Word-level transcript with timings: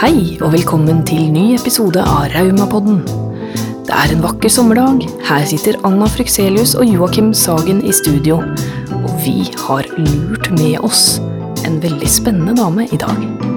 Hei 0.00 0.38
og 0.40 0.54
velkommen 0.54 1.02
til 1.04 1.26
ny 1.28 1.42
episode 1.52 2.00
av 2.00 2.30
Raumapodden. 2.32 3.02
Det 3.84 3.92
er 3.92 4.14
en 4.14 4.22
vakker 4.24 4.48
sommerdag. 4.48 5.02
Her 5.28 5.44
sitter 5.44 5.76
Anna 5.84 6.08
Frykselius 6.08 6.72
og 6.72 6.88
Joakim 6.88 7.34
Sagen 7.36 7.82
i 7.84 7.92
studio. 7.92 8.38
Og 8.96 9.12
vi 9.26 9.50
har 9.60 9.90
lurt 10.00 10.48
med 10.56 10.80
oss 10.80 11.18
en 11.68 11.76
veldig 11.84 12.08
spennende 12.08 12.56
dame 12.56 12.88
i 12.88 12.96
dag. 13.04 13.49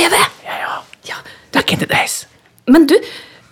TV. 0.00 0.16
Ja, 0.46 0.56
ja. 0.64 0.74
Ja. 1.10 1.16
Back 1.52 1.72
in 1.72 1.78
the 1.82 1.86
days. 1.90 2.22
Men 2.70 2.86
du, 2.88 2.96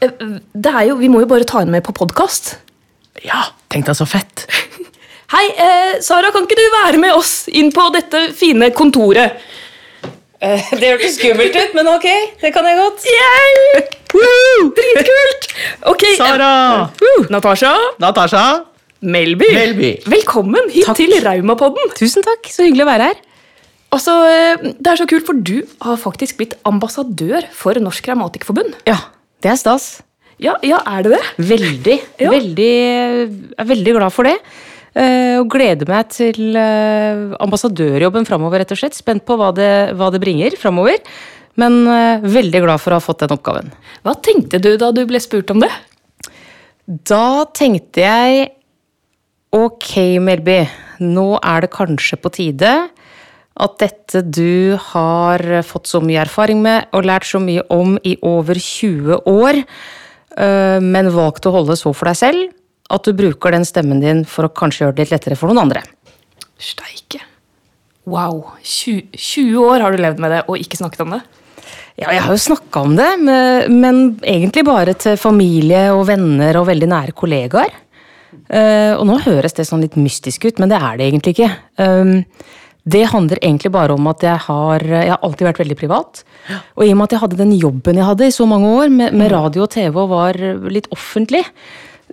eh, 0.01 0.13
det 0.55 0.73
er 0.73 0.87
jo, 0.89 0.97
vi 1.01 1.11
må 1.13 1.21
jo 1.25 1.29
bare 1.29 1.45
ta 1.49 1.61
henne 1.61 1.75
med 1.77 1.85
på 1.85 1.93
podkast. 1.97 2.55
Ja, 3.25 3.43
tenk 3.73 3.89
deg 3.89 3.99
så 3.99 4.07
fett. 4.09 4.47
Hei, 5.35 5.45
eh, 5.61 5.99
Sara, 6.05 6.31
kan 6.33 6.47
ikke 6.47 6.57
du 6.57 6.65
være 6.73 7.01
med 7.03 7.13
oss 7.13 7.43
inn 7.53 7.69
på 7.75 7.89
dette 7.93 8.29
fine 8.39 8.71
kontoret? 8.77 9.43
Eh, 10.41 10.71
Det 10.79 10.93
hørtes 10.95 11.19
skummelt 11.19 11.57
ut, 11.59 11.75
men 11.77 11.91
ok, 11.91 12.07
det 12.41 12.53
kan 12.55 12.65
jeg 12.71 12.79
godt. 12.79 13.05
Yeah! 13.13 13.93
Woo! 14.17 14.71
Dritkult! 14.79 15.49
Ok, 15.93 16.07
eh, 16.15 16.17
Sara! 16.17 16.53
woo! 17.03 17.27
Natasha 17.35 17.75
Natasha! 18.01 18.45
Melby. 19.05 19.53
Melby. 19.55 19.91
Velkommen 20.11 20.73
hit 20.73 20.89
Takk. 20.89 20.97
til 20.99 21.13
Raumapodden. 21.23 21.93
Tusen 21.99 22.25
takk, 22.27 22.49
så 22.51 22.65
hyggelig 22.67 22.87
å 22.87 22.89
være 22.89 23.11
her. 23.13 23.21
Altså, 23.95 24.13
eh, 24.29 24.73
Det 24.77 24.87
er 24.93 24.97
så 25.01 25.07
kult, 25.09 25.25
for 25.27 25.33
du 25.35 25.63
har 25.81 25.97
faktisk 25.97 26.37
blitt 26.41 26.55
ambassadør 26.69 27.47
for 27.57 27.73
Norsk 27.81 28.05
Grammatikkforbund. 28.05 28.75
Ja, 28.87 28.99
det 29.43 29.53
er 29.53 29.57
stas. 29.61 30.03
Ja, 30.39 30.55
ja, 30.63 30.79
er 30.87 31.03
det 31.07 31.13
det? 31.17 31.23
Veldig, 31.49 31.97
Ja. 32.21 32.31
veldig, 32.31 32.73
er 33.59 33.65
veldig 33.65 33.95
glad 33.97 34.13
for 34.15 34.25
det. 34.29 34.37
eh, 34.95 35.39
Og 35.41 35.49
gleder 35.51 35.89
meg 35.89 36.09
til 36.11 36.55
eh, 36.57 37.35
ambassadørjobben 37.41 38.27
framover, 38.29 38.61
rett 38.61 38.73
og 38.73 38.79
slett. 38.79 38.95
Spent 38.95 39.25
på 39.27 39.37
hva 39.39 39.53
det, 39.57 39.95
hva 39.97 40.11
det 40.13 40.21
bringer 40.21 40.55
framover. 40.61 40.99
Men 41.59 41.81
veldig 42.23 42.61
glad 42.63 42.79
for 42.79 42.93
å 42.95 43.01
ha 43.01 43.03
fått 43.03 43.25
den 43.25 43.33
oppgaven. 43.35 43.73
Hva 44.05 44.13
tenkte 44.23 44.61
du 44.63 44.77
da 44.79 44.93
du 44.95 45.01
ble 45.11 45.19
spurt 45.19 45.51
om 45.51 45.59
det? 45.59 45.71
Da 46.87 47.45
tenkte 47.51 48.05
jeg 48.05 48.53
Ok, 49.51 49.97
Melby, 50.23 50.61
nå 51.03 51.39
er 51.43 51.65
det 51.65 51.71
kanskje 51.75 52.19
på 52.21 52.31
tide 52.31 52.71
at 53.59 53.79
dette 53.83 54.23
du 54.23 54.79
har 54.93 55.43
fått 55.67 55.91
så 55.91 56.01
mye 56.05 56.23
erfaring 56.23 56.61
med 56.63 56.91
og 56.95 57.07
lært 57.09 57.27
så 57.29 57.41
mye 57.43 57.65
om 57.75 57.97
i 58.07 58.15
over 58.27 58.59
20 58.59 59.27
år, 59.29 59.63
øh, 60.39 60.79
men 60.85 61.11
valgt 61.15 61.49
å 61.49 61.55
holde 61.55 61.79
så 61.79 61.93
for 61.95 62.11
deg 62.11 62.21
selv, 62.21 62.53
at 62.89 63.05
du 63.05 63.17
bruker 63.17 63.53
den 63.53 63.67
stemmen 63.69 64.03
din 64.05 64.23
for 64.29 64.49
å 64.49 64.55
kanskje 64.55 64.87
gjøre 64.87 64.97
det 64.97 65.09
litt 65.09 65.17
lettere 65.17 65.39
for 65.39 65.51
noen 65.51 65.67
andre. 65.67 65.83
Steike. 66.59 67.21
Wow. 68.09 68.55
20, 68.63 69.11
20 69.13 69.67
år 69.69 69.85
har 69.85 69.93
du 69.93 70.01
levd 70.01 70.23
med 70.23 70.33
det 70.33 70.45
og 70.49 70.63
ikke 70.63 70.79
snakket 70.81 71.05
om 71.05 71.19
det? 71.19 71.21
Ja, 71.99 72.13
jeg 72.15 72.23
har 72.23 72.31
jo 72.31 72.41
snakka 72.41 72.85
om 72.87 72.95
det, 72.95 73.09
men, 73.19 73.99
egentlig 74.23 74.63
bare 74.69 74.95
til 74.95 75.19
familie 75.19 75.89
og 75.91 76.05
venner 76.09 76.61
og 76.61 76.69
veldig 76.69 76.89
nære 76.93 77.15
kollegaer. 77.19 77.75
Eh, 78.49 78.95
og 78.95 79.03
nå 79.09 79.17
høres 79.25 79.57
det 79.57 79.67
sånn 79.67 79.83
litt 79.83 79.99
mystisk 79.99 80.47
ut, 80.47 80.63
men 80.63 80.71
det 80.71 80.79
er 80.79 81.01
det 81.01 81.09
egentlig 81.09 81.35
ikke. 81.35 81.51
Det 82.95 83.05
handler 83.13 83.41
egentlig 83.43 83.73
bare 83.75 83.97
om 83.97 84.07
at 84.11 84.25
jeg 84.25 84.41
har, 84.47 84.85
jeg 84.85 85.13
har 85.13 85.21
alltid 85.27 85.49
vært 85.49 85.61
veldig 85.63 85.77
privat. 85.81 86.23
Og 86.79 86.87
i 86.87 86.93
og 86.93 86.99
med 86.99 87.09
at 87.09 87.17
jeg 87.17 87.23
hadde 87.25 87.41
den 87.41 87.55
jobben 87.59 88.01
jeg 88.01 88.09
hadde 88.09 88.29
i 88.29 88.35
så 88.35 88.47
mange 88.49 88.71
år, 88.81 88.89
med, 88.95 89.17
med 89.19 89.33
radio 89.35 89.67
og 89.67 89.73
TV 89.75 89.93
og 89.93 90.13
var 90.15 90.39
litt 90.73 90.89
offentlig, 90.95 91.45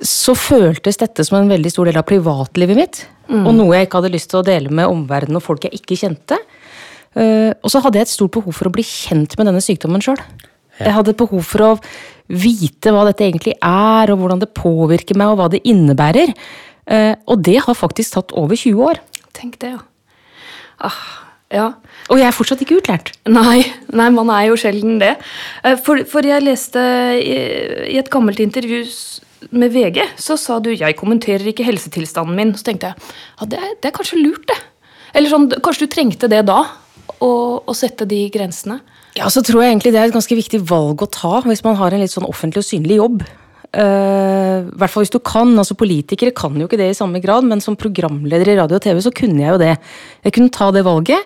så 0.03 0.35
føltes 0.35 0.99
dette 0.99 1.23
som 1.23 1.37
en 1.39 1.51
veldig 1.51 1.71
stor 1.71 1.87
del 1.87 1.99
av 2.01 2.07
privatlivet 2.09 2.79
mitt. 2.79 3.05
Og 3.31 3.53
noe 3.57 3.77
jeg 3.77 3.87
ikke 3.87 4.01
hadde 4.01 4.13
lyst 4.13 4.29
til 4.33 4.41
å 4.41 4.45
dele 4.45 4.73
med 4.73 4.91
omverdenen 4.91 5.39
og 5.39 5.45
folk 5.45 5.65
jeg 5.65 5.79
ikke 5.79 5.97
kjente. 5.97 6.37
Eh, 7.15 7.51
og 7.55 7.71
så 7.71 7.81
hadde 7.83 8.01
jeg 8.01 8.09
et 8.09 8.13
stort 8.13 8.35
behov 8.35 8.57
for 8.57 8.69
å 8.69 8.73
bli 8.75 8.83
kjent 8.85 9.37
med 9.39 9.49
denne 9.49 9.63
sykdommen 9.63 10.03
sjøl. 10.03 10.19
Jeg 10.81 10.91
hadde 10.91 11.13
et 11.13 11.21
behov 11.21 11.41
for 11.47 11.63
å 11.63 11.71
vite 12.27 12.91
hva 12.91 13.05
dette 13.07 13.23
egentlig 13.23 13.55
er, 13.63 14.11
og 14.11 14.19
hvordan 14.19 14.41
det 14.43 14.51
påvirker 14.57 15.17
meg, 15.17 15.31
og 15.31 15.39
hva 15.39 15.49
det 15.53 15.63
innebærer. 15.63 16.35
Eh, 16.85 17.13
og 17.31 17.43
det 17.47 17.61
har 17.63 17.77
faktisk 17.77 18.17
tatt 18.17 18.35
over 18.35 18.59
20 18.59 18.89
år. 18.91 18.99
Tenk 19.37 19.57
det, 19.63 19.77
ja. 19.77 19.83
Ah, 20.79 20.97
ja. 21.53 21.67
Og 22.09 22.19
jeg 22.19 22.27
er 22.27 22.35
fortsatt 22.35 22.61
ikke 22.65 22.79
utlært. 22.81 23.13
Nei, 23.29 23.63
nei, 23.93 24.09
man 24.13 24.31
er 24.33 24.49
jo 24.49 24.57
sjelden 24.59 24.99
det. 25.01 25.15
Eh, 25.63 25.77
For, 25.81 26.03
for 26.09 26.25
jeg 26.25 26.43
leste 26.43 26.81
i, 27.19 27.37
i 27.93 27.99
et 28.01 28.09
gammelt 28.13 28.41
intervju 28.43 28.83
med 29.55 29.71
VG, 29.71 30.01
så 30.17 30.37
sa 30.37 30.59
du 30.59 30.71
'jeg 30.73 30.97
kommenterer 30.97 31.45
ikke 31.45 31.65
helsetilstanden 31.65 32.35
min'. 32.35 32.55
Så 32.57 32.63
tenkte 32.63 32.87
jeg 32.87 32.95
ja, 33.39 33.45
det, 33.45 33.59
er, 33.59 33.75
det 33.81 33.91
er 33.91 33.97
kanskje 33.97 34.21
lurt, 34.23 34.47
det. 34.47 34.57
Eller 35.13 35.29
sånn, 35.29 35.49
Kanskje 35.49 35.87
du 35.87 35.93
trengte 35.93 36.27
det 36.27 36.45
da? 36.45 36.65
Å, 37.21 37.29
å 37.63 37.73
sette 37.73 38.05
de 38.05 38.29
grensene? 38.29 38.81
Ja, 39.15 39.29
så 39.31 39.41
tror 39.45 39.63
jeg 39.63 39.71
egentlig 39.71 39.93
det 39.93 40.01
er 40.01 40.09
et 40.09 40.15
ganske 40.17 40.35
viktig 40.35 40.59
valg 40.67 40.99
å 41.01 41.07
ta 41.07 41.39
hvis 41.45 41.63
man 41.63 41.77
har 41.79 41.93
en 41.93 42.01
litt 42.03 42.11
sånn 42.11 42.27
offentlig 42.27 42.65
og 42.65 42.67
synlig 42.67 42.97
jobb. 42.97 43.23
Eh, 43.75 44.59
I 44.63 44.77
hvert 44.79 44.91
fall 44.93 45.03
hvis 45.03 45.11
du 45.13 45.19
kan. 45.19 45.51
altså 45.59 45.75
Politikere 45.77 46.31
kan 46.35 46.55
jo 46.59 46.67
ikke 46.69 46.79
det 46.79 46.91
i 46.93 46.97
samme 46.97 47.19
grad, 47.23 47.43
men 47.47 47.61
som 47.63 47.75
programleder 47.79 48.53
i 48.53 48.57
radio 48.59 48.77
og 48.79 48.83
TV 48.85 49.01
så 49.03 49.11
kunne 49.15 49.41
jeg 49.43 49.51
jo 49.55 49.61
det. 49.61 49.73
Jeg 50.23 50.35
kunne 50.37 50.53
ta 50.55 50.69
det 50.75 50.85
valget 50.87 51.19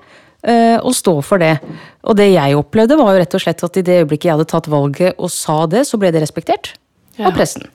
eh, 0.43 0.77
og 0.81 0.95
stå 0.97 1.17
for 1.25 1.41
det. 1.41 1.55
Og 2.03 2.17
det 2.17 2.31
jeg 2.33 2.57
opplevde, 2.57 2.97
var 2.97 3.13
jo 3.13 3.21
rett 3.21 3.37
og 3.37 3.43
slett 3.43 3.65
at 3.67 3.77
i 3.81 3.85
det 3.85 3.99
øyeblikket 4.03 4.29
jeg 4.31 4.37
hadde 4.37 4.49
tatt 4.49 4.69
valget 4.71 5.19
og 5.19 5.29
sa 5.33 5.61
det, 5.69 5.85
så 5.89 5.99
ble 6.01 6.11
det 6.15 6.23
respektert 6.25 6.73
Ja. 7.19 7.27
av 7.27 7.35
pressen. 7.35 7.67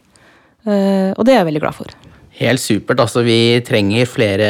Eh, 0.67 1.13
og 1.15 1.23
det 1.27 1.35
er 1.35 1.43
jeg 1.43 1.51
veldig 1.53 1.61
glad 1.67 1.75
for. 1.77 1.87
Helt 2.35 2.59
supert. 2.59 2.99
altså 2.99 3.23
Vi 3.23 3.61
trenger 3.63 4.07
flere 4.11 4.49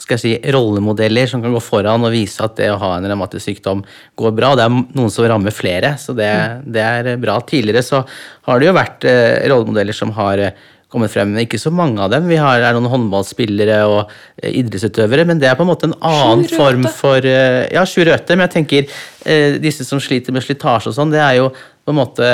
skal 0.00 0.16
jeg 0.16 0.22
si, 0.22 0.32
rollemodeller 0.52 1.28
som 1.30 1.42
kan 1.44 1.54
gå 1.54 1.62
foran 1.62 2.04
og 2.04 2.12
vise 2.14 2.42
at 2.44 2.56
det 2.58 2.68
å 2.72 2.80
ha 2.82 2.96
en 2.96 3.06
revmatisk 3.08 3.46
sykdom 3.46 3.84
går 4.18 4.34
bra. 4.36 4.52
Det 4.58 4.66
er 4.66 4.74
noen 4.74 5.12
som 5.12 5.26
rammer 5.30 5.54
flere, 5.54 5.94
så 6.00 6.16
det, 6.16 6.30
det 6.66 6.82
er 6.82 7.10
bra. 7.22 7.38
Tidligere 7.46 7.84
så 7.86 8.02
har 8.48 8.60
det 8.60 8.68
jo 8.68 8.76
vært 8.76 9.06
eh, 9.08 9.44
rollemodeller 9.52 9.96
som 9.96 10.12
har 10.18 10.42
eh, 10.42 10.64
kommet 10.94 11.10
frem, 11.10 11.32
men 11.32 11.42
ikke 11.42 11.58
så 11.58 11.72
mange 11.74 12.02
av 12.02 12.12
dem. 12.12 12.28
Vi 12.30 12.38
har 12.38 12.62
er 12.62 12.76
noen 12.76 12.90
håndballspillere 12.92 13.80
og 13.90 14.00
eh, 14.42 14.52
idrettsutøvere, 14.60 15.26
men 15.30 15.42
det 15.42 15.50
er 15.50 15.58
på 15.58 15.66
en 15.66 15.72
måte 15.72 15.88
en 15.90 15.98
annen 16.06 16.46
form 16.50 16.86
for 16.94 17.26
eh, 17.26 17.64
Ja, 17.74 17.86
Sjur 17.88 18.06
Røthe, 18.10 18.36
men 18.36 18.46
jeg 18.46 18.54
tenker 18.58 18.96
eh, 19.26 19.60
disse 19.62 19.86
som 19.86 20.02
sliter 20.02 20.34
med 20.34 20.46
slitasje 20.46 20.92
og 20.92 20.98
sånn, 20.98 21.14
det 21.14 21.22
er 21.22 21.38
jo 21.40 21.52
på 21.54 21.94
en 21.94 21.98
måte 21.98 22.32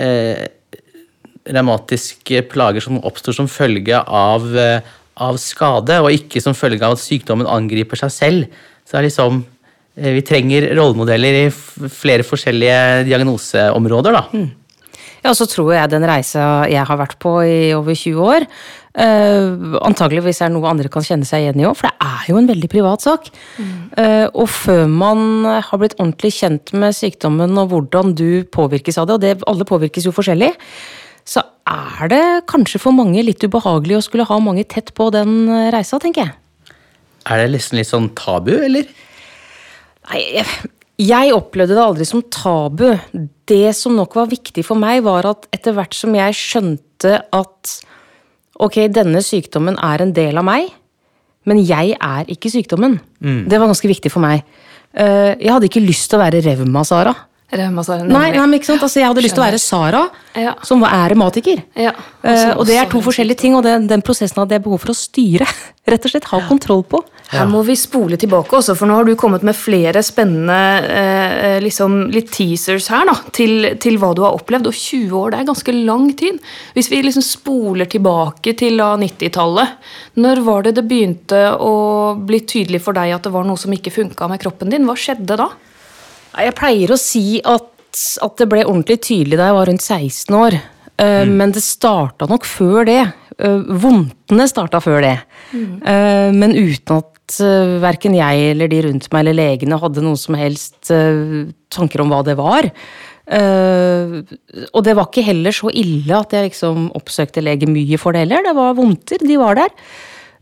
eh, 0.00 0.44
revmatiske 1.44 2.44
plager 2.52 2.84
som 2.84 3.02
oppstår 3.04 3.36
som 3.36 3.50
følge 3.50 4.00
av, 4.00 4.46
eh, 4.56 4.94
av 5.14 5.38
skade, 5.38 6.00
og 6.02 6.12
ikke 6.14 6.42
som 6.42 6.56
følge 6.56 6.82
av 6.82 6.96
at 6.96 7.02
sykdommen 7.02 7.48
angriper 7.50 8.00
seg 8.00 8.14
selv. 8.14 8.60
Så 8.84 8.96
det 8.96 9.00
er 9.00 9.08
liksom 9.08 9.40
eh, 9.96 10.12
Vi 10.18 10.26
trenger 10.26 10.70
rollemodeller 10.76 11.40
i 11.44 11.48
flere 11.54 12.26
forskjellige 12.26 13.06
diagnoseområder, 13.08 14.18
da. 14.18 14.44
Ja, 15.24 15.32
så 15.32 15.46
tror 15.48 15.72
jeg 15.72 15.88
den 15.88 16.04
reisa 16.04 16.66
jeg 16.68 16.84
har 16.84 16.98
vært 17.00 17.16
på 17.22 17.38
i 17.48 17.72
over 17.72 17.96
20 17.96 18.26
år, 18.28 18.44
uh, 19.00 19.78
antageligvis 19.88 20.42
er 20.44 20.52
noe 20.52 20.68
andre 20.68 20.90
kan 20.92 21.06
kjenne 21.06 21.24
seg 21.24 21.46
igjen 21.46 21.62
i 21.62 21.64
òg, 21.64 21.78
for 21.78 21.88
det 21.88 21.94
er 22.04 22.26
jo 22.28 22.36
en 22.42 22.50
veldig 22.50 22.68
privat 22.68 23.06
sak. 23.06 23.30
Eh, 23.96 24.26
og 24.28 24.50
før 24.52 24.84
man 24.90 25.46
har 25.46 25.80
blitt 25.80 25.96
ordentlig 25.96 26.34
kjent 26.36 26.74
med 26.76 26.96
sykdommen 26.96 27.56
og 27.62 27.72
hvordan 27.72 28.12
du 28.18 28.44
påvirkes 28.52 29.00
av 29.00 29.08
det, 29.08 29.16
og 29.16 29.24
det, 29.24 29.34
alle 29.48 29.68
påvirkes 29.68 30.04
jo 30.04 30.12
forskjellig, 30.12 30.52
så 31.24 31.46
er 31.70 32.10
det 32.12 32.22
kanskje 32.50 32.80
for 32.82 32.92
mange 32.96 33.22
litt 33.24 33.42
ubehagelig 33.44 33.96
å 33.98 34.04
skulle 34.04 34.26
ha 34.28 34.38
mange 34.42 34.66
tett 34.68 34.92
på 34.96 35.08
den 35.14 35.48
eh, 35.48 35.70
reisa, 35.74 35.98
tenker 36.02 36.26
jeg. 36.26 36.34
Er 37.24 37.40
det 37.40 37.52
nesten 37.54 37.78
litt 37.80 37.88
sånn 37.88 38.10
tabu, 38.18 38.52
eller? 38.66 38.88
Nei, 40.10 40.20
jeg, 40.36 40.44
jeg 41.00 41.32
opplevde 41.32 41.76
det 41.78 41.84
aldri 41.84 42.04
som 42.08 42.20
tabu. 42.28 42.90
Det 43.48 43.72
som 43.76 43.96
nok 43.96 44.16
var 44.18 44.28
viktig 44.28 44.64
for 44.66 44.76
meg, 44.80 45.00
var 45.06 45.24
at 45.30 45.48
etter 45.56 45.72
hvert 45.76 45.96
som 45.96 46.12
jeg 46.16 46.36
skjønte 46.36 47.16
at 47.32 47.72
ok, 48.60 48.82
denne 48.92 49.24
sykdommen 49.24 49.80
er 49.82 50.04
en 50.04 50.12
del 50.14 50.36
av 50.38 50.44
meg, 50.46 50.68
men 51.48 51.58
jeg 51.64 51.96
er 51.96 52.28
ikke 52.32 52.52
sykdommen. 52.52 52.98
Det 53.20 53.58
var 53.60 53.68
ganske 53.72 53.88
viktig 53.90 54.12
for 54.12 54.24
meg. 54.24 54.44
Eh, 54.94 55.34
Jeg 55.40 55.50
hadde 55.50 55.66
ikke 55.68 55.82
lyst 55.84 56.08
til 56.12 56.20
å 56.20 56.22
være 56.22 56.44
revma, 56.44 56.84
Nei, 58.10 58.30
nei, 58.34 58.44
men 58.46 58.58
ikke 58.58 58.72
sant? 58.72 58.82
Altså, 58.84 59.00
jeg 59.00 59.10
hadde 59.10 59.24
lyst 59.24 59.36
til 59.36 59.44
å 59.44 59.46
være 59.46 59.60
Sara, 59.62 60.04
Ja. 60.34 60.54
som 60.66 60.82
er 60.82 61.10
revmatiker. 61.12 61.62
Ja, 61.78 61.92
altså, 62.22 62.50
uh, 62.50 62.58
og 62.58 62.66
det 62.66 62.78
er 62.80 62.88
to 62.90 63.00
forskjellige 63.04 63.38
ting, 63.44 63.54
og 63.54 63.62
den, 63.66 63.86
den 63.90 64.02
prosessen 64.02 64.40
hadde 64.42 64.56
jeg 64.56 64.64
behov 64.64 64.82
for 64.82 64.94
å 64.94 64.98
styre. 64.98 65.46
Rett 65.90 66.06
og 66.06 66.14
slett 66.14 66.30
ha 66.30 66.40
kontroll 66.48 66.82
på. 66.88 67.02
Her 67.28 67.48
må 67.48 67.60
vi 67.66 67.74
spole 67.76 68.16
tilbake 68.20 68.56
også, 68.56 68.74
for 68.78 68.88
nå 68.88 68.96
har 68.98 69.06
du 69.08 69.14
kommet 69.20 69.42
med 69.46 69.56
flere 69.56 70.00
spennende 70.04 70.56
uh, 70.84 71.58
liksom 71.64 72.08
litt 72.14 72.30
teasers 72.34 72.88
her 72.92 73.06
da, 73.08 73.16
til, 73.36 73.70
til 73.82 73.98
hva 74.00 74.12
du 74.16 74.22
har 74.24 74.36
opplevd. 74.38 74.70
Og 74.70 74.76
20 74.76 75.18
år 75.20 75.34
det 75.34 75.42
er 75.42 75.50
ganske 75.50 75.76
lang 75.76 76.08
tid. 76.18 76.40
Hvis 76.76 76.90
vi 76.92 77.02
liksom 77.04 77.24
spoler 77.26 77.90
tilbake 77.90 78.56
til 78.60 78.80
90-tallet, 78.80 79.76
når 80.24 80.42
var 80.46 80.66
det 80.66 80.76
det 80.78 80.86
begynte 80.88 81.44
å 81.60 81.74
bli 82.18 82.42
tydelig 82.48 82.82
for 82.84 82.96
deg 82.96 83.14
at 83.16 83.28
det 83.28 83.34
var 83.34 83.46
noe 83.46 83.60
som 83.60 83.72
ikke 83.74 83.94
funka 83.94 84.28
med 84.30 84.42
kroppen 84.42 84.72
din? 84.72 84.88
Hva 84.88 84.96
skjedde 84.98 85.38
da? 85.40 85.52
Jeg 86.42 86.56
pleier 86.58 86.92
å 86.94 86.98
si 87.00 87.40
at, 87.44 87.70
at 88.26 88.36
det 88.40 88.48
ble 88.50 88.64
ordentlig 88.66 89.00
tydelig 89.06 89.38
da 89.38 89.50
jeg 89.50 89.58
var 89.58 89.70
rundt 89.70 89.84
16 89.84 90.38
år. 90.38 90.58
Mm. 90.94 91.32
Men 91.40 91.50
det 91.54 91.62
starta 91.66 92.28
nok 92.30 92.44
før 92.46 92.86
det. 92.86 93.00
Eh, 93.38 93.64
Vondtene 93.82 94.46
starta 94.50 94.78
før 94.82 95.00
det. 95.02 95.16
Eh, 95.54 96.30
Men 96.34 96.54
uten 96.54 97.00
at 97.00 97.10
verken 97.82 98.14
jeg 98.14 98.50
eller 98.52 98.68
de 98.68 98.82
rundt 98.84 99.08
meg 99.10 99.24
eller 99.24 99.38
legene 99.38 99.78
hadde 99.80 100.02
noen 100.04 100.18
som 100.20 100.36
helst 100.38 100.90
eh, 100.94 101.50
tanker 101.72 102.04
om 102.04 102.12
hva 102.12 102.20
det 102.26 102.36
var. 102.38 102.68
Eh, 103.24 104.18
og 104.70 104.82
det 104.84 104.94
var 104.98 105.08
ikke 105.08 105.24
heller 105.24 105.54
så 105.56 105.72
ille 105.72 106.18
at 106.18 106.34
jeg 106.36 106.50
liksom 106.50 106.90
oppsøkte 106.98 107.42
lege 107.42 107.68
mye 107.70 107.98
for 108.00 108.14
det 108.14 108.26
heller. 108.26 108.44
Det 108.44 108.54
var 108.58 108.76
vondter, 108.78 109.24
de 109.24 109.38
var 109.40 109.58
der. 109.58 109.72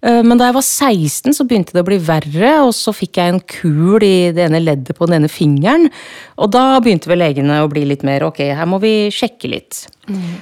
Eh, 0.03 0.23
Men 0.23 0.39
da 0.39 0.49
jeg 0.51 0.57
var 0.59 0.67
16, 0.67 1.35
så 1.37 1.47
begynte 1.47 1.77
det 1.77 1.83
å 1.85 1.89
bli 1.89 1.99
verre, 2.03 2.53
og 2.67 2.73
så 2.75 2.95
fikk 2.95 3.21
jeg 3.21 3.35
en 3.35 3.41
kul 3.41 4.03
i 4.03 4.33
det 4.35 4.49
ene 4.49 4.63
leddet 4.63 4.97
på 4.99 5.07
den 5.07 5.21
ene 5.21 5.31
fingeren. 5.31 5.91
Og 6.39 6.51
da 6.55 6.81
begynte 6.83 7.11
vel 7.11 7.23
legene 7.23 7.63
å 7.63 7.71
bli 7.71 7.85
litt 7.87 8.03
mer 8.07 8.27
ok, 8.27 8.43
her 8.57 8.67
må 8.67 8.81
vi 8.83 9.11
sjekke 9.15 9.51
litt. 9.53 9.87
Mm. 10.11 10.33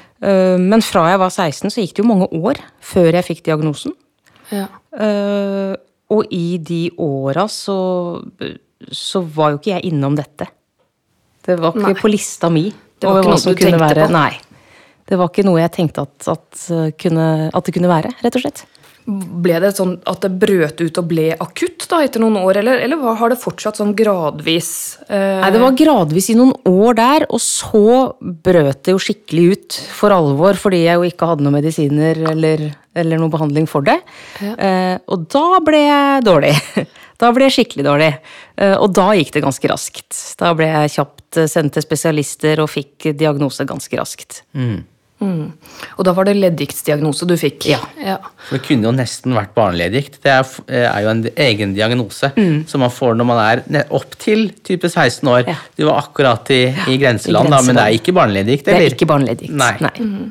Men 0.69 0.83
fra 0.85 1.07
jeg 1.09 1.21
var 1.23 1.31
16, 1.33 1.71
så 1.73 1.81
gikk 1.81 1.95
det 1.97 2.03
jo 2.03 2.09
mange 2.11 2.27
år 2.37 2.59
før 2.85 3.15
jeg 3.17 3.25
fikk 3.25 3.45
diagnosen. 3.47 3.95
Ja. 4.53 4.67
Eh, 4.93 5.77
og 6.11 6.33
i 6.35 6.59
de 6.59 6.91
åra 7.01 7.47
så, 7.49 7.79
så 8.91 9.23
var 9.23 9.55
jo 9.55 9.61
ikke 9.61 9.75
jeg 9.77 9.93
innom 9.93 10.17
dette. 10.19 10.49
Det 11.47 11.56
var 11.61 11.73
ikke 11.73 11.93
Nei. 11.95 12.01
på 12.01 12.11
lista 12.11 12.51
mi. 12.53 12.67
Det 13.01 13.09
var 13.09 13.23
ikke 13.23 13.31
noe 13.33 13.41
som 13.41 13.55
du 13.55 13.61
kunne 13.61 13.79
tenkte 13.79 13.87
være. 13.87 14.09
på? 14.09 14.15
Nei. 14.17 14.33
Det 15.11 15.19
var 15.19 15.31
ikke 15.33 15.47
noe 15.47 15.63
jeg 15.63 15.73
tenkte 15.75 16.05
at, 16.06 16.29
at, 16.31 16.65
kunne, 17.01 17.29
at 17.49 17.67
det 17.67 17.75
kunne 17.75 17.91
være, 17.91 18.13
rett 18.21 18.37
og 18.39 18.45
slett. 18.45 18.65
Ble 19.06 19.56
det 19.62 19.73
sånn 19.79 19.94
at 20.08 20.20
det 20.23 20.31
brøt 20.43 20.81
ut 20.82 20.99
og 21.00 21.06
ble 21.11 21.31
akutt 21.41 21.87
da 21.91 22.02
etter 22.05 22.23
noen 22.23 22.37
år, 22.43 22.61
eller, 22.61 22.82
eller 22.85 23.17
har 23.19 23.32
det 23.32 23.38
fortsatt 23.41 23.81
sånn 23.81 23.94
gradvis 23.97 24.70
eh, 25.08 25.41
Nei, 25.41 25.50
Det 25.55 25.62
var 25.62 25.79
gradvis 25.79 26.31
i 26.31 26.37
noen 26.38 26.52
år 26.69 26.99
der, 26.99 27.26
og 27.32 27.41
så 27.43 27.82
brøt 28.20 28.85
det 28.87 28.94
jo 28.94 29.02
skikkelig 29.02 29.47
ut 29.55 29.81
for 29.97 30.14
alvor, 30.14 30.58
fordi 30.61 30.85
jeg 30.85 31.00
jo 31.00 31.11
ikke 31.11 31.31
hadde 31.32 31.47
noen 31.47 31.58
medisiner 31.58 32.20
eller, 32.35 32.67
eller 32.94 33.23
noen 33.23 33.32
behandling 33.32 33.69
for 33.70 33.87
det. 33.87 33.99
Eh, 34.41 34.97
og 35.11 35.26
da 35.32 35.46
ble 35.64 35.85
jeg 35.87 36.26
dårlig. 36.29 36.56
Da 37.20 37.29
ble 37.37 37.44
jeg 37.50 37.53
skikkelig 37.58 37.85
dårlig. 37.85 38.06
Eh, 38.56 38.76
og 38.81 38.94
da 38.96 39.11
gikk 39.12 39.35
det 39.35 39.43
ganske 39.44 39.69
raskt. 39.69 40.17
Da 40.41 40.55
ble 40.56 40.70
jeg 40.70 40.94
kjapt 40.94 41.37
eh, 41.43 41.50
sendt 41.53 41.75
til 41.76 41.85
spesialister 41.85 42.62
og 42.64 42.70
fikk 42.73 43.11
diagnose 43.12 43.67
ganske 43.69 43.99
raskt. 44.00 44.41
Og 45.20 46.06
da 46.06 46.14
var 46.17 46.28
det 46.28 46.37
leddgiktsdiagnose 46.38 47.28
du 47.28 47.37
fikk? 47.40 47.69
Ja. 47.70 47.81
For 48.49 48.58
det 48.58 48.64
kunne 48.67 48.88
jo 48.88 48.94
nesten 48.96 49.37
vært 49.37 49.52
barneleddgikt. 49.56 50.20
Det 50.25 50.32
er, 50.32 50.55
er 50.81 51.05
jo 51.05 51.12
en 51.12 51.25
egen 51.49 51.75
diagnose 51.76 52.32
som 52.70 52.84
man 52.84 52.93
får 52.94 53.19
når 53.20 53.28
man 53.28 53.43
er 53.44 53.84
opptil 53.88 54.11
opp 54.11 54.19
til 54.20 54.50
type 54.67 54.88
16 54.88 55.28
år. 55.28 55.46
Mm. 55.46 55.50
Ja. 55.52 55.56
Du 55.76 55.87
var 55.88 56.02
akkurat 56.05 56.50
i, 56.50 56.62
i 56.88 56.99
grenseland, 57.00 57.50
da, 57.50 57.62
men 57.64 57.78
det 57.78 57.87
er 57.87 57.96
ikke 57.96 58.14
barneleddgikt? 58.17 58.69
Det 58.69 58.76
er 58.76 58.94
ikke 58.94 59.08
barneleddgikt. 59.11 59.56
Nei. 59.56 60.31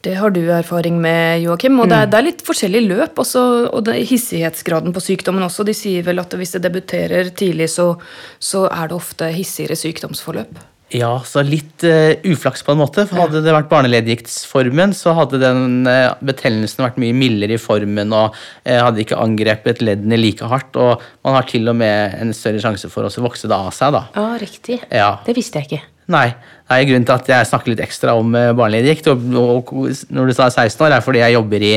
Det 0.00 0.14
har 0.16 0.32
du 0.32 0.40
erfaring 0.48 0.96
med, 1.00 1.42
Joakim. 1.44 1.76
Og 1.82 1.90
det, 1.90 1.98
er, 1.98 2.08
det 2.08 2.18
er 2.18 2.26
litt 2.30 2.44
forskjellig 2.46 2.80
løp. 2.86 3.20
Også, 3.20 3.42
og 3.68 3.84
det, 3.84 3.98
hissighetsgraden 4.08 4.94
på 4.96 5.02
sykdommen 5.04 5.44
også. 5.44 5.66
De 5.68 5.76
sier 5.76 6.06
vel 6.06 6.22
at 6.22 6.32
hvis 6.40 6.56
det 6.56 6.64
debuterer 6.64 7.32
tidlig, 7.36 7.68
så, 7.74 7.92
så 8.40 8.64
er 8.70 8.88
det 8.88 8.96
ofte 8.96 9.28
hissigere 9.34 9.76
sykdomsforløp. 9.76 10.56
Ja, 10.90 11.12
så 11.22 11.42
litt 11.46 11.84
uh, 11.86 12.16
uflaks 12.26 12.64
på 12.66 12.74
en 12.74 12.80
måte. 12.80 13.04
For 13.06 13.22
hadde 13.22 13.42
det 13.44 13.54
vært 13.54 13.68
barneleddgiktsformen, 13.70 14.94
så 14.96 15.14
hadde 15.14 15.38
den 15.42 15.86
uh, 15.86 16.16
betennelsen 16.26 16.82
vært 16.82 16.98
mye 17.02 17.14
mildere 17.14 17.54
i 17.54 17.62
formen 17.62 18.10
og 18.16 18.34
uh, 18.34 18.78
hadde 18.80 19.04
ikke 19.04 19.18
angrepet 19.20 19.84
leddene 19.86 20.18
like 20.18 20.46
hardt. 20.50 20.74
Og 20.80 21.04
man 21.26 21.36
har 21.38 21.46
til 21.50 21.70
og 21.70 21.78
med 21.78 22.16
en 22.18 22.34
større 22.34 22.62
sjanse 22.62 22.90
for 22.90 23.06
å 23.06 23.26
vokse 23.26 23.50
det 23.50 23.54
av 23.56 23.70
seg, 23.76 23.94
da. 23.94 24.02
Ja, 24.18 24.26
riktig. 24.42 24.80
Ja. 24.90 25.12
Det 25.26 25.36
visste 25.38 25.62
jeg 25.62 25.70
ikke. 25.70 25.82
Nei. 26.10 26.26
Nei, 26.70 26.80
Grunnen 26.88 27.06
til 27.06 27.14
at 27.14 27.30
jeg 27.30 27.50
snakker 27.52 27.70
litt 27.70 27.84
ekstra 27.84 28.16
om 28.18 28.34
barneleddgikt, 28.34 29.12
og, 29.12 29.70
og 29.70 30.10
når 30.10 30.32
du 30.32 30.34
sa 30.34 30.48
16 30.50 30.88
år, 30.88 30.96
er 30.96 31.04
fordi 31.06 31.22
jeg 31.22 31.36
jobber 31.36 31.66
i, 31.66 31.76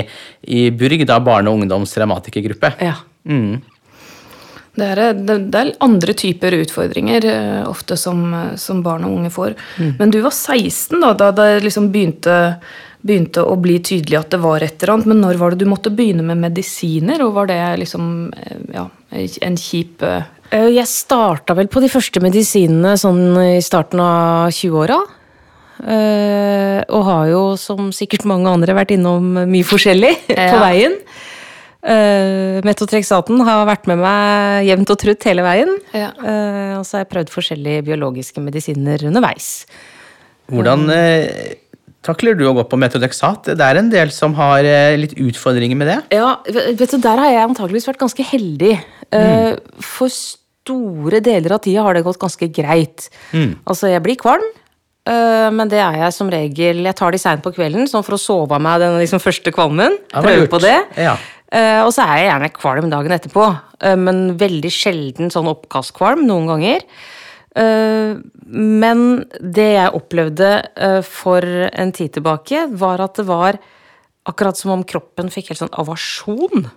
i 0.57 0.63
Burg, 0.73 1.05
da 1.09 1.19
barne- 1.21 1.53
og 1.53 1.61
ungdoms 1.61 1.93
revmatikergruppe. 2.01 2.73
Ja. 2.81 2.97
Mm. 3.29 3.61
Det 4.73 4.85
er, 4.89 5.01
det, 5.13 5.35
det 5.53 5.59
er 5.59 5.71
andre 5.85 6.13
typer 6.17 6.55
utfordringer 6.63 7.25
eh, 7.29 7.59
ofte 7.69 7.93
som, 7.99 8.23
eh, 8.33 8.55
som 8.57 8.79
barn 8.85 9.03
og 9.05 9.19
unge 9.19 9.29
får. 9.33 9.53
Men 9.99 10.09
du 10.13 10.17
var 10.25 10.33
16 10.33 10.97
da, 11.03 11.11
da 11.13 11.27
det 11.37 11.61
liksom 11.67 11.91
begynte, 11.93 12.37
begynte 13.05 13.43
å 13.45 13.53
bli 13.61 13.75
tydelig 13.85 14.17
at 14.17 14.31
det 14.33 14.39
var 14.41 14.63
et 14.65 14.81
eller 14.81 14.95
annet. 14.95 15.09
Men 15.11 15.21
når 15.21 15.37
var 15.41 15.53
det 15.53 15.61
du 15.61 15.69
måtte 15.69 15.93
begynne 15.93 16.25
med 16.25 16.41
medisiner? 16.41 17.21
Og 17.21 17.35
var 17.37 17.51
det 17.51 17.59
liksom 17.83 18.07
eh, 18.33 18.63
ja, 18.79 18.87
en 19.13 19.59
kjip 19.61 20.01
eh, 20.09 20.23
Eh, 20.53 20.67
Jeg 20.75 20.85
starta 20.85 21.55
vel 21.57 21.65
på 21.71 21.81
de 21.81 21.87
første 21.89 22.21
medisinene 22.21 22.91
sånn 23.01 23.23
i 23.41 23.61
starten 23.65 23.97
av 24.03 24.51
20-åra. 24.53 24.99
Eh, 25.81 26.79
og 26.93 27.05
har 27.07 27.29
jo, 27.31 27.39
som 27.57 27.89
sikkert 27.95 28.25
mange 28.29 28.51
andre, 28.51 28.75
vært 28.77 28.93
innom 28.93 29.31
mye 29.49 29.65
forskjellig 29.65 30.11
på 30.29 30.37
Ja. 30.37 30.59
veien. 30.61 30.99
Uh, 31.83 32.61
Metotrexaten 32.63 33.41
har 33.43 33.65
vært 33.67 33.89
med 33.91 33.99
meg 33.99 34.69
jevnt 34.69 34.93
og 34.93 35.01
trutt 35.01 35.27
hele 35.27 35.43
veien. 35.43 35.73
Ja. 35.91 36.13
Uh, 36.15 36.79
og 36.79 36.85
så 36.87 36.99
har 36.99 37.03
jeg 37.03 37.11
prøvd 37.11 37.33
forskjellige 37.33 37.83
biologiske 37.89 38.43
medisiner 38.43 39.03
underveis. 39.09 39.65
Hvordan 40.51 40.87
uh, 40.91 41.57
takler 42.03 42.37
du 42.39 42.45
å 42.47 42.55
gå 42.55 42.63
på 42.71 42.79
metodexat? 42.79 43.51
Det 43.57 43.67
er 43.67 43.79
en 43.79 43.91
del 43.91 44.13
som 44.15 44.35
har 44.37 44.65
eh, 44.67 44.95
litt 44.99 45.15
utfordringer 45.19 45.79
med 45.79 45.91
det. 45.91 45.99
Ja, 46.19 46.35
vet 46.47 46.81
du, 46.91 46.97
Der 47.03 47.21
har 47.21 47.31
jeg 47.31 47.45
antageligvis 47.47 47.87
vært 47.87 48.01
ganske 48.01 48.25
heldig. 48.27 48.73
Mm. 49.13 49.61
For 49.83 50.11
store 50.63 51.21
deler 51.23 51.55
av 51.55 51.63
tida 51.63 51.85
har 51.85 51.95
det 51.95 52.03
gått 52.05 52.19
ganske 52.21 52.49
greit. 52.53 53.07
Altså, 53.63 53.89
jeg 53.91 54.03
blir 54.03 54.19
kvalm, 54.19 54.43
eh, 55.07 55.47
men 55.55 55.71
det 55.71 55.79
er 55.83 56.01
jeg 56.05 56.15
som 56.15 56.31
regel 56.31 56.83
Jeg 56.87 56.97
tar 56.99 57.15
de 57.15 57.21
seint 57.21 57.43
på 57.43 57.53
kvelden, 57.55 57.87
sånn 57.89 58.05
for 58.05 58.17
å 58.17 58.21
sove 58.21 58.57
av 58.57 58.63
meg 58.63 58.83
den 58.83 58.99
liksom 59.01 59.23
første 59.23 59.55
kvalmen. 59.55 59.97
Ja, 60.13 60.25
Prøve 60.25 60.49
på 60.51 60.61
det. 60.63 60.77
Ja. 60.99 61.17
Eh, 61.53 61.79
og 61.85 61.91
så 61.93 62.05
er 62.07 62.17
jeg 62.17 62.29
gjerne 62.31 62.53
kvalm 62.55 62.89
dagen 62.89 63.13
etterpå, 63.13 63.45
eh, 63.85 63.97
men 63.99 64.23
veldig 64.41 64.71
sjelden 64.73 65.29
sånn 65.33 65.51
oppkastkvalm 65.51 66.25
noen 66.25 66.49
ganger. 66.49 66.85
Eh, 67.53 68.17
men 68.49 69.03
det 69.37 69.69
jeg 69.75 69.93
opplevde 69.99 70.49
for 71.05 71.45
en 71.45 71.93
tid 71.93 72.15
tilbake, 72.17 72.65
var 72.81 73.03
at 73.05 73.21
det 73.21 73.27
var 73.29 73.59
akkurat 74.29 74.57
som 74.57 74.73
om 74.73 74.85
kroppen 74.87 75.29
fikk 75.33 75.51
helt 75.51 75.61
sånn 75.61 75.77
avasjon 75.77 76.67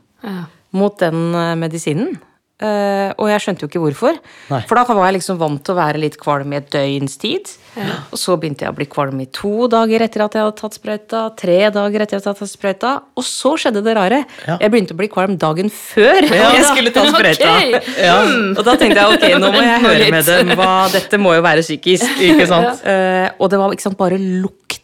mot 0.77 0.97
den 1.01 1.37
medisinen. 1.61 2.17
Eh, 2.57 3.11
og 3.21 3.29
jeg 3.29 3.43
skjønte 3.45 3.65
jo 3.65 3.69
ikke 3.69 3.81
hvorfor. 3.83 4.17
Nei. 4.49 4.63
For 4.65 4.79
da 4.79 4.85
var 4.89 5.11
jeg 5.11 5.19
liksom 5.19 5.37
vant 5.43 5.61
til 5.67 5.75
å 5.75 5.77
være 5.77 6.01
litt 6.01 6.15
kvalm 6.17 6.55
i 6.55 6.57
et 6.57 6.71
døgns 6.73 7.19
tid. 7.21 7.51
Og 7.77 8.17
så 8.17 8.33
begynte 8.41 8.65
jeg 8.65 8.73
å 8.73 8.77
bli 8.79 8.87
kvalm 8.89 9.19
i 9.21 9.27
to 9.29 9.67
dager 9.69 10.01
etter 10.07 10.23
at 10.25 10.33
jeg 10.39 10.47
hadde 10.47 10.57
tatt 10.63 10.79
sprøyta. 10.79 11.21
Tre 11.37 11.59
dager 11.75 12.05
etter 12.07 12.17
at 12.17 12.25
jeg 12.25 12.31
hadde 12.33 12.41
tatt 12.41 12.53
sprøyta. 12.55 12.93
Og 13.21 13.27
så 13.29 13.53
skjedde 13.61 13.83
det 13.85 13.97
rare. 13.99 14.23
Ja. 14.47 14.57
Jeg 14.63 14.73
begynte 14.73 14.97
å 14.97 15.01
bli 15.03 15.11
kvalm 15.13 15.37
dagen 15.43 15.69
før 15.69 16.25
Ja. 16.33 16.49
jeg 16.57 16.65
skulle 16.71 16.95
ta 16.97 17.05
sprøyta. 17.11 17.53
Ok. 17.77 17.91
Og 18.57 18.65
da 18.65 18.77
tenkte 18.81 19.05
jeg 19.05 19.19
ok, 19.19 19.27
nå 19.45 19.53
må 19.53 19.61
jeg 19.67 19.85
høre 19.85 20.11
med 20.17 20.25
dem. 20.33 20.55
Hva, 20.57 20.73
dette 20.97 21.21
må 21.21 21.37
jo 21.37 21.45
være 21.45 21.67
psykisk. 21.67 22.09
Ikke 22.31 22.49
sant? 22.49 22.83
Uh, 22.97 23.29
og 23.43 23.51
det 23.51 23.59
var 23.59 23.73
ikke 23.75 23.83
sant, 23.83 23.97
bare 23.99 24.17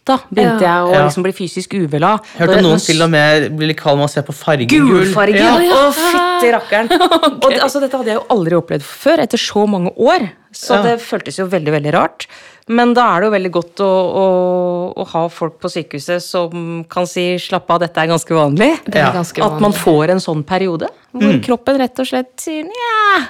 lukta 0.02 0.20
begynte 0.34 0.62
Ja. 0.62 0.84
jeg 0.84 0.84
å 0.86 0.92
Ja. 0.94 1.04
liksom 1.06 1.22
bli 1.22 1.32
fysisk 1.32 1.74
uvel 1.74 2.02
av. 2.04 2.20
Hørte 2.38 2.58
om 2.58 2.62
noen 2.64 2.80
til 2.84 3.02
og 3.02 3.10
med 3.10 3.56
blir 3.56 3.68
litt 3.68 3.76
kald 3.80 3.98
med 3.98 4.06
å 4.08 4.10
se 4.10 4.20
på 4.22 4.32
fargen 4.34 4.66
gul. 4.68 4.88
Gulfargen! 5.04 5.36
Ja. 5.36 5.88
Å, 5.88 5.92
fytti 5.92 6.52
rakkeren! 6.52 6.88
Og 7.44 7.52
altså, 7.52 7.80
dette 7.80 7.96
hadde 7.96 8.06
jeg 8.10 8.18
jo 8.18 8.26
aldri 8.30 8.56
opplevd 8.56 8.82
før, 8.82 9.18
etter 9.22 9.38
så 9.38 9.66
mange 9.68 9.92
år. 9.96 10.30
Så 10.52 10.74
Ja. 10.76 10.82
det 10.82 11.00
føltes 11.00 11.38
jo 11.38 11.46
veldig, 11.46 11.72
veldig 11.72 11.92
rart. 11.94 12.26
Men 12.68 12.94
da 12.94 13.16
er 13.16 13.20
det 13.20 13.26
jo 13.26 13.32
veldig 13.38 13.50
godt 13.52 13.76
å, 13.80 13.90
å, 14.14 14.94
å 14.96 15.06
ha 15.06 15.28
folk 15.28 15.58
på 15.60 15.68
sykehuset 15.70 16.22
som 16.22 16.84
kan 16.84 17.06
si 17.06 17.36
'slapp 17.36 17.68
av, 17.70 17.80
dette 17.80 17.96
er 17.98 18.06
ganske 18.06 18.28
vanlig'. 18.30 18.84
Det 18.84 18.96
er 18.96 19.06
Ja. 19.06 19.12
ganske 19.12 19.42
At 19.44 19.60
man 19.60 19.72
får 19.72 20.10
en 20.10 20.18
sånn 20.20 20.44
periode 20.44 20.88
hvor 21.14 21.40
kroppen 21.42 21.78
rett 21.78 21.98
og 21.98 22.06
slett 22.06 22.36
sier 22.38 22.62
'nja, 22.64 23.26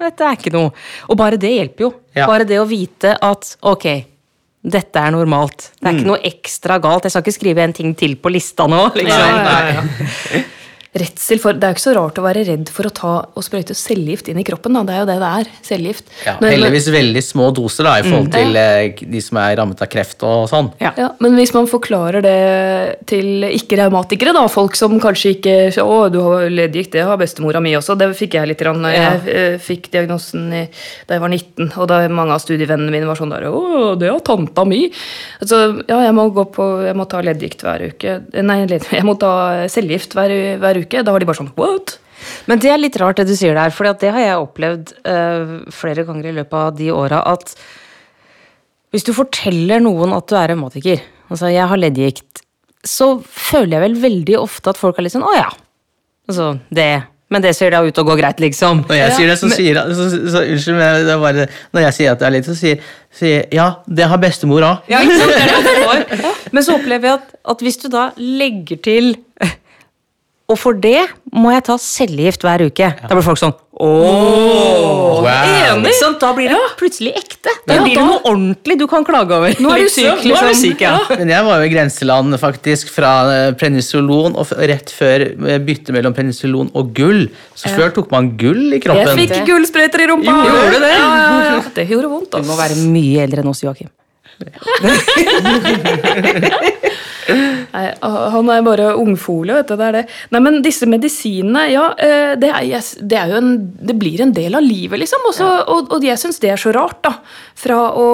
dette 0.00 0.20
er 0.22 0.36
ikke 0.36 0.52
noe'. 0.52 0.72
Og 1.10 1.16
bare 1.16 1.36
det 1.36 1.50
hjelper 1.50 1.80
jo. 1.80 1.94
Ja. 2.14 2.26
Bare 2.26 2.44
det 2.44 2.58
å 2.58 2.66
vite 2.66 3.16
at 3.20 3.56
ok, 3.62 4.04
dette 4.60 5.00
er 5.00 5.14
normalt. 5.14 5.70
Det 5.80 5.88
er 5.88 5.98
ikke 5.98 6.10
noe 6.10 6.20
ekstra 6.28 6.76
galt. 6.82 7.06
Jeg 7.06 7.14
skal 7.14 7.24
ikke 7.24 7.36
skrive 7.38 7.64
en 7.64 7.72
ting 7.76 7.94
til 7.96 8.16
på 8.20 8.32
lista 8.32 8.66
nå. 8.68 8.82
liksom. 8.98 9.38
Nei, 9.40 9.76
nei. 9.78 10.42
Redsel 10.90 11.38
for, 11.38 11.54
Det 11.54 11.62
er 11.62 11.70
jo 11.70 11.76
ikke 11.76 11.84
så 11.84 11.92
rart 11.94 12.16
å 12.18 12.22
være 12.24 12.42
redd 12.48 12.70
for 12.74 12.88
å 12.88 12.90
ta 12.90 13.10
og 13.22 13.44
sprøyte 13.46 13.76
cellegift 13.78 14.26
inn 14.26 14.40
i 14.40 14.44
kroppen. 14.46 14.74
Da. 14.74 14.82
Det 14.82 14.94
er 14.96 14.98
jo 15.04 15.06
det 15.06 15.18
det 15.22 15.28
er. 15.38 15.50
Cellegift. 15.62 16.08
Ja, 16.26 16.34
heldigvis 16.42 16.88
veldig 16.90 17.22
små 17.22 17.50
doser 17.54 17.86
da, 17.86 17.92
i 18.00 18.02
forhold 18.08 18.32
til 18.34 18.58
eh, 18.58 19.04
de 19.14 19.20
som 19.22 19.38
er 19.38 19.54
rammet 19.60 19.84
av 19.84 19.90
kreft 19.92 20.24
og 20.26 20.48
sånn. 20.50 20.72
Ja. 20.82 20.90
Ja, 20.98 21.12
men 21.22 21.36
hvis 21.38 21.54
man 21.54 21.68
forklarer 21.70 22.24
det 22.26 22.34
til 23.06 23.46
ikke-raumatikere, 23.46 24.34
da, 24.34 24.42
folk 24.50 24.74
som 24.74 24.98
kanskje 24.98 25.36
ikke 25.36 25.54
'Å, 25.80 26.10
du 26.10 26.18
har 26.26 26.50
leddgikt, 26.50 26.90
det 26.98 27.06
har 27.06 27.16
bestemora 27.16 27.62
mi 27.62 27.76
også.' 27.78 27.96
Det 28.00 28.10
fikk 28.18 28.34
jeg 28.40 28.48
litt 28.50 28.58
grann 28.58 28.82
når 28.82 28.92
Ja. 28.96 29.12
jeg 29.14 29.36
eh, 29.36 29.58
fikk 29.62 29.90
diagnosen 29.94 30.50
i, 30.52 30.64
da 31.06 31.14
jeg 31.14 31.20
var 31.22 31.30
19. 31.30 31.70
Og 31.78 31.86
da 31.86 32.08
mange 32.08 32.34
av 32.34 32.42
studievennene 32.42 32.90
mine 32.90 33.06
var 33.06 33.14
sånn 33.14 33.30
der 33.30 33.46
'Å, 33.46 33.94
det 33.96 34.10
har 34.10 34.18
tanta 34.26 34.64
mi'. 34.66 34.90
Altså, 35.40 35.84
ja, 35.86 36.02
jeg 36.02 36.14
må 36.14 36.26
gå 36.34 36.50
på 36.50 36.68
Jeg 36.80 36.96
må 36.96 37.06
ta 37.08 37.20
leddgikt 37.22 37.62
hver 37.62 37.86
uke. 37.92 38.20
Nei, 38.42 38.66
jeg 38.98 39.04
må 39.04 39.16
ta 39.18 39.68
cellegift 39.68 40.14
hver, 40.14 40.58
hver 40.58 40.74
uke. 40.74 40.79
Da 40.88 41.12
var 41.12 41.20
de 41.20 41.28
bare 41.28 41.40
sånn 41.42 41.52
'What?' 41.56 41.98
Men 42.50 42.60
det 42.60 42.68
er 42.68 42.80
litt 42.80 42.98
rart 43.00 43.16
det 43.16 43.30
du 43.30 43.36
sier 43.36 43.54
der, 43.56 43.72
for 43.72 43.88
det 43.88 44.10
har 44.12 44.20
jeg 44.20 44.42
opplevd 44.42 44.92
uh, 45.08 45.54
flere 45.72 46.04
ganger 46.04 46.28
i 46.28 46.34
løpet 46.36 46.58
av 46.58 46.74
de 46.76 46.90
åra 46.92 47.22
at 47.30 47.54
hvis 48.92 49.06
du 49.06 49.14
forteller 49.16 49.80
noen 49.80 50.12
at 50.12 50.26
du 50.28 50.34
er 50.36 50.50
revmatiker, 50.50 51.00
altså 51.30 51.48
jeg 51.48 51.64
har 51.70 51.80
leddgikt, 51.80 52.42
så 52.84 53.14
føler 53.24 53.78
jeg 53.78 53.84
vel 53.86 53.96
veldig 54.02 54.36
ofte 54.40 54.72
at 54.72 54.80
folk 54.80 54.98
er 54.98 55.06
litt 55.06 55.14
sånn 55.14 55.24
å 55.24 55.32
ja, 55.36 55.48
altså 56.28 56.52
det 56.68 56.90
men 57.30 57.44
det 57.44 57.52
ser 57.54 57.70
da 57.70 57.78
ut 57.86 57.94
til 57.94 58.02
å 58.02 58.08
gå 58.08 58.16
greit, 58.18 58.40
liksom. 58.42 58.80
Når 58.88 58.96
jeg 58.98 59.10
sier 59.14 59.28
det, 59.30 59.36
så 59.38 59.48
sier 59.52 59.76
så, 59.78 60.06
så, 60.10 60.18
så, 60.32 60.40
Unnskyld, 60.50 60.78
men 60.80 61.04
det 61.06 61.12
er 61.14 61.20
bare, 61.22 61.44
når 61.76 61.84
jeg 61.84 61.96
sier 62.00 62.10
at 62.10 62.18
det 62.18 62.26
er 62.26 62.34
litt, 62.34 62.48
så 62.48 62.56
sier 62.58 62.88
sier 63.20 63.44
ja, 63.54 63.66
det 63.86 64.08
har 64.10 64.18
bestemor 64.22 64.66
òg. 64.66 64.90
Ja. 64.90 65.04
Men 66.54 66.66
så 66.66 66.74
opplever 66.74 67.06
jeg 67.06 67.20
at, 67.20 67.28
at 67.54 67.62
hvis 67.62 67.78
du 67.78 67.86
da 67.92 68.08
legger 68.18 68.80
til 68.82 69.12
Og 70.50 70.58
for 70.58 70.74
det 70.74 71.04
må 71.30 71.52
jeg 71.54 71.62
ta 71.68 71.76
cellegift 71.78 72.42
hver 72.42 72.64
uke. 72.66 72.88
Da 73.00 73.14
blir 73.14 73.22
folk 73.26 73.38
sånn 73.38 73.54
Ååå! 73.80 75.22
Wow. 75.24 75.24
Enig! 75.24 75.94
Sånn, 75.96 76.18
da 76.20 76.34
blir 76.36 76.50
det 76.52 76.58
plutselig 76.76 77.14
ekte. 77.16 77.48
Da 77.64 77.74
Ja, 77.78 77.82
blir 77.86 77.94
det 77.96 78.02
noe 78.04 78.18
ordentlig 78.28 78.76
du 78.76 78.84
kan 78.90 79.06
klage 79.08 79.32
over. 79.32 79.54
Nå 79.62 79.70
er 79.72 79.78
du 79.86 79.88
syk, 79.88 80.04
så- 80.04 80.20
Nå 80.28 80.34
er 80.36 80.42
du 80.42 80.46
liksom. 80.50 80.66
syk, 80.66 80.80
ja. 80.84 80.98
Men 81.16 81.28
jeg 81.32 81.42
var 81.46 81.54
jo 81.56 81.64
i 81.64 81.72
grenseland 81.72 82.28
faktisk 82.42 82.90
fra 82.92 83.12
eh, 83.32 83.52
penicillon 83.56 84.36
og 84.36 84.44
rett 84.58 84.90
før 84.92 85.24
byttet 85.38 85.64
bytte 85.70 85.90
mellom 85.96 86.12
penicillon 86.12 86.68
og 86.74 86.92
gull. 86.92 87.30
Så 87.54 87.68
før 87.72 87.88
tok 87.94 88.10
man 88.10 88.36
gull 88.36 88.74
i 88.74 88.80
kroppen. 88.80 89.16
Jeg 89.16 89.28
fikk 89.30 89.46
gullsprøyter 89.48 90.00
i 90.04 90.06
rumpa! 90.12 90.32
Gjorde 90.50 90.80
det? 90.84 90.92
Ja, 90.98 91.08
ja, 91.16 91.42
ja. 91.54 91.60
Det 91.74 91.88
gjorde 91.88 92.08
vondt, 92.10 92.30
Du 92.36 92.42
må 92.50 92.56
være 92.58 92.74
mye 92.90 93.22
eldre 93.24 93.40
enn 93.40 93.48
oss, 93.48 93.62
Joakim. 93.64 93.88
Nei, 97.70 97.86
han 98.34 98.52
er 98.52 98.62
bare 98.66 98.92
ungfole, 98.98 99.54
vet 99.60 99.70
du. 99.70 99.76
Det 99.78 99.88
er 99.88 99.98
det. 100.00 100.04
Nei, 100.34 100.42
men 100.44 100.60
disse 100.64 100.88
medisinene, 100.90 101.66
ja, 101.72 101.88
eh, 101.96 102.36
det, 102.40 102.50
er, 102.50 102.92
det, 103.00 103.18
er 103.18 103.34
en, 103.38 103.52
det 103.80 103.98
blir 104.00 104.22
en 104.24 104.34
del 104.36 104.58
av 104.58 104.64
livet, 104.64 105.00
liksom. 105.02 105.26
Også, 105.30 105.50
og, 105.70 105.92
og 105.94 106.06
jeg 106.06 106.20
syns 106.20 106.42
det 106.42 106.54
er 106.54 106.60
så 106.60 106.74
rart, 106.76 107.02
da. 107.06 107.16
Fra 107.58 107.82
å 107.96 108.08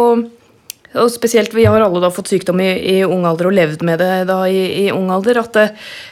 og 0.97 1.11
spesielt, 1.13 1.55
Vi 1.55 1.67
har 1.67 1.83
alle 1.83 2.01
da 2.01 2.09
fått 2.15 2.31
sykdom 2.31 2.61
i, 2.65 2.71
i 2.97 2.97
ung 3.05 3.27
alder 3.29 3.51
og 3.51 3.57
levd 3.57 3.83
med 3.85 4.01
det 4.01 4.27
da 4.31 4.39
i, 4.49 4.87
i 4.87 4.93
ung 4.95 5.11
alder. 5.13 5.43
At 5.43 5.57
det, 5.57 5.67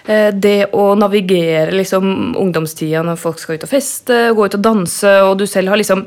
eh, 0.05 0.29
det 0.35 0.59
å 0.77 0.91
navigere 0.99 1.73
liksom 1.73 2.35
ungdomstida 2.41 3.05
når 3.07 3.21
folk 3.21 3.41
skal 3.41 3.57
ut 3.57 3.65
og 3.65 3.73
feste, 3.73 4.19
gå 4.37 4.49
ut 4.49 4.59
og 4.59 4.65
danse, 4.65 5.15
og 5.25 5.39
du 5.41 5.47
selv 5.49 5.73
har 5.73 5.81
liksom 5.81 6.05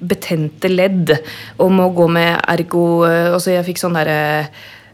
betente 0.00 0.68
ledd 0.68 1.12
om 1.60 1.80
å 1.82 1.90
gå 1.92 2.06
med 2.08 2.38
ergo 2.48 2.84
eh, 3.04 3.32
altså 3.34 3.52
Jeg 3.52 3.66
fikk 3.66 3.82
sånn 3.82 3.98
derre 3.98 4.48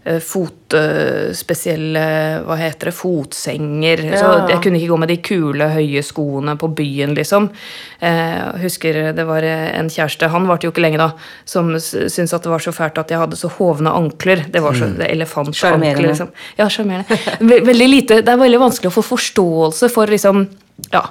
eh, 0.07 0.21
fotspesielle 0.23 2.05
Hva 2.47 2.57
heter 2.61 2.91
det? 2.91 2.95
Fotsenger. 2.97 4.03
Så 4.17 4.29
jeg 4.53 4.61
kunne 4.65 4.79
ikke 4.81 4.93
gå 4.93 4.99
med 5.03 5.11
de 5.13 5.17
kule, 5.25 5.69
høye 5.75 6.03
skoene 6.07 6.55
på 6.61 6.71
byen, 6.79 7.15
liksom. 7.19 7.49
Eh, 8.01 8.35
Jeg 8.37 8.63
husker 8.67 9.01
det 9.17 9.27
var 9.29 9.43
en 9.47 9.91
kjæreste, 9.93 10.29
han 10.33 10.47
varte 10.49 10.69
jo 10.69 10.73
ikke 10.75 10.85
lenge 10.85 11.01
da, 11.03 11.11
som 11.49 11.73
syntes 11.81 12.35
at 12.37 12.43
det 12.47 12.53
var 12.53 12.63
så 12.65 12.73
fælt 12.77 12.99
at 13.03 13.11
jeg 13.13 13.21
hadde 13.23 13.39
så 13.41 13.51
hovne 13.59 13.91
ankler. 13.93 14.45
Det 14.53 14.63
var 14.65 14.77
så 14.79 14.87
mm. 14.91 15.01
elefantankler, 15.11 16.03
liksom. 16.11 16.31
Ja, 16.59 16.69
sjarmerende. 16.73 17.19
Ve- 17.41 17.63
Veldig 17.67 17.89
lite 17.91 18.21
Det 18.23 18.33
er 18.33 18.39
veldig 18.41 18.61
vanskelig 18.63 18.91
å 18.93 18.97
få 19.01 19.03
forståelse 19.17 19.91
for 19.93 20.07
liksom 20.13 20.47
Ja. 20.93 21.03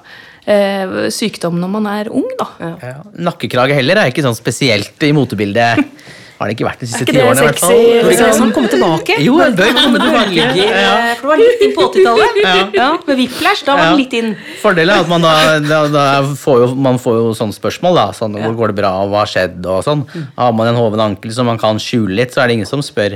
Eh, 0.46 1.10
sykdom 1.10 1.56
når 1.58 1.70
man 1.74 1.88
er 1.90 2.10
ung, 2.14 2.28
da. 2.38 2.46
Ja. 2.62 2.92
Nakkekrage 3.18 3.74
heller 3.74 3.98
er 3.98 4.12
ikke 4.12 4.22
sånn 4.22 4.38
spesielt 4.38 5.02
i 5.04 5.10
motebildet. 5.18 5.82
Har 6.36 6.50
det 6.50 6.56
ikke 6.58 6.66
vært 6.68 6.82
de 6.84 6.88
siste 6.90 7.00
Er 7.00 7.06
ikke 7.06 7.14
ti 7.14 7.18
det 7.18 7.26
årene, 7.26 7.40
i 7.40 7.46
hvert 7.48 7.60
sexy, 7.60 7.66
fall. 7.66 7.84
Burde 7.96 8.10
liksom? 8.12 8.26
ikke 8.26 8.48
det 8.48 8.56
komme 8.56 8.72
tilbake? 8.74 9.18
Jo, 9.24 9.36
det 9.40 9.56
bør 9.56 9.70
komme 9.78 10.00
tilbake. 10.04 10.48
Ja. 10.76 10.96
For 11.16 11.22
det 11.22 11.30
var 11.32 11.40
litt 11.42 11.62
inn 11.64 11.76
på 11.78 11.86
80-tallet. 11.86 12.76
Ja. 12.76 12.88
med 13.08 13.22
Whiplash, 13.22 13.64
da 13.68 13.78
var 13.80 13.86
det 13.94 14.00
litt 14.02 14.16
inn. 14.20 14.34
Fordelen 14.62 14.96
er 14.96 15.06
at 15.06 15.12
man 15.14 15.24
da, 15.24 15.34
da, 15.64 15.80
da 15.94 16.06
får 16.42 16.60
jo, 16.66 16.68
man 16.88 17.00
får 17.00 17.20
jo 17.22 17.30
sånne 17.40 17.56
spørsmål. 17.56 17.96
da, 18.02 18.06
sånn, 18.18 18.36
Hvor 18.44 18.58
går 18.60 18.74
det 18.74 18.80
bra, 18.82 18.92
og 19.06 19.14
hva 19.14 19.24
har 19.24 19.32
skjedd? 19.32 19.64
og 19.66 19.86
sånn. 19.88 20.04
Har 20.36 20.52
man 20.58 20.68
en 20.74 20.80
hoven 20.82 21.00
ankel 21.08 21.32
som 21.32 21.48
man 21.48 21.62
kan 21.62 21.80
skjule 21.80 22.20
litt, 22.20 22.36
så 22.36 22.44
er 22.44 22.52
det 22.52 22.60
ingen 22.60 22.70
som 22.70 22.84
spør, 22.84 23.16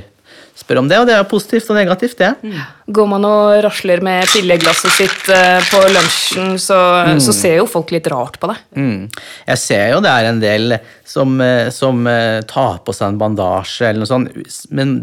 spør 0.59 0.81
om 0.83 0.89
det. 0.89 0.99
Og 1.01 1.07
det 1.09 1.15
er 1.15 1.25
positivt 1.29 1.69
og 1.71 1.79
negativt, 1.79 2.19
det. 2.19 2.59
Går 2.89 3.09
man 3.09 3.25
og 3.27 3.59
rasler 3.65 4.01
med 4.05 4.27
pilleglasset 4.31 4.95
sitt 4.95 5.29
eh, 5.33 5.59
på 5.69 5.81
lunsjen, 5.93 6.55
så, 6.61 6.79
så 7.21 7.35
ser 7.35 7.59
jo 7.59 7.67
folk 7.69 7.93
litt 7.95 8.09
rart 8.11 8.39
på 8.41 8.49
det. 8.51 8.57
Mm. 8.77 9.03
Jeg 9.51 9.61
ser 9.61 9.85
jo 9.93 10.01
det 10.03 10.13
er 10.13 10.29
en 10.31 10.41
del 10.41 10.77
som, 11.09 11.35
eh, 11.41 11.69
som 11.73 12.01
eh, 12.09 12.41
tar 12.49 12.81
på 12.85 12.95
seg 12.95 13.13
en 13.13 13.21
bandasje 13.21 13.89
eller 13.89 14.03
noe 14.03 14.09
sånt. 14.09 14.69
Men 14.73 14.97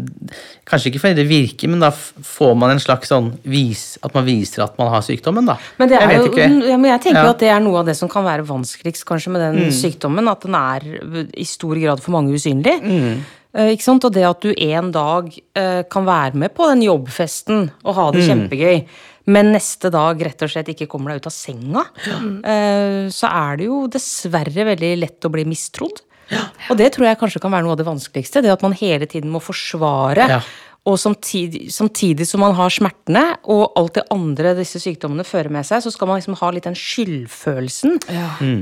Kanskje 0.67 0.89
ikke 0.91 0.99
fordi 0.99 1.21
det 1.21 1.29
virker, 1.29 1.69
men 1.71 1.79
da 1.79 1.93
får 1.95 2.55
man 2.59 2.73
en 2.73 2.81
slags 2.83 3.07
sånn 3.07 3.29
vis, 3.47 3.93
At 4.03 4.11
man 4.17 4.25
viser 4.27 4.65
at 4.65 4.75
man 4.75 4.89
har 4.91 5.05
sykdommen, 5.05 5.47
da. 5.47 5.55
Men, 5.79 5.87
det 5.87 5.95
er 5.95 6.11
jeg 6.11 6.25
jo, 6.25 6.33
ja, 6.67 6.75
men 6.75 6.89
jeg 6.91 7.03
tenker 7.05 7.21
jo 7.21 7.29
Ja. 7.29 7.35
at 7.37 7.45
det 7.45 7.51
er 7.53 7.63
noe 7.63 7.79
av 7.79 7.87
det 7.87 7.95
som 7.95 8.11
kan 8.11 8.25
være 8.27 8.43
vanskeligst 8.47 9.07
kanskje 9.07 9.31
med 9.31 9.45
den 9.45 9.71
sykdommen. 9.71 10.27
At 10.27 10.43
den 10.43 10.57
er 10.59 10.83
i 11.31 11.47
stor 11.47 11.79
grad 11.79 12.03
for 12.03 12.17
mange 12.17 12.35
usynlig. 12.35 12.75
Eh, 13.57 13.73
ikke 13.73 13.87
sant? 13.87 14.05
Og 14.05 14.13
det 14.13 14.25
at 14.27 14.43
du 14.43 14.51
en 14.53 14.91
dag 14.93 15.29
eh, 15.57 15.83
kan 15.89 16.07
være 16.07 16.37
med 16.37 16.53
på 16.57 16.67
den 16.69 16.85
jobbfesten 16.85 17.69
og 17.83 17.97
ha 17.97 18.09
det 18.13 18.27
kjempegøy, 18.29 18.83
men 19.33 19.51
neste 19.55 19.89
dag 19.91 20.21
rett 20.23 20.45
og 20.45 20.51
slett 20.53 20.69
ikke 20.71 20.87
kommer 20.91 21.11
deg 21.11 21.23
ut 21.23 21.31
av 21.31 21.35
senga, 21.35 21.83
eh, 22.07 23.07
så 23.11 23.31
er 23.31 23.57
det 23.59 23.67
jo 23.67 23.81
dessverre 23.91 24.69
veldig 24.69 24.93
lett 25.01 25.27
å 25.27 25.33
bli 25.33 25.47
mistrodd. 25.49 26.03
Og 26.67 26.77
det 26.79 26.91
tror 26.93 27.07
jeg 27.07 27.19
kanskje 27.19 27.41
kan 27.43 27.53
være 27.55 27.63
noe 27.63 27.75
av 27.75 27.79
det 27.79 27.87
vanskeligste. 27.87 28.41
Det 28.43 28.51
at 28.51 28.63
man 28.63 28.75
hele 28.75 29.07
tiden 29.07 29.31
må 29.31 29.39
forsvare. 29.39 30.25
Ja. 30.27 30.41
Og 30.87 30.95
samtidig, 30.99 31.65
samtidig 31.71 32.27
som 32.27 32.39
man 32.43 32.53
har 32.55 32.71
smertene 32.71 33.23
og 33.51 33.73
alt 33.79 33.97
det 33.97 34.05
andre 34.13 34.53
disse 34.55 34.79
sykdommene 34.79 35.25
fører 35.27 35.51
med 35.51 35.67
seg, 35.67 35.81
så 35.83 35.91
skal 35.91 36.07
man 36.07 36.21
liksom 36.21 36.37
ha 36.39 36.51
litt 36.55 36.67
den 36.67 36.77
skyldfølelsen. 36.79 37.97
Ja. 38.11 38.29
Mm. 38.39 38.61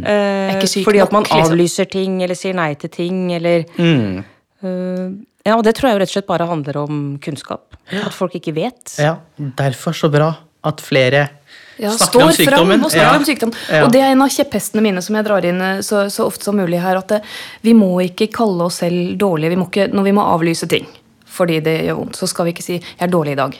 syk 0.65 0.87
fordi 0.87 1.03
at 1.03 1.13
man 1.13 1.25
liksom. 1.27 1.51
avlyser 1.51 1.89
ting 1.89 2.21
eller 2.25 2.37
sier 2.37 2.57
nei 2.57 2.71
til 2.81 2.89
ting 2.89 3.27
eller 3.35 3.67
Mm. 3.75 4.23
Eh, 4.63 5.09
Ja, 5.45 5.57
og 5.59 5.63
det 5.63 5.75
tror 5.77 5.89
jeg 5.91 5.95
jo 5.97 5.99
rett 6.01 6.09
og 6.09 6.13
slett 6.15 6.27
bare 6.27 6.47
handler 6.49 6.77
om 6.81 7.01
kunnskap. 7.21 7.75
At 7.93 8.13
folk 8.13 8.33
ikke 8.33 8.53
vet. 8.55 8.95
Ja, 8.97 9.17
derfor 9.37 9.93
så 9.93 10.09
bra 10.09 10.31
at 10.65 10.81
flere 10.81 11.27
Ja, 11.77 11.91
snakker 11.91 12.23
om 12.23 12.31
sykdommen. 12.33 12.83
og 12.83 12.89
snakker 12.91 13.11
Ja. 13.13 13.17
om 13.19 13.25
sykdom. 13.25 13.51
Ja. 13.69 13.83
Og 13.85 13.91
det 13.91 14.01
er 14.01 14.11
en 14.11 14.21
av 14.21 14.29
kjepphestene 14.29 14.81
mine 14.81 15.01
som 15.03 15.15
jeg 15.15 15.25
drar 15.25 15.45
inn 15.45 15.61
eh, 15.61 15.81
så, 15.81 16.09
så 16.09 16.25
ofte 16.25 16.43
som 16.43 16.55
mulig 16.57 16.81
her. 16.81 16.97
At 16.97 17.07
det, 17.09 17.21
vi 17.61 17.73
må 17.73 17.91
ikke 18.01 18.31
kalle 18.33 18.63
oss 18.65 18.79
selv 18.81 19.17
dårlige. 19.17 19.49
Vi 19.49 19.55
må 19.55 19.67
ikke, 19.69 19.87
når 19.93 20.03
vi 20.03 20.11
må 20.11 20.21
avlyse 20.25 20.67
ting 20.67 20.87
fordi 21.35 21.59
det 21.59 21.81
gjør 21.83 21.97
vondt, 21.97 22.15
så 22.15 22.27
skal 22.31 22.45
vi 22.45 22.53
ikke 22.53 22.63
si 22.63 22.73
'jeg 22.79 23.01
er 23.01 23.07
dårlig 23.11 23.33
i 23.33 23.41
dag'. 23.41 23.57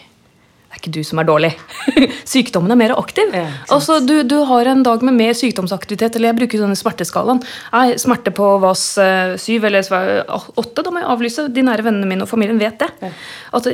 Det 0.76 0.82
er 0.82 0.90
ikke 0.90 0.96
du 0.98 1.06
som 1.08 1.20
er 1.22 1.28
dårlig. 1.30 1.50
Sykdommen 2.34 2.74
er 2.74 2.80
mer 2.80 2.94
aktiv. 3.00 3.30
Ja, 3.32 3.46
altså, 3.72 4.02
du, 4.04 4.18
du 4.28 4.42
har 4.50 4.68
en 4.68 4.84
dag 4.84 5.06
med 5.08 5.16
mer 5.16 5.32
sykdomsaktivitet, 5.38 6.18
eller 6.18 6.34
jeg 6.34 6.40
bruker 6.42 6.66
denne 6.66 6.76
smerteskalaen. 6.76 7.40
Nei, 7.72 7.86
smerte 8.02 8.34
på 8.36 8.50
VAS 8.60 8.84
eh, 9.00 9.38
7 9.40 9.70
eller 9.70 9.88
8, 10.28 10.84
da 10.84 10.92
må 10.92 11.00
jeg 11.00 11.08
avlyse. 11.14 11.48
De 11.56 11.64
nære 11.64 11.86
vennene 11.88 12.10
mine 12.10 12.28
og 12.28 12.32
familien 12.32 12.60
vet 12.60 12.84
det. 12.84 13.14
At 13.56 13.72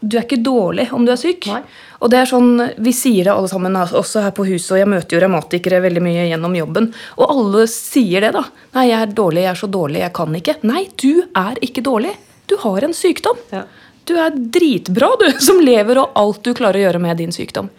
du 0.00 0.16
er 0.16 0.24
ikke 0.24 0.40
dårlig 0.40 0.86
om 0.96 1.04
du 1.04 1.12
er 1.12 1.20
syk. 1.20 1.50
Nei. 1.52 1.60
Og 2.00 2.08
det 2.12 2.22
er 2.22 2.30
sånn, 2.30 2.54
Vi 2.80 2.92
sier 2.96 3.28
det 3.28 3.34
alle 3.34 3.50
sammen, 3.52 3.76
også 3.76 4.24
her 4.24 4.32
på 4.32 4.46
huset, 4.48 4.72
og 4.72 4.80
jeg 4.80 4.88
møter 4.88 5.16
jo 5.18 5.20
revmatikere 5.26 5.82
veldig 5.84 6.04
mye 6.06 6.24
gjennom 6.30 6.56
jobben. 6.56 6.88
Og 7.20 7.34
alle 7.34 7.66
sier 7.68 8.24
det, 8.24 8.32
da. 8.38 8.46
'Nei, 8.72 8.86
jeg 8.88 9.00
er 9.02 9.12
dårlig, 9.20 9.44
jeg 9.44 9.52
er 9.52 9.60
så 9.60 9.68
dårlig, 9.68 10.00
jeg 10.00 10.16
kan 10.16 10.40
ikke'. 10.40 10.56
Nei, 10.64 10.88
du 10.96 11.28
er 11.36 11.60
ikke 11.60 11.84
dårlig. 11.84 12.16
Du 12.48 12.56
har 12.64 12.82
en 12.82 12.96
sykdom. 12.96 13.36
Ja. 13.52 13.66
Du 14.10 14.16
er 14.18 14.34
dritbra, 14.34 15.12
du, 15.20 15.28
som 15.48 15.62
lever, 15.62 16.02
og 16.02 16.18
alt 16.18 16.42
du 16.46 16.52
klarer 16.56 16.80
å 16.80 16.86
gjøre 16.88 17.02
med 17.02 17.20
din 17.22 17.34
sykdom. 17.34 17.70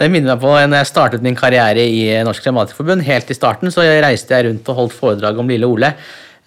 Det 0.00 0.08
minner 0.08 0.32
meg 0.32 0.40
på 0.40 0.52
når 0.54 0.78
jeg 0.78 0.88
startet 0.88 1.24
min 1.24 1.36
karriere 1.36 1.82
i 1.84 2.04
Norsk 2.24 2.46
Revmatikerforbund. 2.46 3.04
Helt 3.04 3.30
i 3.30 3.36
starten 3.36 3.72
så 3.74 3.84
reiste 3.84 4.32
jeg 4.32 4.46
rundt 4.46 4.70
og 4.72 4.78
holdt 4.78 4.96
foredrag 4.96 5.40
om 5.42 5.50
lille 5.50 5.68
Ole. 5.68 5.92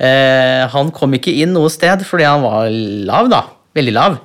Eh, 0.01 0.63
han 0.73 0.89
kom 0.95 1.13
ikke 1.13 1.35
inn 1.43 1.53
noe 1.53 1.69
sted 1.69 2.01
fordi 2.07 2.25
han 2.25 2.41
var 2.41 2.71
lav, 2.71 3.29
da. 3.29 3.43
Veldig 3.77 3.93
lav. 3.93 4.17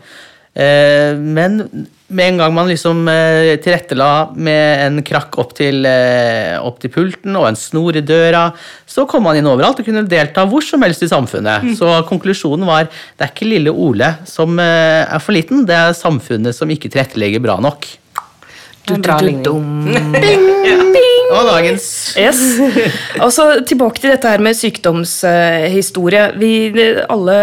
Eh, 0.57 1.13
men 1.19 1.61
med 2.09 2.29
en 2.29 2.39
gang 2.41 2.55
man 2.57 2.69
liksom 2.71 3.03
eh, 3.13 3.55
tilrettela 3.61 4.31
med 4.33 4.85
en 4.87 5.03
krakk 5.05 5.37
opp 5.43 5.53
til, 5.59 5.85
eh, 5.85 6.57
opp 6.57 6.81
til 6.81 6.93
pulten 6.95 7.37
og 7.37 7.51
en 7.51 7.59
snor 7.59 7.99
i 8.01 8.05
døra, 8.05 8.47
så 8.89 9.05
kom 9.09 9.27
man 9.29 9.37
inn 9.37 9.49
overalt 9.51 9.83
og 9.83 9.89
kunne 9.89 10.07
delta 10.09 10.47
hvor 10.49 10.65
som 10.65 10.85
helst 10.87 11.05
i 11.05 11.11
samfunnet. 11.11 11.75
Så 11.77 12.01
konklusjonen 12.09 12.65
var 12.69 12.89
det 12.89 13.27
er 13.27 13.35
ikke 13.35 13.51
lille 13.51 13.75
Ole 13.75 14.15
som 14.29 14.57
eh, 14.63 15.05
er 15.05 15.21
for 15.21 15.37
liten, 15.37 15.67
det 15.69 15.77
er 15.77 15.97
samfunnet 15.97 16.57
som 16.57 16.73
ikke 16.73 16.89
tilrettelegger 16.89 17.45
bra 17.45 17.59
nok. 17.61 17.91
Du, 18.89 18.95
du, 18.97 19.11
en 19.13 19.43
Bing, 19.45 20.45
ligning. 20.65 21.25
Og 21.29 21.45
dagens 21.45 22.17
Yes. 22.17 22.41
Og 23.25 23.29
så 23.37 23.51
tilbake 23.69 24.01
til 24.01 24.15
dette 24.15 24.31
her 24.33 24.41
med 24.41 24.57
sykdomshistorie. 24.57 26.31
Vi 26.41 26.53
alle 27.05 27.41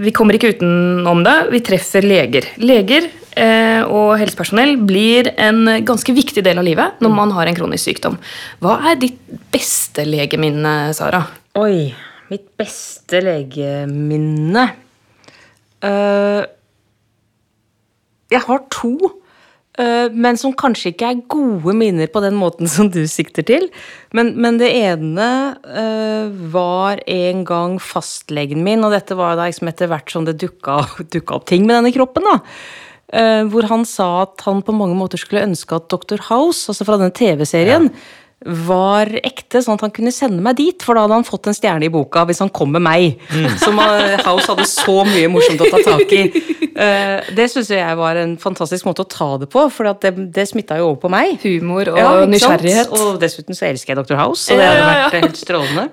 vi 0.00 0.08
kommer 0.16 0.38
ikke 0.38 0.54
utenom 0.54 1.20
det. 1.26 1.34
Vi 1.52 1.60
treffer 1.60 2.06
leger. 2.08 2.46
Leger 2.64 3.10
og 3.32 4.10
helsepersonell 4.20 4.74
blir 4.84 5.30
en 5.40 5.64
ganske 5.88 6.12
viktig 6.12 6.42
del 6.44 6.60
av 6.60 6.66
livet 6.66 7.00
når 7.00 7.14
man 7.16 7.32
har 7.32 7.48
en 7.48 7.56
kronisk 7.56 7.88
sykdom. 7.88 8.18
Hva 8.60 8.76
er 8.90 8.98
ditt 9.00 9.20
beste 9.54 10.04
legeminne, 10.04 10.92
Sara? 10.96 11.22
Oi, 11.60 11.92
mitt 12.32 12.46
beste 12.56 13.18
legeminne 13.20 14.62
uh, 15.84 16.42
Jeg 18.32 18.40
har 18.46 18.62
to. 18.72 18.94
uh, 19.76 20.08
men 20.12 20.38
som 20.40 20.54
kanskje 20.56 20.94
ikke 20.94 21.10
er 21.10 21.20
gode 21.32 21.74
minner 21.76 22.08
på 22.08 22.22
den 22.24 22.38
måten 22.40 22.70
som 22.72 22.88
du 22.92 23.02
sikter 23.10 23.44
til. 23.44 23.68
Men, 24.16 24.32
men 24.40 24.56
det 24.62 24.70
ene 24.78 25.28
uh, 25.60 26.32
var 26.54 27.02
en 27.04 27.44
gang 27.48 27.76
fastlegen 27.76 28.64
min, 28.64 28.84
og 28.84 28.96
dette 28.96 29.18
var 29.18 29.36
da 29.36 29.50
liksom 29.50 29.68
etter 29.68 29.92
hvert 29.92 30.14
som 30.14 30.24
det 30.28 30.38
dukka, 30.40 30.80
dukka 31.12 31.36
opp 31.36 31.50
ting 31.52 31.68
med 31.68 31.82
denne 31.82 31.92
kroppen. 31.92 32.24
da. 32.32 32.40
Eh, 33.12 33.44
hvor 33.52 33.68
han 33.68 33.84
sa 33.84 34.22
at 34.22 34.40
han 34.46 34.62
på 34.64 34.72
mange 34.72 34.96
måter 34.96 35.20
skulle 35.20 35.44
ønske 35.44 35.76
at 35.76 35.90
Dr. 35.92 36.22
House, 36.30 36.64
altså 36.70 36.86
fra 36.88 36.96
denne 36.96 37.12
TV-serien, 37.12 37.90
var 38.42 39.06
ekte, 39.22 39.60
sånn 39.62 39.76
at 39.76 39.84
han 39.84 39.92
kunne 39.94 40.10
sende 40.14 40.42
meg 40.42 40.56
dit. 40.58 40.82
For 40.82 40.96
da 40.96 41.04
hadde 41.04 41.18
han 41.20 41.26
fått 41.26 41.46
en 41.46 41.54
stjerne 41.54 41.86
i 41.86 41.92
boka 41.92 42.24
hvis 42.26 42.40
han 42.42 42.50
kom 42.54 42.72
med 42.74 42.82
meg. 42.82 43.20
Som 43.62 43.78
eh, 43.82 44.16
House 44.26 44.48
hadde 44.50 44.66
så 44.66 44.96
mye 45.06 45.28
morsomt 45.30 45.62
å 45.62 45.68
ta 45.70 45.82
tak 45.92 46.16
i. 46.16 46.24
Eh, 46.72 47.28
det 47.36 47.50
syns 47.52 47.68
jeg 47.68 47.96
var 48.00 48.16
en 48.16 48.30
fantastisk 48.40 48.86
måte 48.88 49.04
å 49.04 49.10
ta 49.12 49.26
det 49.42 49.50
på, 49.52 49.66
for 49.68 49.92
det, 50.00 50.14
det 50.32 50.46
smitta 50.48 50.80
jo 50.80 50.88
over 50.88 51.02
på 51.04 51.12
meg. 51.12 51.36
Humor 51.44 51.92
og 51.92 52.00
Ja, 52.00 52.12
nysgjerrighet. 52.26 52.94
Og 52.96 53.20
dessuten 53.22 53.58
så 53.58 53.68
elsker 53.68 53.92
jeg 53.92 54.00
Dr. 54.00 54.16
House, 54.16 54.46
så 54.48 54.56
det 54.56 54.70
hadde 54.70 54.80
ja, 54.80 54.86
ja. 54.88 55.02
vært 55.04 55.18
helt 55.20 55.42
strålende. 55.42 55.88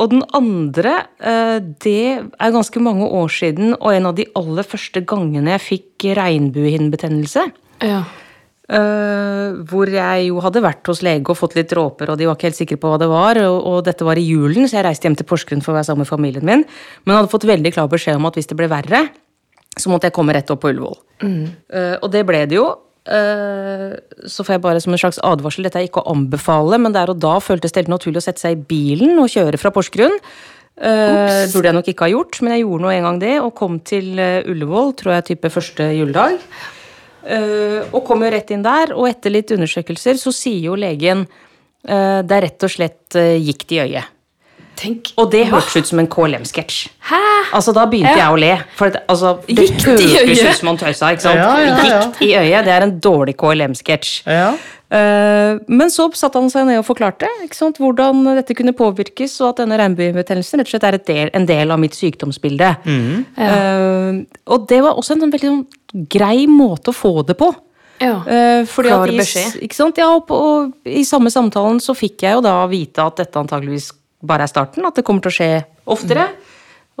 Og 0.00 0.14
den 0.14 0.24
andre, 0.36 0.94
eh, 1.20 1.58
det 1.60 2.32
er 2.40 2.56
ganske 2.56 2.80
mange 2.80 3.04
år 3.04 3.28
siden, 3.28 3.74
og 3.76 3.92
en 3.92 4.08
av 4.08 4.16
de 4.16 4.26
aller 4.38 4.64
første 4.64 5.02
gangene 5.04 5.52
jeg 5.58 5.66
fikk 5.66 6.08
regnbuehinnebetennelse. 6.16 7.44
Ja. 7.84 8.04
eh, 8.70 9.56
hvor 9.66 9.90
jeg 9.90 10.28
jo 10.28 10.40
hadde 10.44 10.62
vært 10.62 10.86
hos 10.86 11.02
lege 11.02 11.32
og 11.32 11.38
fått 11.38 11.56
litt 11.58 11.72
dråper, 11.72 12.12
og 12.12 12.18
de 12.18 12.28
var 12.28 12.36
ikke 12.36 12.48
helt 12.48 12.60
sikre 12.60 12.78
på 12.80 12.92
hva 12.92 12.98
det 13.02 13.08
var. 13.10 13.40
Og, 13.44 13.80
dette 13.84 14.06
var 14.06 14.16
i 14.16 14.26
julen, 14.26 14.68
så 14.68 14.78
jeg 14.78 14.86
reiste 14.86 15.08
hjem 15.08 15.18
til 15.18 15.26
Porsgrunn 15.26 15.64
for 15.64 15.74
å 15.74 15.80
være 15.80 15.90
sammen 15.90 16.06
med 16.06 16.12
familien 16.12 16.46
min. 16.46 16.64
Men 17.04 17.18
hadde 17.18 17.32
fått 17.32 17.48
veldig 17.50 17.72
klar 17.74 17.90
beskjed 17.90 18.20
om 18.20 18.28
at 18.30 18.38
hvis 18.38 18.50
det 18.50 18.58
ble 18.60 18.70
verre, 18.70 19.08
så 19.76 19.90
måtte 19.90 20.08
jeg 20.08 20.16
komme 20.16 20.34
rett 20.36 20.50
opp 20.52 20.62
på 20.62 20.70
Ullevål. 20.72 20.96
Eh, 21.22 21.96
og 22.00 22.08
det 22.14 22.24
ble 22.28 22.44
det 22.50 22.58
jo. 22.58 22.68
Eh, 23.08 23.96
så 24.28 24.44
får 24.44 24.56
jeg 24.56 24.62
bare 24.64 24.80
som 24.82 24.94
en 24.94 25.00
slags 25.00 25.20
advarsel, 25.24 25.64
dette 25.64 25.80
er 25.80 25.88
ikke 25.88 26.02
å 26.02 26.12
anbefale, 26.12 26.78
men 26.82 26.94
der 26.94 27.12
og 27.12 27.20
da 27.22 27.38
føltes 27.42 27.72
det 27.72 27.84
helt 27.84 27.94
naturlig 27.94 28.20
å 28.20 28.26
sette 28.26 28.42
seg 28.44 28.58
i 28.58 28.64
bilen 28.72 29.18
og 29.22 29.30
kjøre 29.32 29.60
fra 29.60 29.72
Porsgrunn. 29.74 30.18
Uh, 30.80 31.44
burde 31.52 31.68
jeg 31.68 31.76
nok 31.76 31.88
ikke 31.92 32.06
ha 32.06 32.12
gjort, 32.14 32.38
men 32.40 32.54
jeg 32.54 32.62
gjorde 32.62 32.84
nå 32.86 32.92
en 32.94 33.06
gang 33.06 33.18
det, 33.20 33.34
og 33.44 33.50
kom 33.58 33.74
til 33.84 34.14
eh, 34.22 34.46
Ullevål, 34.48 34.94
tror 34.96 35.12
jeg 35.18 35.26
type 35.28 35.50
første 35.52 35.90
juledag. 35.92 36.38
Uh, 37.20 37.84
og 37.90 38.00
kom 38.06 38.24
jo 38.24 38.30
rett 38.32 38.52
inn 38.54 38.64
der, 38.64 38.94
og 38.96 39.10
etter 39.10 39.34
litt 39.34 39.52
undersøkelser 39.52 40.16
så 40.16 40.32
sier 40.32 40.70
jo 40.70 40.78
legen 40.80 41.26
uh, 41.26 42.20
det 42.24 42.38
er 42.38 42.46
rett 42.46 42.64
og 42.64 42.72
slett 42.72 43.18
gikt 43.44 43.76
i 43.76 43.82
øyet. 43.82 44.16
Tenk. 44.80 45.10
Og 45.20 45.28
det 45.32 45.42
hørtes 45.50 45.76
ut 45.76 45.88
som 45.90 46.00
en 46.00 46.08
KLM-sketsj. 46.08 46.88
Altså, 47.52 47.74
da 47.76 47.84
begynte 47.90 48.14
Ja. 48.16 48.30
jeg 48.30 48.32
å 48.32 48.38
le. 48.40 48.52
For 48.78 48.88
det, 48.94 49.02
altså, 49.12 49.34
det 49.46 49.58
i 49.58 49.66
hørtes 49.76 50.42
ut 50.46 50.56
som 50.62 50.68
han 50.72 50.78
tøysa. 50.80 51.10
ikke 51.12 51.24
sant? 51.26 51.36
Ja, 51.36 51.50
ja, 51.60 51.74
ja. 51.76 51.98
Gikt 52.06 52.22
i 52.24 52.30
øyet, 52.38 52.64
det 52.64 52.72
er 52.78 52.86
en 52.86 52.94
dårlig 53.00 53.36
KLM-sketsj. 53.36 54.22
Ja. 54.26 54.54
Eh, 54.90 55.58
men 55.68 55.92
så 55.92 56.08
satte 56.18 56.40
han 56.40 56.48
seg 56.50 56.64
ned 56.66 56.80
og 56.80 56.86
forklarte 56.88 57.28
ikke 57.44 57.54
sant, 57.54 57.76
hvordan 57.78 58.24
dette 58.40 58.56
kunne 58.58 58.72
påvirkes, 58.74 59.36
og 59.44 59.52
at 59.52 59.60
denne 59.62 59.76
regnbuebetennelsen 59.78 60.58
rett 60.58 60.66
og 60.66 60.72
slett 60.72 60.86
er 60.88 60.96
et 60.98 61.06
del, 61.06 61.30
en 61.36 61.46
del 61.46 61.70
av 61.70 61.78
mitt 61.78 61.94
sykdomsbilde. 61.94 62.72
Eh, 63.38 64.22
og 64.50 64.66
det 64.70 64.80
var 64.82 64.96
også 64.98 65.14
en 65.14 65.26
sånn 65.26 65.34
veldig 65.36 65.50
sånn 65.52 66.08
grei 66.10 66.46
måte 66.50 66.90
å 66.90 66.96
få 66.96 67.20
det 67.26 67.36
på. 67.38 67.52
Ja. 68.00 68.16
Eh, 68.24 68.64
fordi 68.64 68.88
Klar 68.88 69.10
i, 69.12 69.18
beskjed. 69.20 69.58
Ikke 69.66 69.76
sant? 69.76 69.98
Ja, 70.00 70.08
og, 70.16 70.24
på, 70.26 70.34
og 70.34 70.88
I 70.88 71.02
samme 71.04 71.28
samtalen 71.32 71.80
så 71.84 71.92
fikk 71.94 72.24
jeg 72.24 72.38
jo 72.38 72.40
da 72.46 72.54
vite 72.70 73.04
at 73.04 73.20
dette 73.20 73.36
antageligvis 73.36 73.90
bare 74.22 74.46
er 74.46 74.52
starten. 74.52 74.86
At 74.86 74.98
det 74.98 75.04
kommer 75.06 75.24
til 75.24 75.32
å 75.32 75.36
skje 75.38 75.50
oftere. 75.90 76.28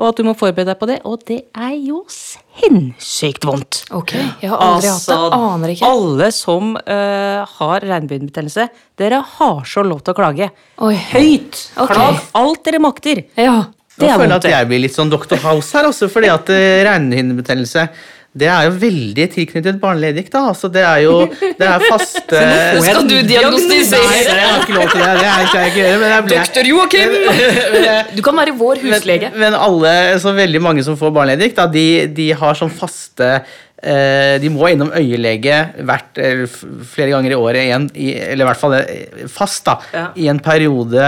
Og 0.00 0.06
at 0.08 0.20
du 0.20 0.24
må 0.24 0.32
forberede 0.38 0.72
deg 0.72 0.78
på 0.80 0.88
det. 0.88 0.98
Og 1.08 1.24
det 1.28 1.40
er 1.52 1.74
jo 1.76 2.00
sinnssykt 2.08 3.44
vondt. 3.44 3.82
Ok, 3.96 4.14
jeg 4.40 4.48
har 4.48 4.62
aldri 4.64 4.88
hatt 4.88 5.10
det. 5.10 5.18
Aner 5.36 5.74
ikke. 5.74 5.90
Altså, 5.90 6.06
Alle 6.06 6.30
som 6.32 6.70
uh, 6.78 7.58
har 7.58 7.86
regnbuebetennelse, 7.90 8.70
dere 9.00 9.20
har 9.36 9.60
så 9.68 9.84
lov 9.84 10.00
til 10.06 10.14
å 10.14 10.20
klage. 10.22 10.48
Oi. 10.86 10.94
Høyt! 11.10 11.60
Okay. 11.74 11.92
Klag 11.92 12.24
alt 12.40 12.64
dere 12.64 12.80
makter. 12.80 13.22
Ja. 13.36 13.58
Det 14.00 14.06
Nå 14.06 14.14
er 14.14 14.16
føler 14.16 14.24
jeg 14.24 14.32
vondt, 14.32 14.46
at 14.46 14.54
jeg 14.54 14.70
blir 14.70 14.80
litt 14.86 14.96
sånn 14.96 15.12
Dr. 15.12 15.36
House 15.42 15.76
her 15.76 15.90
også, 15.90 16.08
fordi 16.08 16.32
at 16.32 16.48
uh, 16.48 16.64
regnhinnebetennelse 16.88 17.84
det 18.30 18.46
er 18.46 18.68
jo 18.68 18.74
veldig 18.78 19.24
tilknyttet 19.32 19.78
barneledig, 19.82 20.22
da, 20.30 20.44
altså 20.52 20.68
Det 20.70 20.84
er 20.86 21.00
jo 21.02 21.14
det 21.58 21.66
er 21.66 21.82
faste 21.82 22.42
Skal 22.86 23.08
du 23.10 23.16
diagnostisere? 23.26 24.04
Nei, 24.06 24.20
jeg 24.22 24.44
har 24.44 24.60
ikke 24.62 24.76
lov 24.76 24.92
til 24.92 25.02
det. 25.02 25.08
Det 25.18 25.32
skal 25.48 25.64
jeg 25.64 25.72
ikke 25.72 25.80
gjøre. 25.80 25.96
Men 25.98 26.14
jeg 26.14 26.26
ble, 26.28 26.36
Doktor 26.38 26.70
Joakim! 26.70 27.16
Du 28.20 28.22
kan 28.26 28.38
være 28.38 28.54
vår 28.60 28.84
huslege. 28.84 29.32
Men, 29.34 29.42
men 29.42 29.58
alle, 29.58 29.94
så 30.22 30.34
veldig 30.36 30.62
mange 30.62 30.86
som 30.86 30.98
får 31.00 31.12
barneledig, 31.18 31.50
da, 31.58 31.66
de, 31.74 31.84
de 32.14 32.28
har 32.38 32.58
sånn 32.58 32.70
faste 32.70 33.32
eh, 33.34 34.38
De 34.42 34.54
må 34.54 34.70
innom 34.70 34.94
øyelege 34.94 35.58
hvert, 35.90 36.22
flere 36.94 37.10
ganger 37.16 37.34
i 37.34 37.38
året 37.40 37.66
igjen, 37.66 37.90
eller 37.98 38.46
i 38.46 38.50
hvert 38.52 38.62
fall 38.62 38.78
eh, 38.78 39.24
fast, 39.26 39.64
da, 39.66 39.80
Ja. 39.96 40.06
i 40.14 40.30
en 40.30 40.38
periode 40.44 41.02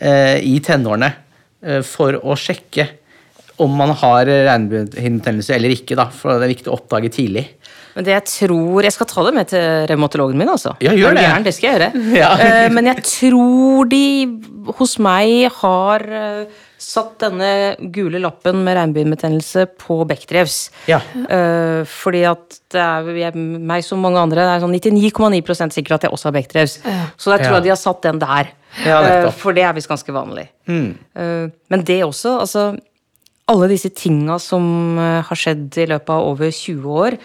eh, 0.00 0.38
i 0.40 0.56
tenårene 0.64 1.12
for 1.84 2.16
å 2.22 2.36
sjekke 2.38 2.84
om 3.62 3.72
man 3.78 3.92
har 4.02 4.26
regnbuehinnebetennelse 4.28 5.54
eller 5.56 5.72
ikke. 5.76 5.96
da, 5.98 6.08
for 6.12 6.36
Det 6.36 6.46
er 6.48 6.54
viktig 6.54 6.72
å 6.72 6.76
oppdage 6.76 7.12
tidlig. 7.14 7.46
Men 7.96 8.04
det 8.04 8.12
jeg 8.12 8.24
tror 8.28 8.84
Jeg 8.84 8.92
skal 8.92 9.08
ta 9.08 9.22
det 9.24 9.32
med 9.32 9.48
til 9.48 9.86
revmatologen 9.88 10.36
min, 10.36 10.50
altså. 10.52 10.74
Ja, 10.84 10.92
gjør 10.92 11.16
det. 11.16 11.22
Gjerne, 11.24 11.44
det 11.46 11.54
skal 11.56 11.70
jeg 11.70 11.78
gjøre. 11.78 12.04
Ja. 12.20 12.30
uh, 12.36 12.68
men 12.76 12.90
jeg 12.92 13.04
tror 13.08 13.88
de 13.88 14.02
hos 14.76 14.96
meg 15.00 15.46
har 15.62 16.04
uh, 16.04 16.64
satt 16.76 17.14
denne 17.22 17.48
gule 17.94 18.20
lappen 18.20 18.60
med 18.66 18.76
regnbuebetennelse 18.76 19.64
på 19.80 19.96
Bechdrevs. 20.10 20.58
Ja. 20.90 20.98
Uh, 21.16 21.88
fordi 21.88 22.26
at 22.28 22.58
det 22.74 22.82
er 22.84 23.08
jeg, 23.22 23.32
meg 23.40 23.86
som 23.86 24.04
mange 24.04 24.20
andre, 24.20 24.44
det 24.44 24.58
er 24.58 24.64
sånn 24.66 24.76
99,9% 24.76 25.78
sikkert 25.78 25.96
at 25.96 26.06
jeg 26.08 26.12
også 26.18 26.28
har 26.28 26.36
Bechdrevs. 26.36 26.76
Så 27.16 27.32
jeg 27.32 27.46
tror 27.46 27.56
Ja. 27.56 27.62
de 27.64 27.72
har 27.72 27.80
satt 27.80 28.04
den 28.04 28.20
der. 28.20 28.52
For 29.40 29.56
det 29.56 29.64
er 29.64 29.72
visst 29.72 29.88
ganske 29.88 30.12
vanlig. 30.12 30.50
Mm. 30.68 30.90
Eh, 31.16 31.48
men 31.72 31.84
det 31.88 32.02
også, 32.04 32.34
altså 32.44 32.66
Alle 33.46 33.68
disse 33.70 33.92
tinga 33.94 34.40
som 34.42 34.98
eh, 34.98 35.20
har 35.26 35.38
skjedd 35.38 35.76
i 35.78 35.86
løpet 35.92 36.10
av 36.10 36.30
over 36.32 36.50
20 36.50 36.96
år, 37.04 37.16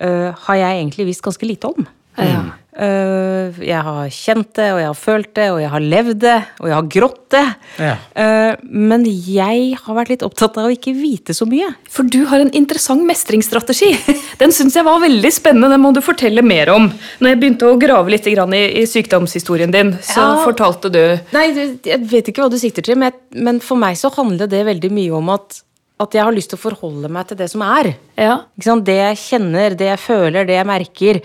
eh, 0.00 0.30
har 0.46 0.60
jeg 0.60 0.80
egentlig 0.80 1.08
visst 1.10 1.24
ganske 1.26 1.48
lite 1.48 1.72
om. 1.72 1.88
Ja. 2.14 2.44
Eh, 2.74 3.54
jeg 3.62 3.82
har 3.86 4.08
kjent 4.10 4.48
det, 4.58 4.66
og 4.74 4.80
jeg 4.80 4.88
har 4.88 4.98
følt 4.98 5.30
det, 5.38 5.46
og 5.54 5.60
jeg 5.62 5.70
har 5.70 5.84
levd 5.84 6.16
det, 6.24 6.36
og 6.58 6.66
jeg 6.70 6.74
har 6.74 6.88
grått 6.96 7.20
det. 7.34 7.42
Ja. 7.78 7.92
Eh, 8.18 8.56
men 8.66 9.04
jeg 9.06 9.76
har 9.78 9.94
vært 9.98 10.10
litt 10.10 10.24
opptatt 10.26 10.58
av 10.58 10.66
å 10.66 10.74
ikke 10.74 10.94
vite 10.98 11.36
så 11.36 11.46
mye. 11.46 11.68
For 11.90 12.02
du 12.10 12.24
har 12.30 12.42
en 12.42 12.50
interessant 12.56 13.04
mestringsstrategi. 13.06 13.92
Den 14.40 14.54
syns 14.54 14.74
jeg 14.74 14.86
var 14.86 14.98
veldig 15.04 15.30
spennende. 15.34 15.70
Den 15.74 15.84
må 15.84 15.92
du 15.94 16.02
fortelle 16.04 16.42
mer 16.42 16.72
om. 16.74 16.88
Når 17.22 17.30
jeg 17.34 17.40
begynte 17.44 17.68
å 17.70 17.78
grave 17.78 18.10
litt 18.10 18.26
i, 18.26 18.34
i 18.34 18.86
sykdomshistorien 18.90 19.70
din, 19.74 19.94
så 20.02 20.18
Ja. 20.24 20.44
fortalte 20.44 20.90
du 20.90 21.02
Nei, 21.34 21.46
jeg 21.84 22.00
vet 22.10 22.28
ikke 22.30 22.42
hva 22.42 22.50
du 22.50 22.58
sikter 22.58 22.82
til, 22.82 22.98
men, 22.98 23.12
men 23.34 23.60
for 23.60 23.78
meg 23.78 23.96
så 24.00 24.10
handler 24.14 24.50
det 24.50 24.64
veldig 24.66 24.90
mye 24.94 25.14
om 25.14 25.30
at, 25.34 25.60
at 26.02 26.14
jeg 26.16 26.24
har 26.26 26.34
lyst 26.34 26.50
til 26.50 26.58
å 26.58 26.64
forholde 26.64 27.08
meg 27.12 27.28
til 27.30 27.38
det 27.38 27.48
som 27.52 27.62
er. 27.62 27.92
Ja. 28.18 28.40
Ikke 28.58 28.66
sant? 28.66 28.84
Det 28.86 28.96
jeg 28.98 29.20
kjenner, 29.22 29.76
det 29.78 29.88
jeg 29.92 30.00
føler, 30.02 30.46
det 30.48 30.56
jeg 30.58 30.66
merker. 30.68 31.20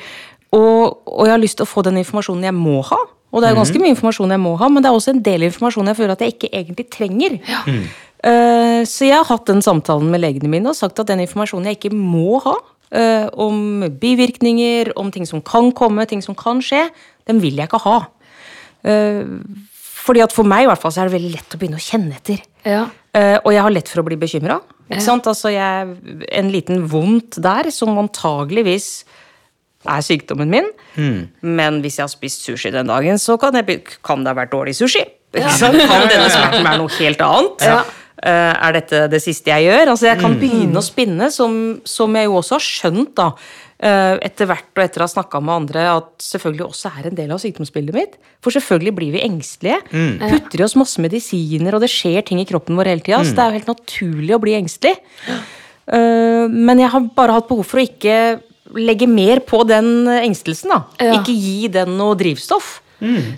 Og, 0.55 0.99
og 1.05 1.27
jeg 1.27 1.33
har 1.35 1.41
lyst 1.41 1.59
til 1.59 1.67
å 1.67 1.69
få 1.69 1.83
den 1.85 1.99
informasjonen 2.01 2.47
jeg 2.49 2.57
må 2.57 2.79
ha. 2.89 2.99
Og 3.29 3.43
det 3.43 3.49
er 3.51 3.57
ganske 3.59 3.77
mye 3.81 3.93
informasjon 3.93 4.33
jeg 4.33 4.41
må 4.41 4.55
ha, 4.57 4.69
men 4.73 4.81
det 4.81 4.89
er 4.89 4.97
også 4.97 5.13
en 5.13 5.23
del 5.25 5.45
informasjon 5.45 5.91
jeg 5.91 5.97
føler 5.99 6.15
at 6.15 6.23
jeg 6.25 6.35
ikke 6.35 6.49
egentlig 6.49 6.88
trenger. 6.93 7.41
Eh, 8.19 8.81
så 8.83 9.05
jeg 9.07 9.15
har 9.15 9.29
hatt 9.29 9.45
den 9.47 9.62
samtalen 9.63 10.09
med 10.12 10.19
legene 10.19 10.49
mine 10.51 10.67
og 10.67 10.75
sagt 10.75 10.97
at 10.99 11.07
den 11.07 11.21
informasjonen 11.23 11.69
jeg 11.69 11.77
ikke 11.77 11.93
må 11.95 12.41
ha, 12.43 12.57
eh, 12.91 13.29
om 13.31 13.85
bivirkninger, 14.01 14.91
om 14.99 15.07
ting 15.15 15.23
som 15.29 15.39
kan 15.39 15.69
komme, 15.71 16.03
ting 16.03 16.19
som 16.25 16.35
kan 16.35 16.59
skje, 16.59 16.81
den 17.31 17.39
vil 17.39 17.62
jeg 17.62 17.69
ikke 17.69 17.79
ha. 17.85 17.99
Eh, 18.83 19.23
fordi 20.09 20.23
at 20.25 20.35
for 20.35 20.47
meg 20.47 20.65
i 20.65 20.67
hvert 20.67 20.81
fall 20.81 20.91
så 20.91 21.03
er 21.03 21.07
det 21.07 21.15
veldig 21.15 21.31
lett 21.38 21.55
å 21.55 21.62
begynne 21.62 21.79
å 21.79 21.85
kjenne 21.85 22.17
etter. 22.17 22.43
Ja. 22.67 22.88
Uh, 23.09 23.38
og 23.43 23.53
jeg 23.53 23.63
har 23.65 23.73
lett 23.73 23.89
for 23.89 24.01
å 24.01 24.05
bli 24.07 24.17
bekymra. 24.19 24.59
Altså, 24.89 25.51
jeg, 25.53 25.95
en 26.33 26.49
liten 26.53 26.83
vondt 26.89 27.38
der 27.43 27.69
som 27.73 27.97
antageligvis 28.01 29.03
er 29.88 30.04
sykdommen 30.04 30.52
min. 30.52 30.68
Men 31.42 31.80
hvis 31.84 32.00
jeg 32.00 32.08
har 32.08 32.12
spist 32.12 32.44
sushi 32.48 32.74
den 32.74 32.89
dagen, 32.92 33.22
så 33.22 33.38
kan, 33.39 33.56
jeg, 33.56 33.84
kan 34.06 34.26
det 34.26 34.34
ha 34.34 34.39
vært 34.42 34.52
dårlig 34.56 34.76
sushi. 34.80 35.06
Ja. 35.38 35.54
Kan 35.62 35.78
denne 36.10 36.28
smerten 36.34 36.65
være 36.65 36.82
noe 36.82 36.94
helt 36.98 37.24
annet? 37.24 37.65
Ja. 37.70 37.80
Uh, 38.20 38.52
er 38.52 38.76
dette 38.76 39.06
det 39.13 39.22
siste 39.24 39.48
jeg 39.48 39.70
gjør? 39.70 39.94
Altså, 39.94 40.10
jeg 40.10 40.20
kan 40.20 40.34
begynne 40.42 40.82
å 40.82 40.84
spinne, 40.84 41.30
som, 41.32 41.54
som 41.88 42.18
jeg 42.18 42.28
jo 42.28 42.34
også 42.42 42.58
har 42.58 42.65
skjønt 42.65 43.13
da, 43.15 43.30
uh, 43.32 44.15
etter 44.26 44.50
hvert 44.50 44.74
og 44.74 44.84
etter 44.84 45.00
å 45.00 45.06
ha 45.06 45.13
snakka 45.13 45.39
med 45.39 45.54
andre, 45.54 45.86
at 46.02 46.10
selvfølgelig 46.26 46.65
også 46.65 46.92
er 47.00 47.08
en 47.08 47.15
del 47.22 47.32
av 47.32 47.39
sykdomsbildet 47.39 47.96
mitt. 47.96 48.18
For 48.44 48.52
selvfølgelig 48.58 48.96
blir 48.98 49.15
vi 49.15 49.24
engstelige. 49.24 49.80
Putter 50.26 50.60
i 50.60 50.68
oss 50.68 50.76
masse 50.82 51.00
medisiner, 51.00 51.78
og 51.78 51.86
det 51.86 51.92
skjer 51.94 52.28
ting 52.28 52.44
i 52.44 52.48
kroppen 52.50 52.76
vår 52.80 52.92
hele 52.92 53.06
tida. 53.06 53.22
Så 53.24 53.38
det 53.38 53.46
er 53.46 53.54
jo 53.54 53.62
helt 53.62 53.72
naturlig 53.72 54.36
å 54.36 54.44
bli 54.44 54.58
engstelig. 54.60 54.98
Uh, 55.88 56.52
men 56.52 56.84
jeg 56.84 56.92
har 56.92 57.08
bare 57.15 57.39
hatt 57.39 57.48
behov 57.48 57.63
for 57.70 57.80
å 57.80 57.88
ikke 57.88 58.20
legge 58.77 59.08
mer 59.10 59.39
på 59.45 59.63
den 59.67 60.08
engstelsen. 60.19 60.69
da. 60.73 60.82
Ja. 60.99 61.17
Ikke 61.19 61.34
gi 61.34 61.67
den 61.73 61.95
noe 61.97 62.17
drivstoff. 62.19 62.79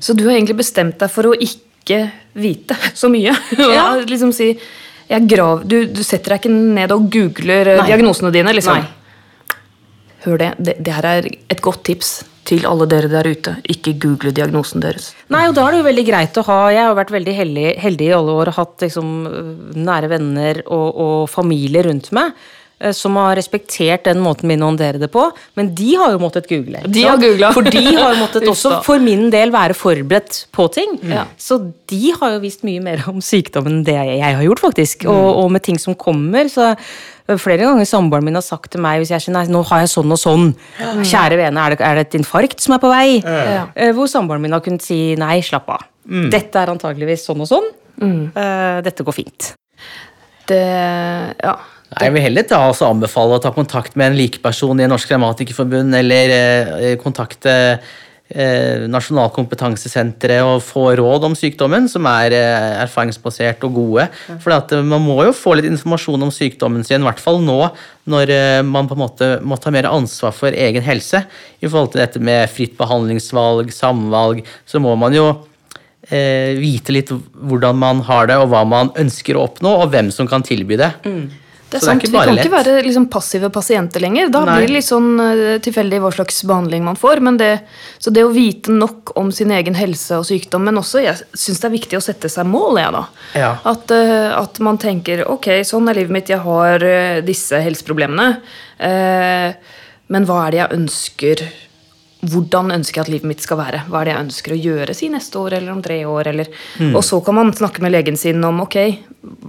Så 0.01 0.15
du 0.17 0.25
har 0.25 0.35
egentlig 0.35 0.57
bestemt 0.63 0.97
deg 0.99 1.11
for 1.13 1.29
å 1.29 1.35
ikke 1.37 1.99
vite 2.33 2.77
så 3.01 3.09
mye? 3.13 3.35
Ja. 3.75 3.91
liksom 4.07 4.33
si, 4.35 4.55
jeg 5.11 5.27
grav, 5.29 5.65
du, 5.67 5.83
du 5.91 6.01
setter 6.07 6.35
deg 6.35 6.43
ikke 6.45 6.55
ned 6.79 6.91
og 6.95 7.07
googler 7.13 7.75
eh, 7.75 7.79
Nei. 7.81 7.87
diagnosene 7.91 8.31
dine? 8.33 8.53
liksom? 8.57 8.81
Nei. 8.81 9.57
hør 10.25 10.37
det. 10.41 10.51
det. 10.57 10.75
Det 10.79 10.93
her 10.97 11.07
er 11.09 11.29
et 11.51 11.61
godt 11.61 11.83
tips 11.89 12.21
til 12.47 12.65
alle 12.65 12.87
dere 12.89 13.09
der 13.11 13.27
ute. 13.29 13.53
Ikke 13.69 13.93
google 14.01 14.31
diagnosen 14.35 14.81
deres. 14.81 15.11
Nei, 15.31 15.43
og 15.47 15.53
da 15.55 15.67
er 15.67 15.75
det 15.75 15.81
jo 15.83 15.87
veldig 15.91 16.05
greit 16.07 16.39
å 16.41 16.43
ha 16.47 16.57
Jeg 16.73 16.87
har 16.87 16.95
vært 16.97 17.13
veldig 17.13 17.35
heldig, 17.37 17.67
heldig 17.83 18.07
i 18.07 18.15
alle 18.17 18.33
år 18.41 18.49
og 18.51 18.57
hatt 18.57 18.85
liksom, 18.87 19.11
nære 19.77 20.09
venner 20.11 20.63
og, 20.65 20.87
og 21.05 21.29
familie 21.31 21.85
rundt 21.85 22.09
meg 22.17 22.33
som 22.97 23.15
har 23.19 23.35
respektert 23.37 24.07
den 24.07 24.19
måten 24.23 24.49
min 24.49 24.63
å 24.63 24.71
håndtere 24.71 24.99
det 25.01 25.11
på. 25.13 25.27
Men 25.59 25.69
de 25.77 25.93
har 25.99 26.15
jo 26.15 26.21
måttet 26.23 26.49
google. 26.49 26.81
De 26.89 27.05
har 27.05 27.19
googlet. 27.21 27.53
For 27.53 27.67
de 27.67 27.83
har 27.85 28.15
jo 28.15 28.21
måttet 28.23 28.47
også 28.53 28.81
for 28.85 29.03
min 29.03 29.29
del 29.33 29.53
være 29.53 29.77
forberedt 29.77 30.45
på 30.55 30.67
ting. 30.73 30.97
Ja. 31.07 31.27
Så 31.37 31.59
de 31.91 32.11
har 32.17 32.35
jo 32.35 32.43
visst 32.43 32.65
mye 32.67 32.81
mer 32.83 33.03
om 33.11 33.21
sykdommen 33.23 33.79
enn 33.79 33.87
det 33.87 33.97
jeg 33.99 34.21
har 34.25 34.43
gjort, 34.45 34.63
faktisk. 34.65 35.05
Mm. 35.05 35.13
Og, 35.13 35.27
og 35.43 35.51
med 35.55 35.65
ting 35.67 35.79
som 35.81 35.97
kommer. 35.99 36.49
så 36.51 36.71
Flere 37.39 37.63
ganger 37.63 37.85
samboeren 37.87 38.25
min 38.25 38.35
har 38.35 38.43
sagt 38.43 38.73
til 38.73 38.81
meg 38.83 38.99
hvis 38.99 39.11
jeg 39.13 39.23
sier 39.23 39.35
nei, 39.35 39.45
nå 39.47 39.61
har 39.69 39.83
jeg 39.83 39.91
sånn 39.93 40.11
og 40.11 40.19
sånn. 40.19 40.49
Kjære 40.81 41.37
vene, 41.39 41.61
er 41.63 41.75
det, 41.75 41.83
er 41.85 41.99
det 41.99 42.07
et 42.09 42.17
infarkt 42.19 42.63
som 42.63 42.75
er 42.75 42.81
på 42.83 42.89
vei? 42.91 43.21
Ja. 43.21 43.67
Eh, 43.75 43.93
Hvor 43.95 44.09
samboeren 44.11 44.43
min 44.43 44.55
har 44.57 44.63
kunnet 44.65 44.83
si 44.83 45.13
nei, 45.19 45.37
slapp 45.45 45.69
av. 45.71 45.85
Dette 46.33 46.59
er 46.59 46.73
antageligvis 46.73 47.27
sånn 47.29 47.45
og 47.45 47.47
sånn. 47.51 47.69
Mm. 48.01 48.23
Dette 48.83 49.05
går 49.05 49.15
fint. 49.15 49.51
Det 50.49 50.63
Ja. 51.43 51.55
Nei, 51.91 52.05
Jeg 52.05 52.13
vil 52.15 52.23
heller 52.23 52.45
ta, 52.47 52.61
altså, 52.69 52.87
anbefale 52.87 53.35
å 53.35 53.43
ta 53.43 53.51
kontakt 53.55 53.97
med 53.99 54.11
en 54.11 54.19
likeperson 54.19 54.79
i 54.79 54.87
Norsk 54.87 55.11
Grammatikerforbund, 55.11 55.97
eller 55.97 56.31
eh, 56.37 56.93
kontakte 57.01 57.51
eh, 58.31 58.85
Nasjonalkompetansesenteret 58.87 60.45
og 60.47 60.63
få 60.63 60.85
råd 60.95 61.27
om 61.27 61.35
sykdommen, 61.35 61.89
som 61.91 62.07
er 62.07 62.35
eh, 62.37 62.69
erfaringsbasert 62.85 63.67
og 63.67 63.75
gode. 63.75 64.07
For 64.31 64.55
at, 64.55 64.71
eh, 64.71 64.85
man 64.87 65.03
må 65.03 65.17
jo 65.27 65.35
få 65.35 65.57
litt 65.59 65.67
informasjon 65.67 66.23
om 66.29 66.31
sykdommen 66.31 66.87
sin, 66.87 67.03
i 67.03 67.09
hvert 67.09 67.19
fall 67.19 67.43
nå 67.43 67.59
når 68.11 68.33
eh, 68.37 68.61
man 68.63 68.87
på 68.87 68.95
en 68.95 69.03
måte 69.03 69.31
må 69.43 69.59
ta 69.59 69.75
mer 69.75 69.91
ansvar 69.91 70.31
for 70.37 70.55
egen 70.55 70.87
helse. 70.87 71.25
I 71.59 71.67
forhold 71.67 71.91
til 71.91 72.05
dette 72.05 72.23
med 72.23 72.47
fritt 72.55 72.79
behandlingsvalg, 72.79 73.75
samvalg, 73.75 74.45
så 74.63 74.79
må 74.79 74.95
man 74.95 75.19
jo 75.19 75.27
eh, 76.07 76.55
vite 76.55 76.95
litt 76.95 77.11
hvordan 77.11 77.83
man 77.83 78.01
har 78.07 78.31
det, 78.31 78.39
og 78.39 78.47
hva 78.55 78.63
man 78.63 78.95
ønsker 78.95 79.35
å 79.35 79.49
oppnå, 79.51 79.75
og 79.83 79.91
hvem 79.91 80.07
som 80.15 80.31
kan 80.31 80.47
tilby 80.47 80.79
det. 80.79 80.93
Det 81.71 81.79
er 81.79 81.83
Så 81.85 81.87
det 81.87 81.91
er 81.91 81.99
sant, 82.01 82.03
Vi 82.11 82.17
kan 82.19 82.35
lett. 82.35 82.45
ikke 82.45 82.57
være 82.57 82.83
liksom 82.83 83.05
passive 83.07 83.49
pasienter 83.49 84.03
lenger. 84.03 84.27
Da 84.29 84.41
Nei. 84.43 84.57
blir 84.57 84.67
det 84.67 84.75
litt 84.75 84.87
sånn 84.89 85.11
eh, 85.23 85.59
tilfeldig 85.63 86.01
hva 86.03 86.11
slags 86.11 86.41
behandling 86.43 86.83
man 86.83 86.99
får. 86.99 87.21
Men 87.23 87.37
det, 87.39 87.51
så 87.97 88.11
det 88.11 88.25
å 88.27 88.33
vite 88.35 88.75
nok 88.75 89.13
om 89.15 89.31
sin 89.31 89.53
egen 89.55 89.77
helse 89.79 90.19
og 90.19 90.27
sykdom, 90.27 90.65
men 90.67 90.81
også 90.81 91.03
jeg 91.05 91.15
syns 91.31 91.63
det 91.63 91.69
er 91.69 91.75
viktig 91.77 91.99
å 91.99 92.03
sette 92.03 92.27
seg 92.33 92.49
mål. 92.51 92.81
Jeg, 92.81 92.91
da. 92.97 93.05
Ja. 93.39 93.53
At, 93.71 93.91
eh, 93.95 94.27
at 94.35 94.59
man 94.59 94.81
tenker 94.83 95.23
ok, 95.31 95.63
sånn 95.63 95.87
er 95.87 96.01
livet 96.01 96.11
mitt, 96.11 96.33
jeg 96.33 96.43
har 96.43 96.83
eh, 96.83 97.21
disse 97.23 97.63
helseproblemene. 97.63 98.41
Eh, 98.83 99.77
men 100.11 100.27
hva 100.27 100.45
er 100.45 100.51
det 100.51 100.59
jeg 100.65 100.79
ønsker 100.81 101.45
hvordan 102.21 102.69
ønsker 102.75 102.99
jeg 102.99 103.05
at 103.07 103.09
livet 103.09 103.27
mitt 103.31 103.41
skal 103.41 103.57
være? 103.57 103.79
Hva 103.89 104.01
er 104.01 104.05
det 104.05 104.13
jeg 104.13 104.23
ønsker 104.25 104.53
å 104.53 104.59
gjøre 104.61 104.93
si 104.95 105.07
neste 105.09 105.39
år 105.41 105.53
eller 105.57 105.71
om 105.73 105.81
tre 105.81 105.99
år? 106.05 106.27
Eller, 106.27 106.47
Mm. 106.79 106.95
Og 106.95 107.03
så 107.03 107.19
kan 107.25 107.35
man 107.35 107.51
snakke 107.53 107.81
med 107.81 107.91
legen 107.91 108.17
sin 108.17 108.43
om 108.43 108.61
ok, 108.61 108.75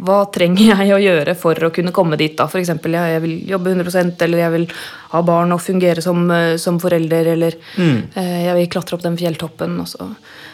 hva 0.04 0.24
trenger 0.32 0.76
jeg 0.76 0.90
å 0.92 1.00
gjøre 1.00 1.34
for 1.36 1.54
å 1.54 1.70
kunne 1.72 1.92
komme 1.92 2.16
dit. 2.16 2.36
da? 2.36 2.44
F.eks. 2.46 2.68
Ja, 2.68 3.04
jeg 3.06 3.22
vil 3.22 3.34
jobbe 3.48 3.74
100% 3.74 4.22
eller 4.22 4.38
jeg 4.38 4.50
vil 4.52 4.66
ha 5.12 5.22
barn 5.22 5.52
og 5.52 5.60
fungere 5.60 6.02
som, 6.02 6.30
eh, 6.30 6.56
som 6.56 6.78
forelder. 6.80 7.26
Eller 7.34 7.52
Mm. 7.76 8.08
eh, 8.16 8.44
jeg 8.46 8.54
vil 8.56 8.68
klatre 8.68 8.94
opp 8.94 9.02
den 9.02 9.16
fjelltoppen. 9.16 9.78
Og 9.80 9.86
så. 9.88 10.08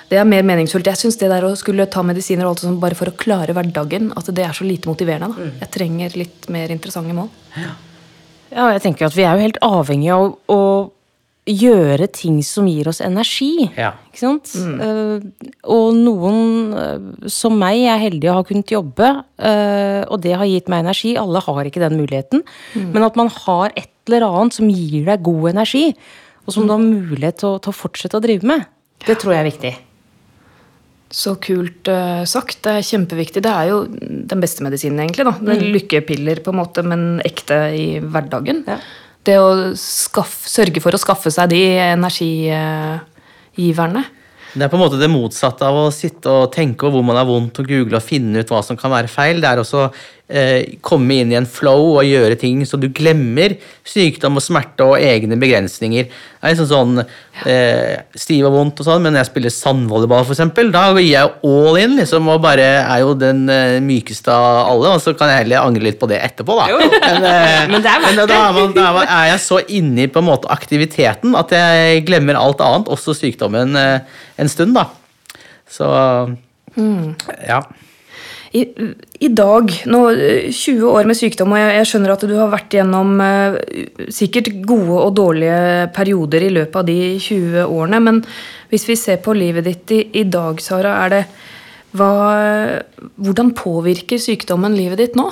Det 0.09 0.18
er 0.18 0.24
mer 0.24 0.42
meningsfullt. 0.42 0.85
Jeg 0.87 0.96
syns 0.96 1.18
det 1.18 1.28
der 1.31 1.42
å 1.42 1.57
skulle 1.57 1.87
ta 1.90 2.02
medisiner 2.02 2.44
og 2.44 2.50
alt 2.57 2.61
sånt 2.61 2.81
bare 2.81 2.94
for 2.94 3.07
å 3.07 3.16
klare 3.16 3.52
hverdagen, 3.54 4.12
at 4.16 4.24
det 4.26 4.44
er 4.44 4.52
så 4.52 4.64
lite 4.66 4.87
motiverende. 4.88 5.35
da. 5.37 5.42
Mm. 5.42 5.52
Jeg 5.61 5.70
trenger 5.70 6.16
litt 6.16 6.48
mer 6.50 6.68
interessante 6.68 7.12
mål. 7.14 7.28
Ja, 8.50 8.70
jeg 8.72 8.83
tenker 8.83 9.07
at 9.07 9.14
vi 9.14 9.22
er 9.24 9.37
jo 9.37 9.42
helt 9.44 9.59
avhengige 9.62 10.14
av 10.14 10.38
å 10.48 10.90
gjøre 11.48 12.08
ting 12.12 12.38
som 12.44 12.68
gir 12.68 12.88
oss 12.90 13.00
energi. 13.04 13.68
Ja. 13.78 13.92
Ikke 14.11 14.20
sant? 14.20 14.52
Eh, 14.54 15.24
og 15.72 15.96
noen 15.96 16.74
uh, 16.74 17.26
som 17.30 17.56
meg 17.58 17.87
er 17.88 18.00
heldige 18.02 18.32
å 18.32 18.38
ha 18.40 18.46
kunnet 18.46 18.72
jobbe, 18.74 19.11
uh, 19.40 20.02
og 20.08 20.20
det 20.24 20.37
har 20.37 20.48
gitt 20.48 20.70
meg 20.72 20.84
energi. 20.84 21.14
Alle 21.20 21.42
har 21.44 21.68
ikke 21.68 21.82
den 21.82 21.98
muligheten. 22.00 22.44
Men 22.76 23.06
at 23.06 23.18
man 23.18 23.32
har 23.32 23.74
et 23.74 23.92
eller 24.08 24.28
annet 24.28 24.56
som 24.56 24.70
gir 24.72 25.08
deg 25.08 25.24
god 25.24 25.50
energi, 25.54 25.90
og 26.46 26.54
som 26.54 26.68
du 26.68 26.72
har 26.74 26.84
mulighet 26.84 27.42
til 27.42 27.54
å, 27.54 27.58
til 27.62 27.72
å 27.74 27.76
fortsette 27.76 28.16
å 28.16 28.24
drive 28.24 28.48
med, 28.48 28.64
det 29.04 29.18
tror 29.20 29.34
jeg 29.34 29.42
er 29.42 29.50
viktig. 29.50 29.74
Så 31.08 31.34
kult 31.40 31.88
sagt. 32.28 32.58
Det 32.66 32.72
er 32.76 32.84
kjempeviktig. 32.84 33.40
Det 33.44 33.52
er 33.52 33.70
jo 33.70 33.76
den 33.88 34.42
beste 34.42 34.64
medisinen, 34.64 35.00
egentlig. 35.04 35.24
da. 35.24 35.32
Det 35.40 35.54
er 35.54 35.70
Lykkepiller, 35.76 36.42
på 36.44 36.52
en 36.52 36.58
måte, 36.58 36.84
men 36.84 37.22
ekte 37.24 37.61
i 37.72 37.87
hverdagen. 38.04 38.64
Ja. 38.68 38.76
Det 39.28 39.36
å 39.36 39.76
skaffe, 39.76 40.48
sørge 40.48 40.80
for 40.80 40.96
å 40.96 41.00
skaffe 41.00 41.28
seg 41.34 41.50
de 41.52 41.60
energigiverne. 41.90 44.02
Det 44.54 44.64
er 44.64 44.70
på 44.72 44.78
en 44.78 44.84
måte 44.86 45.00
det 45.00 45.10
motsatte 45.12 45.66
av 45.68 45.76
å 45.76 45.90
sitte 45.92 46.28
og 46.32 46.52
tenke 46.54 46.86
over 46.86 46.94
hvor 46.96 47.06
man 47.10 47.18
har 47.20 47.28
vondt 47.28 47.60
og 47.60 47.68
google 47.68 47.96
og 47.98 48.06
finne 48.06 48.40
ut 48.40 48.48
hva 48.48 48.62
som 48.64 48.76
kan 48.80 48.90
være 48.94 49.12
feil. 49.12 49.36
Det 49.42 49.48
er 49.50 49.58
også 49.60 49.80
komme 50.84 51.22
inn 51.22 51.30
i 51.32 51.38
en 51.38 51.46
flow 51.48 51.94
og 51.94 52.04
gjøre 52.04 52.36
ting 52.36 52.60
så 52.68 52.76
du 52.76 52.90
glemmer 52.92 53.54
sykdom 53.88 54.36
og 54.36 54.44
smerte 54.44 54.84
og 54.84 55.00
egne 55.00 55.38
begrensninger. 55.40 56.08
Det 56.38 56.44
er 56.46 56.52
liksom 56.52 56.68
sånn 56.70 57.00
eh, 57.48 57.94
stiv 58.18 58.46
og 58.46 58.54
vondt 58.54 58.82
og 58.82 58.86
sånn, 58.86 59.02
men 59.02 59.14
når 59.14 59.24
jeg 59.24 59.30
spiller 59.30 59.54
sandvolleyball, 59.54 60.26
eksempel, 60.28 60.70
da 60.74 60.84
gir 60.98 61.08
jeg 61.08 61.32
all 61.48 61.80
in 61.80 61.96
liksom, 61.98 62.28
og 62.30 62.42
bare 62.44 62.68
er 62.82 63.00
jo 63.02 63.16
den 63.18 63.46
eh, 63.50 63.78
mykeste 63.84 64.34
av 64.34 64.68
alle, 64.74 64.92
og 64.94 65.02
så 65.02 65.16
kan 65.18 65.32
jeg 65.32 65.42
heller 65.42 65.64
angre 65.64 65.88
litt 65.88 65.98
på 65.98 66.10
det 66.10 66.20
etterpå, 66.28 66.58
da. 66.60 66.68
Men, 67.08 67.26
eh, 67.32 67.64
Men 67.72 67.82
det 67.82 67.90
er 67.94 68.04
men 68.04 68.20
da, 68.20 68.38
er 68.38 68.54
man, 68.54 68.76
da 68.76 68.92
er 69.02 69.32
jeg 69.32 69.42
så 69.48 69.62
inni 69.80 70.06
på 70.12 70.22
en 70.22 70.28
måte 70.28 70.52
aktiviteten 70.52 71.34
at 71.38 71.52
jeg 71.56 72.04
glemmer 72.08 72.38
alt 72.38 72.62
annet, 72.64 72.92
også 72.92 73.16
sykdommen, 73.16 73.74
eh, 73.78 74.22
en 74.38 74.52
stund, 74.52 74.76
da. 74.78 74.86
Så 75.68 75.88
ja. 77.48 77.62
I, 78.56 78.62
I 79.20 79.28
dag, 79.37 79.72
nå 79.90 79.98
eh, 80.14 80.48
20 80.54 80.88
år 80.88 81.08
med 81.08 81.18
sykdom, 81.18 81.52
og 81.52 81.61
jeg, 81.61 81.74
jeg 81.76 81.88
skjønner 81.90 82.14
at 82.14 82.24
du 82.24 82.34
har 82.38 82.52
vært 82.52 82.76
gjennom 82.78 83.18
eh, 83.20 83.58
sikkert 84.14 84.48
gode 84.68 85.02
og 85.02 85.12
dårlige 85.18 85.88
perioder 85.96 86.46
i 86.46 86.54
løpet 86.56 86.80
av 86.80 86.88
de 86.88 86.96
20 87.20 87.66
årene, 87.66 88.00
men 88.06 88.22
hvis 88.72 88.88
vi 88.88 88.96
ser 88.96 89.20
på 89.24 89.37
livet 89.37 89.68
ditt 89.68 89.92
i, 89.96 90.00
i 90.22 90.24
dag, 90.28 90.62
Sara, 90.64 90.96
er 91.04 91.14
det 91.14 91.22
hva, 91.96 92.08
Hvordan 93.16 93.54
påvirker 93.56 94.20
sykdommen 94.20 94.74
livet 94.76 95.00
ditt 95.00 95.14
nå? 95.16 95.30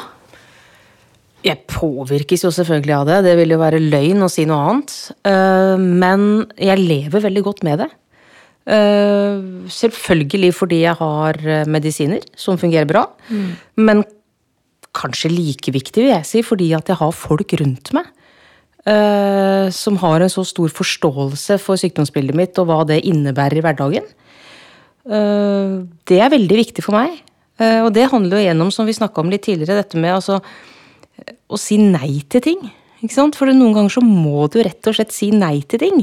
Jeg 1.44 1.62
påvirkes 1.70 2.42
jo 2.46 2.50
selvfølgelig 2.54 2.94
av 2.96 3.04
det, 3.10 3.18
det 3.28 3.34
vil 3.38 3.52
jo 3.54 3.60
være 3.60 3.82
løgn 3.82 4.24
å 4.24 4.30
si 4.32 4.46
noe 4.48 4.70
annet. 4.70 4.94
Eh, 5.28 5.76
Men 5.76 6.46
jeg 6.58 6.82
lever 6.82 7.28
veldig 7.28 7.44
godt 7.46 7.62
med 7.66 7.84
det. 7.84 7.90
Eh, 8.66 9.38
Selvfølgelig 9.70 10.52
fordi 10.54 10.80
jeg 10.82 10.98
har 10.98 11.38
eh, 11.46 11.64
medisiner 11.70 12.22
som 12.38 12.58
fungerer 12.58 12.88
bra. 12.90 13.04
Men 13.78 14.04
kanskje 14.96 15.30
like 15.30 15.70
viktig, 15.74 16.02
vil 16.06 16.14
jeg 16.14 16.26
si, 16.26 16.42
fordi 16.42 16.72
at 16.74 16.88
jeg 16.88 16.96
har 16.98 17.12
folk 17.12 17.52
rundt 17.60 17.92
meg. 17.94 18.06
eh, 18.86 19.70
Som 19.70 19.96
har 20.02 20.20
en 20.20 20.32
så 20.32 20.44
stor 20.44 20.68
forståelse 20.68 21.58
for 21.62 21.76
sykdomsbildet 21.76 22.34
mitt 22.34 22.58
og 22.58 22.66
hva 22.70 22.84
det 22.86 23.04
innebærer 23.04 23.58
i 23.58 23.64
hverdagen. 23.66 24.06
Det 25.06 26.16
er 26.18 26.32
veldig 26.32 26.56
viktig 26.58 26.82
for 26.82 26.96
meg. 26.98 27.20
Og 27.60 27.92
det 27.94 28.08
handler 28.10 28.40
jo 28.40 28.42
igjennom, 28.42 28.72
som 28.74 28.88
vi 28.88 28.92
snakka 28.92 29.22
om 29.22 29.30
litt 29.30 29.44
tidligere, 29.46 29.78
dette 29.78 29.96
med 29.96 30.16
altså 30.16 30.40
å 31.46 31.56
si 31.60 31.78
nei 31.78 32.24
til 32.28 32.42
ting. 32.42 32.64
For 33.06 33.46
noen 33.52 33.76
ganger 33.76 33.92
så 33.94 34.02
må 34.02 34.48
du 34.50 34.58
rett 34.66 34.82
og 34.90 34.96
slett 34.98 35.14
si 35.14 35.30
nei 35.30 35.60
til 35.62 35.78
ting. 35.78 36.02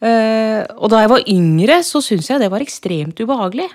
Eh, 0.00 0.64
og 0.80 0.90
da 0.92 1.04
jeg 1.04 1.12
var 1.12 1.28
yngre, 1.28 1.80
så 1.84 2.02
syntes 2.04 2.30
jeg 2.32 2.42
det 2.42 2.50
var 2.52 2.64
ekstremt 2.64 3.20
ubehagelig. 3.20 3.68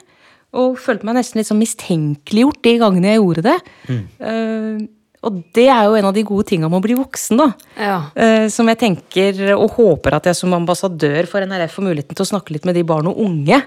Og 0.55 0.77
følte 0.79 1.07
meg 1.07 1.17
nesten 1.19 1.41
litt 1.41 1.49
sånn 1.49 1.61
mistenkeliggjort 1.61 2.61
de 2.63 2.77
gangene 2.81 3.11
jeg 3.13 3.21
gjorde 3.21 3.47
det. 3.49 3.57
Eh, 3.91 4.85
og 5.25 5.39
det 5.57 5.65
er 5.73 5.87
jo 5.87 5.95
en 5.97 6.05
av 6.05 6.13
de 6.13 6.21
gode 6.25 6.45
tinga 6.51 6.69
med 6.69 6.77
å 6.77 6.85
bli 6.85 6.95
voksen, 6.99 7.39
da. 7.41 7.47
Ja. 7.81 7.97
Eh, 8.13 8.45
som 8.53 8.69
jeg 8.69 8.77
tenker 8.83 9.39
og 9.55 9.73
håper 9.79 10.19
at 10.19 10.29
jeg 10.29 10.37
som 10.37 10.53
ambassadør 10.53 11.25
for 11.29 11.45
NRF 11.45 11.79
får 11.79 11.87
muligheten 11.87 12.17
til 12.17 12.25
å 12.27 12.29
snakke 12.29 12.53
litt 12.53 12.67
med 12.69 12.77
de 12.77 12.85
barn 12.85 13.09
og 13.09 13.19
unge. 13.25 13.63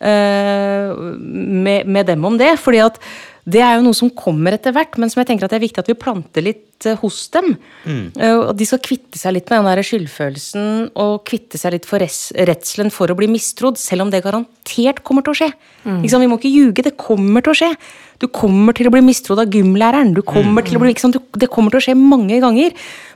Eh, 0.00 0.92
med, 1.20 1.86
med 1.86 2.06
dem 2.06 2.24
om 2.24 2.36
det. 2.38 2.56
fordi 2.60 2.82
at 2.84 3.00
det 3.46 3.60
er 3.62 3.76
jo 3.76 3.84
noe 3.86 3.94
som 3.94 4.08
kommer 4.10 4.56
etter 4.56 4.72
hvert, 4.74 4.96
men 4.98 5.06
som 5.06 5.20
jeg 5.20 5.28
tenker 5.28 5.46
at 5.46 5.52
det 5.54 5.60
er 5.60 5.62
viktig 5.68 5.78
at 5.78 5.86
vi 5.92 5.94
planter 5.94 6.42
litt 6.42 6.86
eh, 6.90 6.96
hos 6.98 7.28
dem. 7.30 7.52
Mm. 7.86 8.08
og 8.18 8.56
de 8.58 8.66
skal 8.66 8.80
kvitte 8.82 9.20
seg 9.20 9.36
litt 9.36 9.50
med 9.52 9.60
den 9.62 9.68
der 9.70 9.86
skyldfølelsen 9.86 10.88
og 10.98 11.20
kvitte 11.30 11.60
seg 11.60 11.76
litt 11.76 11.86
for 11.86 12.02
redselen 12.02 12.90
for 12.90 13.12
å 13.12 13.16
bli 13.18 13.28
mistrodd, 13.30 13.78
selv 13.78 14.02
om 14.02 14.10
det 14.10 14.24
garantert 14.26 15.04
kommer 15.06 15.22
til 15.22 15.36
å 15.36 15.38
skje. 15.38 15.50
Mm. 15.86 16.00
Vi 16.02 16.26
må 16.32 16.40
ikke 16.40 16.50
ljuge, 16.50 16.86
det 16.88 16.96
kommer 16.98 17.46
til 17.46 17.54
å 17.54 17.58
skje. 17.62 17.70
Du 18.18 18.26
kommer 18.32 18.74
til 18.74 18.88
å 18.88 18.94
bli 18.94 19.04
mistrodd 19.04 19.44
av 19.44 19.54
gymlæreren. 19.54 20.10
Du 20.16 20.22
kommer 20.26 20.64
til 20.66 20.78
å 20.78 20.82
bli, 20.82 20.90
liksom. 20.90 21.12
Du- 21.14 21.22
Det 21.38 21.50
kommer 21.52 21.70
til 21.70 21.78
å 21.78 21.86
skje 21.86 21.94
mange 21.94 22.40
ganger. 22.40 22.72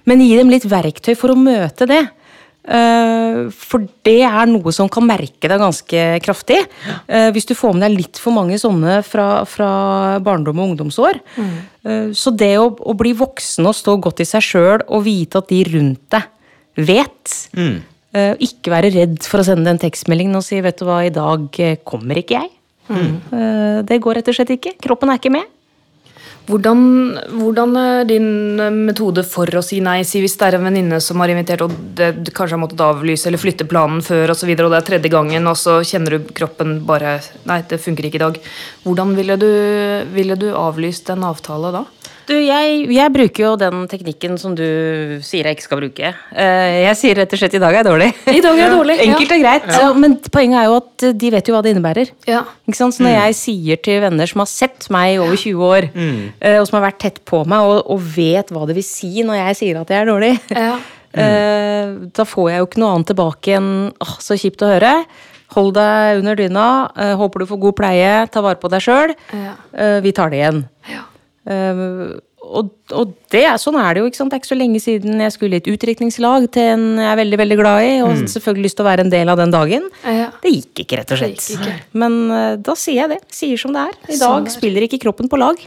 Men 0.07 0.21
gi 0.21 0.37
dem 0.37 0.51
litt 0.51 0.63
verktøy 0.69 1.17
for 1.17 1.31
å 1.35 1.37
møte 1.41 1.87
det. 1.89 2.05
Eh, 2.61 3.49
for 3.57 3.87
det 4.05 4.21
er 4.27 4.49
noe 4.51 4.73
som 4.75 4.89
kan 4.93 5.07
merke 5.09 5.49
deg 5.49 5.63
ganske 5.63 6.03
kraftig. 6.25 6.59
Eh, 7.09 7.31
hvis 7.35 7.49
du 7.49 7.55
får 7.57 7.75
med 7.75 7.87
deg 7.87 7.97
litt 7.97 8.21
for 8.21 8.37
mange 8.37 8.59
sånne 8.61 9.01
fra, 9.07 9.47
fra 9.49 9.71
barndom 10.25 10.61
og 10.61 10.73
ungdomsår. 10.73 11.21
Mm. 11.41 12.13
så 12.13 12.29
det 12.37 12.53
å, 12.61 12.67
å 12.69 12.93
bli 12.99 13.15
voksen 13.17 13.65
og 13.65 13.77
stå 13.77 13.95
godt 14.05 14.21
i 14.21 14.27
seg 14.29 14.45
sjøl 14.45 14.83
og 14.85 15.07
vite 15.07 15.41
at 15.41 15.49
de 15.49 15.63
rundt 15.71 16.03
deg 16.13 16.27
vet. 16.91 17.37
mm. 17.57 17.79
ikke 18.45 18.73
være 18.75 18.91
redd 18.93 19.17
for 19.25 19.41
å 19.41 19.47
sende 19.47 19.73
en 19.73 19.81
tekstmelding 19.81 20.35
og 20.37 20.45
si 20.45 20.61
'vet 20.61 20.77
du 20.77 20.85
hva, 20.85 21.01
i 21.07 21.15
dag 21.15 21.61
kommer 21.89 22.21
ikke 22.21 22.43
jeg'. 22.43 22.53
Mm. 22.91 23.87
det 23.87 24.01
går 24.03 24.19
rett 24.19 24.29
og 24.29 24.37
slett 24.37 24.53
ikke. 24.59 24.75
Kroppen 24.83 25.09
er 25.09 25.21
ikke 25.23 25.33
med. 25.33 25.49
Hvordan, 26.51 26.81
hvordan 27.39 27.77
er 27.79 28.09
din 28.09 28.59
eh, 28.59 28.73
metode 28.75 29.23
for 29.29 29.47
å 29.55 29.63
si 29.63 29.79
nei? 29.85 30.01
Si 30.07 30.19
hvis 30.23 30.35
det 30.41 30.49
er 30.49 30.57
en 30.59 30.67
venninne 30.67 30.99
som 31.05 31.23
har 31.23 31.31
invitert, 31.31 31.63
og 31.63 31.77
det, 31.99 32.33
kanskje 32.35 32.57
har 32.57 32.63
måttet 32.65 32.83
avlyse 32.83 33.29
eller 33.31 33.39
flytte 33.39 33.69
planen 33.71 34.03
før, 34.03 34.33
og, 34.33 34.39
så 34.39 34.49
videre, 34.49 34.67
og 34.67 34.75
det 34.75 34.81
er 34.81 34.89
tredje 34.89 35.13
gangen, 35.13 35.47
og 35.47 35.59
så 35.61 35.79
kjenner 35.87 36.17
du 36.17 36.33
kroppen 36.35 36.81
bare 36.89 37.19
Nei, 37.47 37.61
det 37.71 37.79
funker 37.83 38.09
ikke 38.09 38.19
i 38.19 38.25
dag. 38.25 38.43
Hvordan 38.83 39.15
ville 39.19 39.37
du, 39.39 39.51
ville 40.15 40.37
du 40.41 40.49
avlyst 40.57 41.13
en 41.15 41.29
avtale 41.29 41.71
da? 41.75 41.85
Du, 42.31 42.37
jeg, 42.39 42.85
jeg 42.95 43.11
bruker 43.11 43.43
jo 43.43 43.49
den 43.59 43.81
teknikken 43.91 44.37
som 44.39 44.53
du 44.55 44.63
sier 45.27 45.49
jeg 45.49 45.57
ikke 45.57 45.65
skal 45.67 45.81
bruke. 45.81 46.11
Eh, 46.31 46.75
Jeg 46.85 46.95
sier 47.01 47.19
rett 47.19 47.33
og 47.35 47.41
slett 47.41 47.57
'i 47.57 47.61
dag 47.63 47.75
er 47.75 47.81
jeg 47.81 47.89
dårlig'. 47.89 48.13
I 48.31 48.43
dag 48.45 48.55
er 48.55 48.61
jeg 48.63 48.75
dårlig. 48.79 48.97
Enkelt 49.07 49.33
og 49.35 49.41
greit. 49.43 49.67
Ja. 49.75 49.89
men 49.99 50.15
poenget 50.31 50.61
er 50.61 50.69
jo 50.71 50.77
at 50.79 51.03
eh, 51.09 51.13
de 51.25 51.31
vet 51.35 51.51
jo 51.51 51.57
hva 51.57 51.63
det 51.67 51.73
innebærer. 51.75 52.13
Ja. 52.31 52.45
Ikke 52.71 52.79
sant? 52.79 52.95
Så 52.95 53.03
når 53.03 53.17
jeg 53.17 53.35
sier 53.41 53.83
til 53.83 53.99
venner 54.07 54.31
som 54.31 54.45
har 54.45 54.51
sett 54.53 54.87
meg 54.95 55.17
i 55.17 55.19
over 55.19 55.35
20 55.43 55.67
år, 55.73 55.91
mm. 55.91 56.23
og 56.61 56.69
som 56.71 56.79
har 56.79 56.87
vært 56.93 57.01
tett 57.03 57.21
på 57.27 57.43
meg, 57.51 57.59
og, 57.67 57.83
og 57.91 57.99
vet 58.15 58.55
hva 58.55 58.65
det 58.71 58.79
vil 58.79 58.87
si 58.87 59.11
når 59.27 59.41
jeg 59.43 59.57
sier 59.65 59.81
at 59.83 59.91
jeg 59.91 59.99
er 60.05 60.11
dårlig, 60.15 60.33
Ja. 60.55 60.79
mm. 61.19 62.11
da 62.17 62.25
får 62.25 62.51
jeg 62.53 62.63
jo 62.63 62.71
ikke 62.71 62.81
noe 62.85 62.95
annet 62.95 63.11
tilbake 63.11 63.59
enn 63.59 63.71
åh, 63.99 64.15
så 64.23 64.39
kjipt 64.39 64.63
å 64.63 64.71
høre. 64.71 64.95
Hold 65.59 65.75
deg 65.75 66.21
under 66.23 66.37
dyna. 66.39 66.69
eh, 66.95 67.17
håper 67.19 67.43
du 67.43 67.47
får 67.51 67.59
god 67.67 67.75
pleie. 67.83 68.13
Ta 68.31 68.39
vare 68.41 68.55
på 68.63 68.71
deg 68.71 68.87
sjøl. 68.87 69.17
Ja. 69.35 69.55
vi 69.99 70.13
tar 70.15 70.31
det 70.31 70.39
igjen. 70.45 70.69
Ja. 70.87 71.03
Eh, 71.49 72.21
og, 72.41 72.71
og 72.97 73.11
det 73.31 73.43
er, 73.45 73.59
sånn 73.61 73.77
er 73.79 73.95
det 73.95 74.01
jo. 74.03 74.09
ikke 74.09 74.19
sant? 74.19 74.33
Det 74.33 74.39
er 74.39 74.41
ikke 74.43 74.51
så 74.51 74.57
lenge 74.57 74.81
siden 74.83 75.21
jeg 75.23 75.33
skulle 75.35 75.59
i 75.59 75.61
et 75.61 75.69
utdrikningslag 75.71 76.47
til 76.55 76.71
en 76.73 76.85
jeg 76.99 77.09
er 77.11 77.19
veldig 77.21 77.39
veldig 77.41 77.59
glad 77.61 77.85
i, 77.85 77.91
og 78.03 78.23
selvfølgelig 78.33 78.67
lyst 78.67 78.79
til 78.79 78.85
å 78.85 78.89
være 78.89 79.05
en 79.05 79.13
del 79.13 79.31
av 79.31 79.39
den 79.39 79.53
dagen. 79.55 79.87
Ja. 80.03 80.31
Det 80.43 80.53
gikk 80.55 80.83
ikke, 80.85 80.99
rett 81.01 81.13
og 81.15 81.21
slett. 81.21 81.77
Men 82.01 82.17
uh, 82.33 82.55
da 82.59 82.75
sier 82.79 83.03
jeg 83.03 83.13
det. 83.13 83.21
Sier 83.35 83.61
som 83.61 83.77
det 83.77 83.85
er. 83.91 83.99
I 84.09 84.17
Sånn 84.17 84.25
dag 84.25 84.49
er 84.51 84.55
spiller 84.57 84.87
ikke 84.87 85.01
kroppen 85.05 85.31
på 85.31 85.39
lag. 85.41 85.61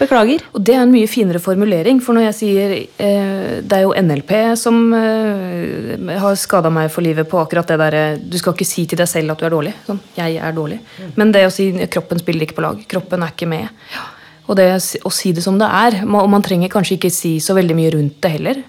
Beklager. 0.00 0.42
Og 0.56 0.64
det 0.64 0.74
er 0.78 0.82
en 0.86 0.94
mye 0.94 1.10
finere 1.10 1.42
formulering, 1.44 2.00
for 2.02 2.16
når 2.16 2.28
jeg 2.30 2.38
sier 2.40 2.74
eh, 2.80 3.60
Det 3.62 3.76
er 3.76 3.84
jo 3.84 3.92
NLP 3.94 4.32
som 4.58 4.80
eh, 4.96 6.18
har 6.24 6.40
skada 6.40 6.72
meg 6.72 6.90
for 6.92 7.04
livet 7.04 7.28
på 7.30 7.38
akkurat 7.42 7.68
det 7.68 7.78
derre 7.80 8.02
Du 8.18 8.36
skal 8.40 8.56
ikke 8.56 8.66
si 8.66 8.86
til 8.90 9.00
deg 9.00 9.10
selv 9.10 9.36
at 9.36 9.44
du 9.44 9.46
er 9.46 9.54
dårlig. 9.54 9.76
Sånn, 9.86 10.02
jeg 10.16 10.40
er 10.40 10.56
dårlig. 10.56 10.80
Men 11.20 11.32
det 11.36 11.46
å 11.46 11.54
si 11.54 11.70
kroppen 11.92 12.22
spiller 12.22 12.48
ikke 12.48 12.58
på 12.58 12.66
lag. 12.66 12.82
Kroppen 12.90 13.24
er 13.24 13.36
ikke 13.36 13.50
med. 13.50 13.70
Ja. 13.94 14.08
Og 14.44 14.58
det 14.58 14.68
å 15.04 15.12
si 15.14 15.32
det 15.36 15.44
som 15.44 15.58
det 15.60 15.68
er. 15.68 16.00
Og 16.04 16.30
man 16.30 16.44
trenger 16.44 16.72
kanskje 16.72 16.98
ikke 16.98 17.12
si 17.12 17.36
så 17.42 17.56
veldig 17.56 17.76
mye 17.78 17.92
rundt 17.96 18.18
det 18.24 18.32
heller. 18.36 18.62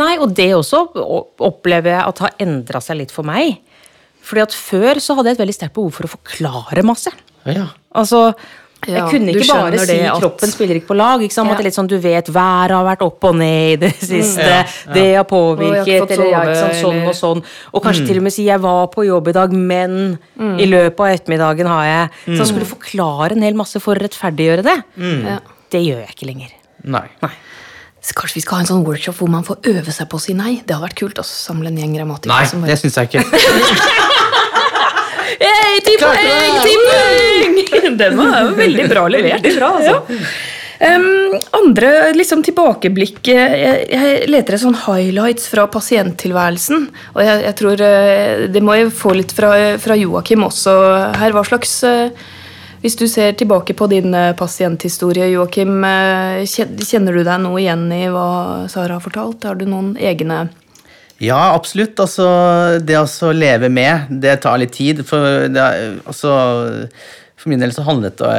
Nei, 0.00 0.16
og 0.18 0.34
det 0.34 0.50
også 0.56 0.82
opplever 1.46 1.94
jeg 1.94 2.02
at 2.02 2.24
har 2.24 2.34
endra 2.42 2.80
seg 2.82 3.00
litt 3.00 3.14
for 3.14 3.26
meg. 3.26 3.60
Fordi 4.24 4.42
at 4.42 4.56
før 4.56 5.00
så 5.02 5.16
hadde 5.16 5.30
jeg 5.30 5.38
et 5.38 5.44
veldig 5.44 5.56
sterkt 5.56 5.76
behov 5.76 5.94
for 5.96 6.08
å 6.08 6.14
forklare 6.16 6.84
masse. 6.86 7.12
Ja. 7.44 7.68
Altså, 7.94 8.32
jeg 8.86 8.96
Ja, 8.96 9.04
kunne 9.10 9.32
ikke 9.34 9.46
bare 9.48 9.78
si 9.86 9.98
at- 10.00 10.20
kroppen 10.20 10.50
spiller 10.52 10.74
ikke 10.80 10.86
på 10.92 10.96
lag. 10.96 11.20
Ikke 11.20 11.32
sant? 11.32 11.48
Ja. 11.48 11.52
At 11.52 11.58
det 11.58 11.64
er 11.64 11.68
litt 11.70 11.78
sånn, 11.78 11.88
du 11.88 11.98
vet, 11.98 12.26
været 12.32 12.70
har 12.76 12.84
vært 12.84 13.02
opp 13.06 13.24
og 13.24 13.34
ned 13.36 13.72
i 13.72 13.76
det 13.86 13.92
siste. 14.00 14.40
Ja, 14.44 14.62
Det 14.92 14.94
har 14.94 14.94
Og 14.94 14.96
jeg 14.96 15.16
har 15.16 15.24
påvirket, 15.24 15.86
ikke 15.86 16.00
fått 16.04 16.10
eller 16.18 16.30
ja, 16.30 16.40
ikke 16.44 16.60
sant, 16.60 16.74
sånn 16.84 17.06
og 17.08 17.14
sånn. 17.14 17.44
Og 17.74 17.82
kanskje 17.82 18.06
til 18.06 18.16
og 18.16 18.22
med 18.22 18.32
si 18.32 18.44
jeg 18.44 18.60
var 18.60 18.86
på 18.88 19.06
jobb 19.06 19.28
i 19.28 19.32
dag, 19.32 19.52
men 19.52 20.18
i 20.38 20.66
løpet 20.66 21.00
av 21.00 21.06
ettermiddagen 21.18 21.66
har 21.66 21.84
jeg 21.84 22.36
Så 22.36 22.36
han 22.44 22.46
skulle 22.52 22.66
forklare 22.66 23.32
en 23.32 23.42
hel 23.42 23.54
masse 23.54 23.80
for 23.80 23.94
å 23.94 24.00
rettferdiggjøre 24.02 24.62
det. 24.62 24.78
Ja. 24.98 25.38
Det 25.70 25.80
gjør 25.82 26.04
jeg 26.06 26.14
ikke 26.14 26.26
lenger. 26.30 26.50
Nei. 26.84 27.08
Så 28.04 28.12
kanskje 28.12 28.34
vi 28.36 28.40
skal 28.44 28.56
ha 28.56 28.60
en 28.60 28.66
sånn 28.68 28.84
workshop 28.84 29.14
hvor 29.16 29.28
man 29.32 29.42
får 29.42 29.56
øve 29.64 29.90
seg 29.90 30.10
på 30.12 30.18
å 30.18 30.20
si 30.20 30.34
nei? 30.34 30.60
Det 30.66 30.74
hadde 30.76 30.84
vært 30.90 30.94
kult. 31.00 31.16
å 31.16 31.24
samle 31.24 31.68
en 31.68 31.78
gjeng 31.78 31.94
grammatikere. 31.96 32.28
Nei, 32.36 32.44
som 32.44 32.60
bare- 32.60 32.68
det 32.68 32.78
syns 32.82 32.96
jeg 33.00 33.08
ikke. 33.08 33.24
Hey, 35.40 35.80
ti 35.84 35.96
poeng, 36.00 36.58
ti 36.64 36.74
poeng! 36.88 37.96
Den 38.00 38.18
var 38.18 38.52
veldig 38.56 38.88
bra 38.90 39.06
levert. 39.10 39.48
bra, 39.58 39.70
altså. 39.78 40.20
Em, 40.84 41.04
andre 41.54 41.90
liksom 42.16 42.42
tilbakeblikk 42.44 43.28
Jeg, 43.30 43.84
jeg 43.94 44.24
leter 44.26 44.56
etter 44.56 44.58
sånn 44.60 44.78
highlights 44.84 45.46
fra 45.48 45.68
pasienttilværelsen. 45.70 46.88
Og 47.14 47.20
jeg, 47.22 47.44
jeg 47.46 47.56
tror 47.60 47.84
eh, 47.86 48.46
Det 48.52 48.62
må 48.64 48.76
jeg 48.76 48.94
få 48.94 49.14
litt 49.16 49.34
fra, 49.36 49.54
fra 49.80 49.98
Joakim 49.98 50.44
også 50.46 50.74
her. 51.20 51.36
Hva 51.36 51.44
slags 51.46 51.76
eh, 51.88 52.26
Hvis 52.82 52.98
du 53.00 53.06
ser 53.08 53.38
tilbake 53.38 53.76
på 53.78 53.88
din 53.92 54.12
eh, 54.18 54.34
pasienthistorie, 54.36 55.30
Joakim, 55.32 55.78
kjenner 56.50 57.16
du 57.16 57.22
deg 57.22 57.40
noe 57.46 57.62
igjen 57.62 57.86
i 57.94 58.04
hva 58.12 58.28
Sara 58.68 58.98
har 58.98 59.04
fortalt? 59.04 59.46
Har 59.48 59.56
du 59.60 59.66
noen 59.70 59.94
egne 59.96 60.48
Ja, 61.22 61.54
absolutt. 61.54 61.98
Altså, 62.00 62.24
det 62.82 62.96
å 62.98 63.34
leve 63.34 63.70
med, 63.72 64.10
det 64.22 64.40
tar 64.42 64.58
litt 64.60 64.74
tid. 64.74 65.04
For, 65.06 65.46
det, 65.52 65.66
altså, 66.04 66.32
for 67.38 67.52
min 67.52 67.62
del 67.62 67.74
så 67.74 67.86
handlet 67.86 68.18
det 68.18 68.32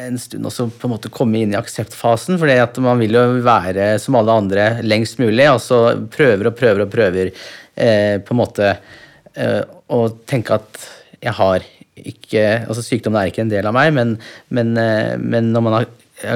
en 0.00 0.16
stund 0.16 0.48
også 0.48 0.68
på 0.72 0.88
en 0.88 0.94
måte 0.94 1.12
komme 1.12 1.42
inn 1.42 1.52
i 1.52 1.58
akseptfasen. 1.58 2.38
For 2.40 2.80
man 2.84 3.02
vil 3.02 3.18
jo 3.18 3.26
være 3.44 3.92
som 4.02 4.16
alle 4.18 4.38
andre 4.44 4.68
lengst 4.86 5.20
mulig, 5.20 5.48
og 5.50 5.60
så 5.64 5.82
prøver 6.12 6.48
og 6.48 6.56
prøver 6.58 6.86
og 6.86 6.92
prøver 6.92 7.30
eh, 7.30 8.16
på 8.24 8.34
en 8.34 8.40
måte 8.40 8.72
eh, 8.72 9.60
å 9.92 10.02
tenke 10.28 10.56
at 10.56 10.88
jeg 11.22 11.36
har 11.38 11.68
ikke 12.02 12.44
altså 12.64 12.82
Sykdommen 12.82 13.20
er 13.20 13.28
ikke 13.30 13.44
en 13.44 13.52
del 13.52 13.66
av 13.68 13.74
meg, 13.76 13.92
men, 13.94 14.16
men, 14.54 14.72
eh, 14.80 15.12
men 15.20 15.52
når 15.52 15.66
man 15.66 15.76
har 15.76 15.90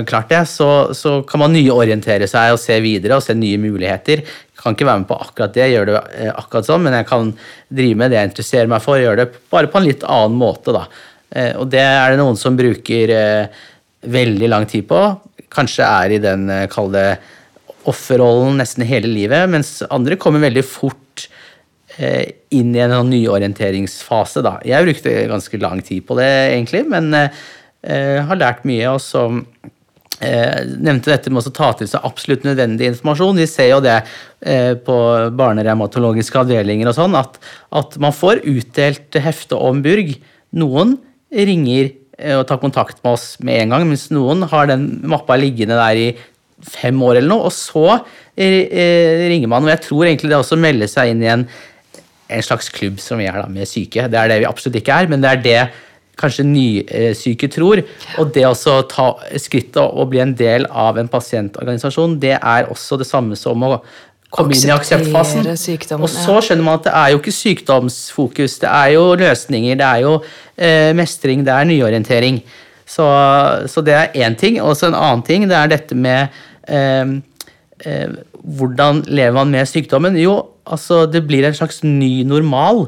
klart 0.08 0.28
det, 0.32 0.42
så, 0.50 0.68
så 0.96 1.20
kan 1.28 1.40
man 1.44 1.54
nyorientere 1.54 2.26
seg 2.30 2.54
og 2.54 2.60
se 2.62 2.76
videre 2.84 3.18
og 3.18 3.24
se 3.24 3.36
nye 3.38 3.58
muligheter. 3.62 4.22
Jeg 4.26 4.62
kan 4.62 4.74
ikke 4.74 4.88
være 4.88 5.02
med 5.02 5.08
på 5.10 5.18
akkurat 5.20 5.54
det, 5.54 5.66
gjøre 5.70 5.92
det 5.92 6.00
eh, 6.24 6.32
akkurat 6.32 6.66
sånn, 6.66 6.82
men 6.86 6.96
jeg 6.96 7.06
kan 7.10 7.30
drive 7.68 7.98
med 8.00 8.10
det 8.10 8.18
jeg 8.18 8.30
interesserer 8.30 8.70
meg 8.72 8.82
for, 8.82 8.98
gjøre 8.98 9.20
det 9.20 9.40
bare 9.52 9.70
på 9.70 9.78
en 9.80 9.86
litt 9.86 10.06
annen 10.08 10.38
måte. 10.40 10.74
da. 10.74 10.86
Eh, 11.30 11.52
Og 11.60 11.68
det 11.70 11.82
er 11.84 12.12
det 12.14 12.20
noen 12.22 12.38
som 12.40 12.56
bruker 12.58 13.12
eh, 13.14 13.64
veldig 14.16 14.48
lang 14.50 14.66
tid 14.70 14.88
på. 14.90 15.02
Kanskje 15.52 15.86
er 15.86 16.16
i 16.16 16.22
den, 16.22 16.48
kall 16.72 16.94
offerrollen 17.86 18.58
nesten 18.58 18.82
hele 18.86 19.08
livet, 19.12 19.46
mens 19.50 19.78
andre 19.94 20.18
kommer 20.18 20.42
veldig 20.42 20.64
fort 20.66 21.28
inn 21.96 22.74
i 22.74 22.80
en 22.82 22.92
sånn 22.92 23.08
nyorienteringsfase. 23.08 24.42
Da. 24.44 24.56
Jeg 24.68 24.84
brukte 24.84 25.14
ganske 25.30 25.60
lang 25.62 25.80
tid 25.86 26.04
på 26.04 26.18
det, 26.18 26.26
egentlig, 26.52 26.82
men 26.92 27.08
har 27.14 28.36
lært 28.36 28.66
mye. 28.68 28.90
Og 28.90 29.00
så 29.00 29.22
nevnte 30.20 31.10
dette 31.12 31.32
med 31.32 31.44
å 31.44 31.52
ta 31.52 31.72
til 31.76 31.88
seg 31.90 32.04
absolutt 32.06 32.46
nødvendig 32.46 32.88
informasjon. 32.88 33.36
Vi 33.36 33.48
ser 33.50 33.68
jo 33.74 33.82
det 33.84 33.98
eh, 34.40 34.72
på 34.80 34.96
barnerevmatologiske 35.36 36.40
avdelinger 36.40 36.88
og 36.88 36.96
sånn, 36.96 37.18
at, 37.18 37.36
at 37.76 37.98
man 38.00 38.16
får 38.16 38.40
utdelt 38.48 39.20
hefte 39.20 39.58
om 39.60 39.82
Burg. 39.84 40.14
Noen 40.56 40.96
ringer 41.28 41.90
eh, 42.16 42.36
og 42.38 42.46
tar 42.48 42.62
kontakt 42.62 43.02
med 43.04 43.18
oss 43.18 43.28
med 43.44 43.60
en 43.60 43.76
gang, 43.76 43.86
mens 43.90 44.08
noen 44.14 44.46
har 44.48 44.72
den 44.72 44.88
mappa 45.04 45.36
liggende 45.40 45.76
der 45.76 46.00
i 46.00 46.08
fem 46.64 46.96
år 47.04 47.18
eller 47.18 47.34
noe, 47.34 47.50
og 47.50 47.54
så 47.54 47.86
eh, 47.92 48.64
eh, 48.72 49.26
ringer 49.28 49.52
man. 49.52 49.66
Og 49.66 49.74
jeg 49.74 49.84
tror 49.90 50.06
egentlig 50.08 50.32
det 50.32 50.40
også 50.40 50.58
melder 50.60 50.90
seg 50.90 51.12
inn 51.12 51.24
i 51.24 51.32
en, 51.32 51.44
en 52.32 52.46
slags 52.46 52.72
klubb 52.72 53.02
som 53.04 53.20
vi 53.20 53.28
er 53.28 53.36
da, 53.42 53.50
med 53.52 53.68
syke. 53.68 54.08
Det 54.08 54.20
er 54.20 54.32
det 54.32 54.40
vi 54.42 54.48
absolutt 54.48 54.80
ikke 54.80 54.96
er, 54.96 55.12
men 55.12 55.24
det 55.24 55.34
er 55.34 55.44
det 55.44 55.60
kanskje 56.20 56.46
nysyke 56.48 57.48
tror. 57.52 57.82
Og 58.20 58.34
det 58.34 58.46
å 58.48 58.80
ta 58.90 59.06
skrittet 59.40 59.82
og 59.84 60.10
bli 60.12 60.22
en 60.24 60.34
del 60.36 60.66
av 60.70 60.98
en 61.00 61.10
pasientorganisasjon, 61.12 62.18
det 62.22 62.36
er 62.38 62.70
også 62.72 62.98
det 63.00 63.08
samme 63.08 63.38
som 63.38 63.64
å 63.66 63.76
komme 64.32 64.56
inn 64.56 64.68
i 64.68 64.74
akseptfasen. 64.74 65.46
Og 66.00 66.08
så 66.12 66.40
skjønner 66.44 66.66
man 66.66 66.80
at 66.80 66.88
det 66.88 66.94
er 66.98 67.12
jo 67.12 67.20
ikke 67.22 67.36
sykdomsfokus, 67.36 68.58
det 68.64 68.72
er 68.72 68.94
jo 68.96 69.08
løsninger, 69.20 69.78
det 69.78 69.88
er 69.88 70.04
jo 70.04 70.14
eh, 70.56 70.92
mestring, 70.96 71.44
det 71.46 71.54
er 71.54 71.68
nyorientering. 71.68 72.40
Så, 72.86 73.06
så 73.66 73.82
det 73.82 73.96
er 73.96 74.20
én 74.26 74.36
ting. 74.38 74.60
Og 74.62 74.76
så 74.78 74.90
en 74.90 74.98
annen 74.98 75.24
ting, 75.26 75.48
det 75.50 75.56
er 75.58 75.72
dette 75.72 75.96
med 75.98 76.34
eh, 76.70 77.16
eh, 77.84 78.18
hvordan 78.46 79.02
lever 79.08 79.34
man 79.40 79.50
med 79.54 79.68
sykdommen? 79.68 80.18
Jo, 80.20 80.38
altså 80.66 81.04
det 81.10 81.24
blir 81.26 81.46
en 81.46 81.56
slags 81.56 81.82
ny 81.84 82.22
normal. 82.26 82.86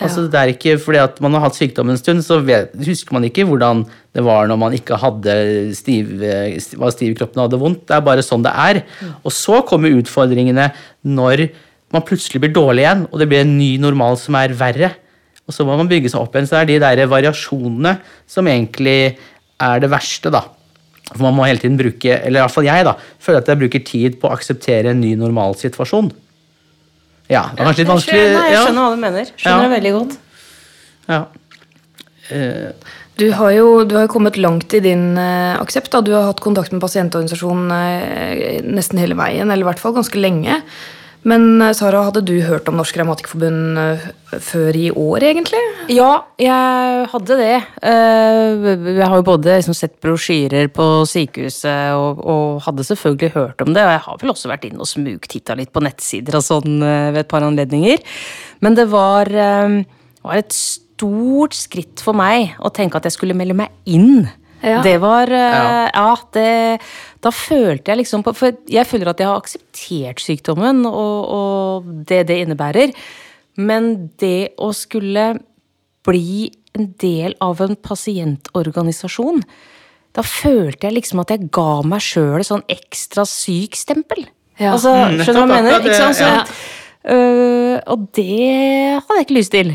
Altså 0.00 0.24
det 0.32 0.38
er 0.40 0.52
ikke 0.54 0.76
fordi 0.80 1.00
at 1.02 1.18
man 1.20 1.34
har 1.36 1.44
hatt 1.44 1.58
sykdom 1.58 1.90
en 1.92 1.98
stund, 2.00 2.22
så 2.24 2.38
vet, 2.44 2.72
husker 2.86 3.12
man 3.16 3.26
ikke 3.28 3.44
hvordan 3.48 3.82
det 4.16 4.24
var 4.26 4.48
når 4.48 4.58
man 4.60 4.76
ikke 4.76 4.98
hadde 4.98 5.34
stiv, 5.76 6.14
eh, 6.24 6.56
var 6.80 6.94
stiv 6.94 7.12
i 7.12 7.18
kroppen 7.18 7.42
og 7.42 7.48
hadde 7.48 7.60
vondt. 7.60 7.82
Det 7.88 7.96
er 7.98 8.06
bare 8.06 8.24
sånn 8.24 8.46
det 8.46 8.54
er. 8.54 8.82
Og 9.20 9.34
så 9.34 9.60
kommer 9.68 9.92
utfordringene 10.00 10.70
når 11.04 11.50
man 11.92 12.06
plutselig 12.06 12.40
blir 12.42 12.54
dårlig 12.54 12.86
igjen, 12.86 13.04
og 13.10 13.20
det 13.20 13.28
blir 13.30 13.44
en 13.44 13.56
ny 13.58 13.74
normal 13.82 14.16
som 14.20 14.38
er 14.40 14.54
verre. 14.56 14.94
Og 15.50 15.54
så 15.54 15.66
må 15.66 15.76
man 15.76 15.90
bygge 15.90 16.12
seg 16.12 16.22
opp 16.22 16.36
igjen. 16.36 16.46
Så 16.46 16.56
det 16.56 16.62
er 16.62 16.70
de 16.70 16.80
der 17.02 17.10
variasjonene 17.10 17.96
som 18.30 18.48
egentlig 18.48 19.18
er 19.60 19.82
det 19.82 19.90
verste, 19.92 20.32
da. 20.32 20.46
For 21.10 21.26
man 21.26 21.34
må 21.36 21.46
hele 21.48 21.58
tiden 21.58 21.78
bruke, 21.78 22.20
eller 22.22 22.38
i 22.38 22.44
hvert 22.44 22.54
fall 22.54 22.68
jeg, 22.68 22.86
da, 22.86 22.94
føler 23.20 23.42
at 23.42 23.50
jeg 23.50 23.60
bruker 23.64 23.86
tid 23.86 24.18
på 24.20 24.28
å 24.28 24.36
akseptere 24.36 24.92
en 24.94 25.02
ny 25.02 25.16
normalsituasjon. 25.18 26.12
Ja, 27.30 27.44
det 27.54 27.62
var 27.62 27.70
kanskje 27.70 27.84
litt 27.84 27.92
vanskelig. 27.92 28.22
jeg 28.26 28.62
skjønner 28.64 28.82
hva 28.82 28.94
du 28.96 29.02
mener. 29.04 29.28
Skjønner 29.36 29.62
Ja. 29.62 29.68
det 29.68 29.74
veldig 29.76 29.92
godt. 29.98 30.16
Ja. 31.10 31.20
Uh, 32.30 32.96
Du 33.20 33.26
har 33.36 33.50
jo 33.52 33.84
du 33.84 33.94
har 33.98 34.06
jo 34.06 34.12
kommet 34.14 34.36
langt 34.40 34.72
i 34.74 34.80
din 34.80 35.16
uh, 35.18 35.58
aksept. 35.60 35.90
da. 35.92 36.00
Du 36.00 36.12
har 36.14 36.24
hatt 36.30 36.40
kontakt 36.40 36.72
med 36.72 36.80
pasientorganisasjonen 36.80 37.70
uh, 37.70 38.62
nesten 38.64 38.98
hele 38.98 39.14
veien, 39.18 39.50
eller 39.50 39.62
i 39.66 39.68
hvert 39.70 39.82
fall 39.82 39.94
ganske 39.94 40.18
lenge. 40.18 40.62
Men 41.28 41.60
eh, 41.60 41.74
Sara, 41.76 42.00
hadde 42.06 42.22
du 42.24 42.32
hørt 42.46 42.68
om 42.70 42.78
Norsk 42.80 42.96
Revmatikerforbund 42.96 43.80
eh, 43.80 44.04
før 44.40 44.76
i 44.78 44.86
år, 44.88 45.26
egentlig? 45.30 45.60
Ja, 45.92 46.08
jeg 46.40 47.04
hadde 47.12 47.36
det. 47.40 47.58
Eh, 47.84 48.68
Jeg 48.96 49.04
har 49.04 49.16
jo 49.18 49.26
både 49.26 49.58
liksom 49.58 49.76
sett 49.76 49.98
brosjyrer 50.00 50.70
på 50.72 50.86
sykehuset 51.10 51.92
og, 51.98 52.22
og 52.24 52.62
hadde 52.64 52.86
selvfølgelig 52.88 53.34
hørt 53.36 53.64
om 53.66 53.74
det. 53.76 53.84
Og 53.84 53.92
jeg 53.96 54.04
har 54.06 54.20
vel 54.22 54.32
også 54.32 54.52
vært 54.52 54.64
inne 54.70 54.80
og 54.80 54.88
smugtitta 54.88 55.58
litt 55.60 55.72
på 55.74 55.84
nettsider 55.84 56.40
og 56.40 56.46
sånn 56.46 56.80
ved 56.80 57.20
et 57.24 57.30
par 57.30 57.44
anledninger. 57.44 58.00
Men 58.64 58.76
det 58.78 58.88
var, 58.92 59.28
var 59.28 60.40
et 60.40 60.56
stort 60.56 61.56
skritt 61.56 62.00
for 62.04 62.16
meg 62.16 62.56
å 62.60 62.72
tenke 62.72 62.96
at 63.00 63.08
jeg 63.08 63.16
skulle 63.18 63.36
melde 63.36 63.56
meg 63.60 63.72
inn. 63.88 64.24
Ja. 64.62 64.82
Det 64.84 64.96
var 65.00 65.30
eh, 65.32 65.56
Ja. 65.56 65.90
Ja, 65.94 66.16
det 66.34 66.80
Da 67.22 67.30
følte 67.32 67.92
jeg 67.92 67.98
liksom 68.02 68.22
på 68.24 68.34
For 68.36 68.52
jeg 68.68 68.86
føler 68.86 69.08
at 69.10 69.20
jeg 69.20 69.28
har 69.28 69.40
akseptert 69.40 70.20
sykdommen 70.20 70.84
og, 70.86 71.28
og 71.38 71.90
det 72.08 72.26
det 72.28 72.38
innebærer. 72.44 72.92
Men 73.56 74.10
det 74.20 74.52
å 74.60 74.70
skulle 74.76 75.40
bli 76.06 76.50
en 76.76 76.92
del 77.00 77.34
av 77.42 77.60
en 77.64 77.74
pasientorganisasjon 77.76 79.42
Da 80.16 80.22
følte 80.26 80.88
jeg 80.88 80.96
liksom 80.98 81.20
at 81.22 81.30
jeg 81.34 81.50
ga 81.54 81.82
meg 81.86 82.02
sjøl 82.04 82.40
et 82.40 82.48
sånn 82.48 82.64
ekstra 82.70 83.24
syk 83.28 83.76
stempel. 83.78 84.24
Ja. 84.60 84.74
Altså, 84.74 84.90
Mm, 84.92 85.20
skjønner 85.24 85.46
du 85.46 85.52
hva 85.52 85.56
jeg 85.56 85.64
mener? 85.64 85.80
Ikke 85.80 85.94
sant? 85.96 86.16
Så, 86.18 86.26
ja. 86.26 86.42
øh, 87.14 87.76
og 87.94 88.08
det 88.12 88.98
hadde 89.00 89.16
jeg 89.20 89.26
ikke 89.26 89.38
lyst 89.38 89.52
til. 89.54 89.70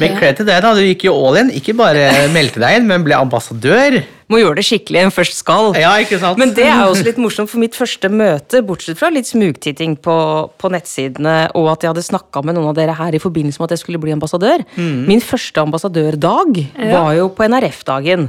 Men 0.00 0.18
cred 0.18 0.36
til 0.40 0.46
deg, 0.48 0.60
da. 0.64 0.74
Du 0.76 0.82
gikk 0.84 1.06
jo 1.08 1.14
all 1.16 1.38
in. 1.40 1.50
Ikke 1.56 1.74
bare 1.76 2.28
meldte 2.34 2.60
deg 2.62 2.80
inn, 2.80 2.86
men 2.90 3.04
ble 3.06 3.16
ambassadør. 3.16 3.98
Må 4.32 4.40
gjøre 4.40 4.58
det 4.58 4.64
skikkelig 4.66 5.04
en 5.04 5.12
først 5.14 5.38
skal. 5.38 5.70
Ja, 5.78 5.92
ikke 6.02 6.18
sant? 6.18 6.40
Men 6.40 6.52
det 6.56 6.66
er 6.66 6.82
også 6.82 7.06
litt 7.06 7.20
morsomt 7.22 7.50
for 7.52 7.62
mitt 7.62 7.76
første 7.78 8.10
møte, 8.10 8.62
bortsett 8.66 8.98
fra 8.98 9.10
litt 9.14 9.28
smugtitting 9.30 9.94
på, 10.02 10.16
på 10.58 10.70
nettsidene, 10.74 11.36
og 11.58 11.70
at 11.72 11.86
jeg 11.86 11.92
hadde 11.92 12.06
snakka 12.08 12.42
med 12.46 12.58
noen 12.58 12.72
av 12.72 12.78
dere 12.78 12.96
her 12.98 13.14
i 13.14 13.22
forbindelse 13.22 13.62
med 13.62 13.70
at 13.70 13.76
jeg 13.76 13.84
skulle 13.84 14.02
bli 14.02 14.14
ambassadør. 14.16 14.66
Min 14.76 15.22
første 15.22 15.62
ambassadørdag 15.62 16.62
var 16.90 17.12
jo 17.20 17.30
på 17.36 17.46
NRF-dagen. 17.46 18.28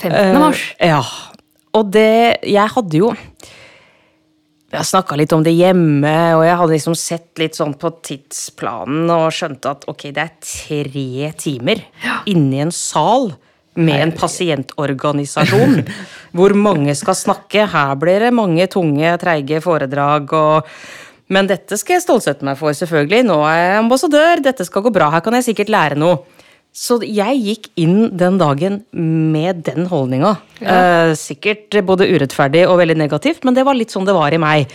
15. 0.00 0.40
mars. 0.40 0.64
Uh, 0.80 0.88
ja. 0.90 1.02
Og 1.78 1.90
det 1.94 2.42
Jeg 2.50 2.66
hadde 2.74 2.98
jo 2.98 3.12
jeg 4.70 4.78
har 4.78 4.86
snakka 4.86 5.16
litt 5.18 5.32
om 5.34 5.42
det 5.42 5.56
hjemme, 5.56 6.14
og 6.38 6.44
jeg 6.46 6.58
hadde 6.60 6.74
liksom 6.76 6.94
sett 6.94 7.40
litt 7.42 7.56
sånn 7.58 7.72
på 7.74 7.90
tidsplanen 8.06 9.10
og 9.10 9.32
skjønte 9.34 9.72
at 9.74 9.86
ok, 9.90 10.04
det 10.14 10.22
er 10.22 10.36
tre 10.46 11.30
timer 11.40 11.82
inni 12.30 12.60
en 12.62 12.70
sal 12.74 13.32
med 13.74 14.04
en 14.04 14.12
pasientorganisasjon 14.14 15.80
hvor 16.36 16.54
mange 16.54 16.94
skal 16.98 17.18
snakke. 17.18 17.66
Her 17.70 17.96
blir 17.98 18.22
det 18.22 18.32
mange 18.36 18.68
tunge, 18.70 19.16
treige 19.22 19.62
foredrag 19.64 20.34
og 20.38 20.74
Men 21.30 21.46
dette 21.46 21.76
skal 21.78 21.94
jeg 21.94 22.02
stålsette 22.02 22.42
meg 22.42 22.56
for, 22.58 22.74
selvfølgelig. 22.74 23.22
Nå 23.28 23.36
er 23.46 23.58
jeg 23.60 23.82
ambassadør, 23.84 24.40
dette 24.42 24.64
skal 24.66 24.82
gå 24.82 24.90
bra, 24.90 25.12
her 25.14 25.22
kan 25.22 25.36
jeg 25.38 25.44
sikkert 25.46 25.70
lære 25.70 25.98
noe. 26.02 26.24
Så 26.70 27.00
jeg 27.02 27.40
gikk 27.42 27.70
inn 27.82 28.12
den 28.16 28.36
dagen 28.38 28.82
med 28.94 29.64
den 29.66 29.88
holdninga. 29.90 30.36
Eh, 30.62 31.12
sikkert 31.18 31.74
både 31.86 32.06
urettferdig 32.06 32.62
og 32.68 32.78
veldig 32.78 32.98
negativt, 33.00 33.42
men 33.44 33.56
det 33.56 33.64
var 33.66 33.78
litt 33.78 33.90
sånn 33.90 34.06
det 34.06 34.14
var 34.14 34.34
i 34.34 34.38
meg. 34.40 34.70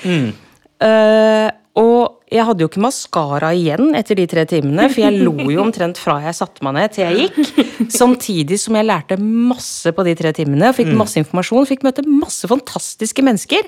Eh, 0.83 1.47
og 1.79 2.27
jeg 2.31 2.43
hadde 2.47 2.63
jo 2.63 2.69
ikke 2.69 2.83
maskara 2.83 3.51
igjen 3.55 3.95
etter 3.99 4.19
de 4.19 4.25
tre 4.31 4.45
timene, 4.47 4.87
for 4.91 5.03
jeg 5.05 5.23
lo 5.23 5.33
jo 5.51 5.63
omtrent 5.63 5.99
fra 5.99 6.17
jeg 6.23 6.37
satte 6.37 6.63
meg 6.67 6.77
ned 6.77 6.95
til 6.95 7.05
jeg 7.05 7.29
gikk. 7.29 7.89
Samtidig 7.91 8.59
som 8.63 8.75
jeg 8.79 8.87
lærte 8.87 9.19
masse 9.19 9.91
på 9.95 10.05
de 10.07 10.15
tre 10.19 10.31
timene, 10.35 10.71
fikk 10.75 10.91
masse 10.99 11.19
informasjon, 11.21 11.67
fikk 11.67 11.83
møte 11.87 12.05
masse 12.07 12.47
fantastiske 12.51 13.23
mennesker. 13.27 13.67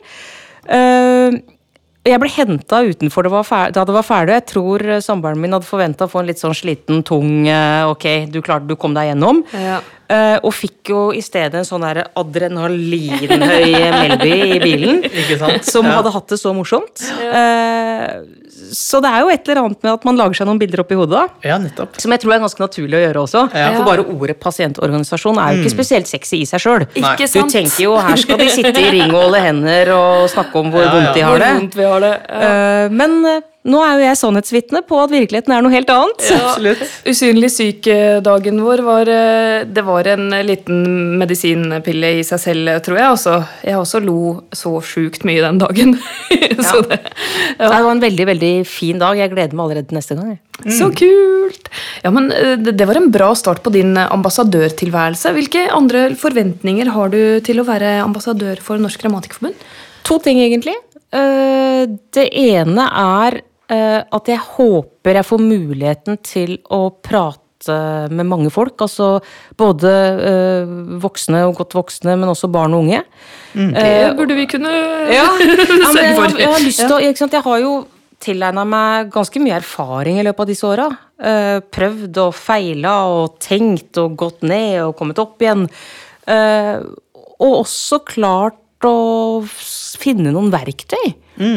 Eh, 0.68 1.40
jeg 2.08 2.20
ble 2.24 2.30
henta 2.32 2.80
utenfor 2.88 3.24
det 3.28 3.32
var 3.34 3.44
fer- 3.48 3.72
da 3.76 3.84
det 3.86 3.94
var 3.96 4.06
ferdig. 4.08 4.34
Jeg 4.40 4.46
tror 4.54 4.86
eh, 4.88 5.02
samboeren 5.04 5.40
min 5.44 5.52
hadde 5.56 5.68
forventa 5.68 6.08
å 6.08 6.12
få 6.12 6.22
en 6.24 6.28
litt 6.32 6.40
sånn 6.42 6.56
sliten, 6.58 7.04
tung 7.08 7.48
eh, 7.48 7.84
Ok, 7.90 8.06
du 8.32 8.42
klarte, 8.42 8.68
du 8.68 8.76
kom 8.80 8.94
deg 8.98 9.12
gjennom. 9.14 9.44
Ja. 9.54 9.80
Eh, 10.10 10.38
og 10.40 10.54
fikk 10.56 10.88
jo 10.94 11.00
i 11.12 11.20
stedet 11.20 11.54
en 11.60 11.66
sånn 11.68 11.84
adrenalinhøy 11.84 13.72
Melby 13.92 14.34
i 14.56 14.60
bilen. 14.64 15.02
Ikke 15.24 15.38
sant? 15.42 15.66
Som 15.68 15.86
Ja. 15.90 15.98
hadde 16.00 16.12
hatt 16.16 16.28
det 16.32 16.38
så 16.40 16.54
morsomt. 16.56 17.02
Eh, 17.20 18.22
så 18.72 19.00
det 19.04 19.10
er 19.12 19.22
jo 19.24 19.30
et 19.32 19.48
eller 19.48 19.62
annet 19.66 19.84
med 19.84 19.92
at 19.94 20.06
man 20.08 20.18
lager 20.20 20.40
seg 20.40 20.48
noen 20.50 20.60
bilder 20.60 20.82
oppi 20.84 20.96
hodet. 20.98 21.12
da. 21.44 21.50
Ja, 21.50 21.58
nettopp. 21.62 22.00
Som 22.02 22.12
jeg 22.16 22.22
tror 22.24 22.34
er 22.36 22.40
ganske 22.44 22.60
naturlig 22.64 22.98
å 23.00 23.04
gjøre 23.04 23.24
også. 23.26 23.44
Ja. 23.56 23.68
For 23.78 23.84
bare 23.88 24.06
ordet 24.16 24.40
pasientorganisasjon 24.44 25.38
er 25.44 25.54
jo 25.56 25.64
ikke 25.64 25.76
spesielt 25.76 26.08
sexy 26.10 26.42
i 26.44 26.48
seg 26.50 26.64
sjøl. 26.64 26.88
Du 26.94 27.02
tenker 27.52 27.84
jo 27.84 27.98
her 28.00 28.16
skal 28.20 28.38
de 28.42 28.50
sitte 28.50 28.80
i 28.82 28.90
ring 28.96 29.12
og 29.14 29.28
holde 29.28 29.44
hender 29.44 29.92
og 29.96 30.30
snakke 30.34 30.56
om 30.64 30.72
hvor 30.74 30.84
Ja, 30.84 30.90
ja. 30.90 30.96
vondt 30.98 31.14
de 31.16 31.22
har 31.28 31.32
Hvor 31.36 31.44
det. 31.46 31.54
vondt 31.62 31.76
vi 31.76 31.84
har 31.92 32.00
det. 32.08 32.16
Ja. 32.28 32.42
Eh, 32.48 32.90
Men 32.90 33.44
nå 33.68 33.82
er 33.84 33.98
jo 33.98 34.06
jeg 34.06 34.20
sannhetsvitne 34.22 34.82
på 34.88 35.00
at 35.04 35.12
virkeligheten 35.12 35.54
er 35.54 35.64
noe 35.66 35.74
helt 35.74 35.92
annet. 35.92 36.24
Absolutt. 36.38 36.84
Usynlig 37.08 37.52
syk-dagen 37.54 38.62
vår 38.64 38.84
var 38.88 39.12
eh, 39.12 39.66
Det 39.68 39.84
var 39.88 40.08
en 40.14 40.30
liten 40.48 40.82
medisinpille 41.20 42.14
i 42.22 42.26
seg 42.28 42.42
selv, 42.44 42.74
tror 42.86 43.02
jeg. 43.02 43.14
Også. 43.18 43.38
Jeg 43.68 43.80
også 43.82 44.02
lo 44.04 44.20
så 44.56 44.74
sjukt 44.86 45.28
mye 45.28 45.44
den 45.44 45.60
dagen. 45.62 45.96
så 46.70 46.82
det, 46.88 47.02
Det 47.60 47.72
var 47.72 47.92
en 47.92 48.04
veldig 48.04 48.28
veldig 48.32 48.54
fin 48.68 49.02
dag. 49.02 49.20
Jeg 49.20 49.34
gleder 49.36 49.56
meg 49.58 49.68
allerede 49.68 49.92
til 49.92 50.00
neste 50.00 50.18
gang. 50.18 50.38
Mm. 50.64 50.72
Så 50.74 50.90
kult! 50.98 51.70
Ja, 52.06 52.12
men 52.14 52.32
eh, 52.34 52.56
det 52.62 52.78
det 52.80 52.88
var 52.90 52.98
en 53.00 53.12
bra 53.14 53.34
start 53.38 53.62
på 53.66 53.74
din 53.76 53.98
eh, 53.98 54.10
ambassadørtilværelse. 54.14 55.34
Hvilke 55.36 55.68
andre 55.76 56.08
forventninger 56.18 56.90
har 56.96 57.14
du 57.14 57.22
til 57.46 57.62
å 57.62 57.68
være 57.68 57.98
ambassadør 58.06 58.64
for 58.64 58.82
Norsk 58.82 59.04
Grammatikkforbund? 59.04 59.68
To 60.08 60.18
ting, 60.24 60.40
egentlig. 60.42 60.78
Eh, 61.12 61.86
Det 62.16 62.30
ene 62.32 62.88
er 62.90 63.42
at 63.70 64.30
jeg 64.32 64.40
håper 64.56 65.18
jeg 65.20 65.26
får 65.28 65.42
muligheten 65.44 66.18
til 66.24 66.58
å 66.72 66.88
prate 67.04 67.44
med 68.14 68.28
mange 68.30 68.52
folk. 68.54 68.78
Altså 68.86 69.18
både 69.60 69.92
eh, 70.30 70.70
voksne 71.04 71.42
og 71.50 71.56
godt 71.58 71.74
voksne, 71.76 72.14
men 72.16 72.30
også 72.32 72.48
barn 72.54 72.76
og 72.78 72.86
unge. 72.86 73.02
Det 73.58 74.14
burde 74.16 74.38
vi 74.38 74.46
kunne 74.48 74.72
Ja, 75.12 75.26
sørge 75.92 76.04
jeg, 76.06 76.16
for. 76.16 76.28
har- 76.30 76.40
jeg 76.40 76.52
har 76.54 76.64
lyst 76.64 76.84
til 76.86 76.96
å 76.96 77.00
ikke 77.04 77.24
sant? 77.24 77.34
Jeg 77.36 77.44
har 77.48 77.60
jo 77.64 77.74
tilegna 78.24 78.64
meg 78.66 79.10
ganske 79.14 79.42
mye 79.44 79.58
erfaring 79.60 80.20
i 80.22 80.24
løpet 80.26 80.46
av 80.46 80.52
disse 80.54 80.66
åra. 80.70 80.88
Uh, 81.18 81.58
prøvd 81.74 82.18
og 82.24 82.32
feila 82.38 82.94
og 83.14 83.36
tenkt 83.44 83.98
og 84.02 84.16
gått 84.22 84.46
ned 84.48 84.80
og 84.86 84.96
kommet 84.98 85.20
opp 85.22 85.42
igjen. 85.44 85.66
Uh, 86.30 86.86
og 87.42 87.60
også 87.66 88.00
klart 88.06 88.58
å 88.86 89.42
finne 89.98 90.30
noen 90.36 90.52
verktøy 90.54 91.16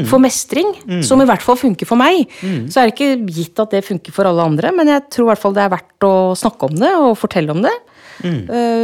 for 0.09 0.21
mestring, 0.21 0.71
som 1.05 1.21
i 1.21 1.27
hvert 1.29 1.43
fall 1.45 1.57
funker 1.57 1.89
for 1.89 1.97
meg. 2.01 2.29
Så 2.73 2.81
er 2.81 2.89
det 2.89 2.95
ikke 2.95 3.29
gitt 3.33 3.61
at 3.61 3.71
det 3.73 3.85
funker 3.85 4.13
for 4.13 4.29
alle 4.29 4.45
andre, 4.45 4.73
men 4.77 4.89
jeg 4.93 5.07
tror 5.13 5.27
i 5.27 5.31
hvert 5.33 5.43
fall 5.43 5.55
det 5.57 5.63
er 5.65 5.73
verdt 5.73 6.07
å 6.09 6.13
snakke 6.37 6.69
om 6.69 6.77
det 6.81 6.91
og 6.97 7.15
fortelle 7.21 7.53
om 7.53 7.63
det. 7.65 7.73
Mm. 8.21 8.43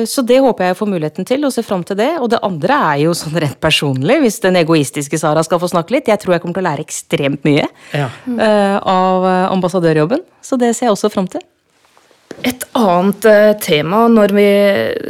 Så 0.08 0.24
det 0.24 0.38
håper 0.40 0.70
jeg 0.70 0.78
får 0.78 0.88
muligheten 0.88 1.26
til, 1.28 1.44
og 1.44 1.52
ser 1.52 1.66
fram 1.68 1.82
til 1.84 1.98
det. 2.00 2.10
Og 2.20 2.30
det 2.32 2.40
andre 2.46 2.78
er 2.94 3.02
jo 3.04 3.12
sånn 3.16 3.36
rent 3.36 3.58
personlig, 3.60 4.20
hvis 4.24 4.40
den 4.44 4.56
egoistiske 4.56 5.20
Sara 5.20 5.42
skal 5.44 5.60
få 5.60 5.68
snakke 5.68 5.92
litt. 5.96 6.08
Jeg 6.08 6.20
tror 6.22 6.36
jeg 6.36 6.44
kommer 6.44 6.56
til 6.56 6.64
å 6.64 6.68
lære 6.70 6.86
ekstremt 6.86 7.44
mye 7.44 7.66
Ja. 7.92 8.08
eh, 8.24 8.78
av 8.80 9.24
eh, 9.28 9.52
ambassadørjobben, 9.52 10.24
så 10.40 10.56
det 10.60 10.72
ser 10.76 10.88
jeg 10.88 10.96
også 10.96 11.12
fram 11.12 11.28
til. 11.28 11.44
Et 12.44 12.66
annet 12.76 13.28
eh, 13.30 13.52
tema 13.62 14.04
når 14.12 14.34
vi 14.36 14.48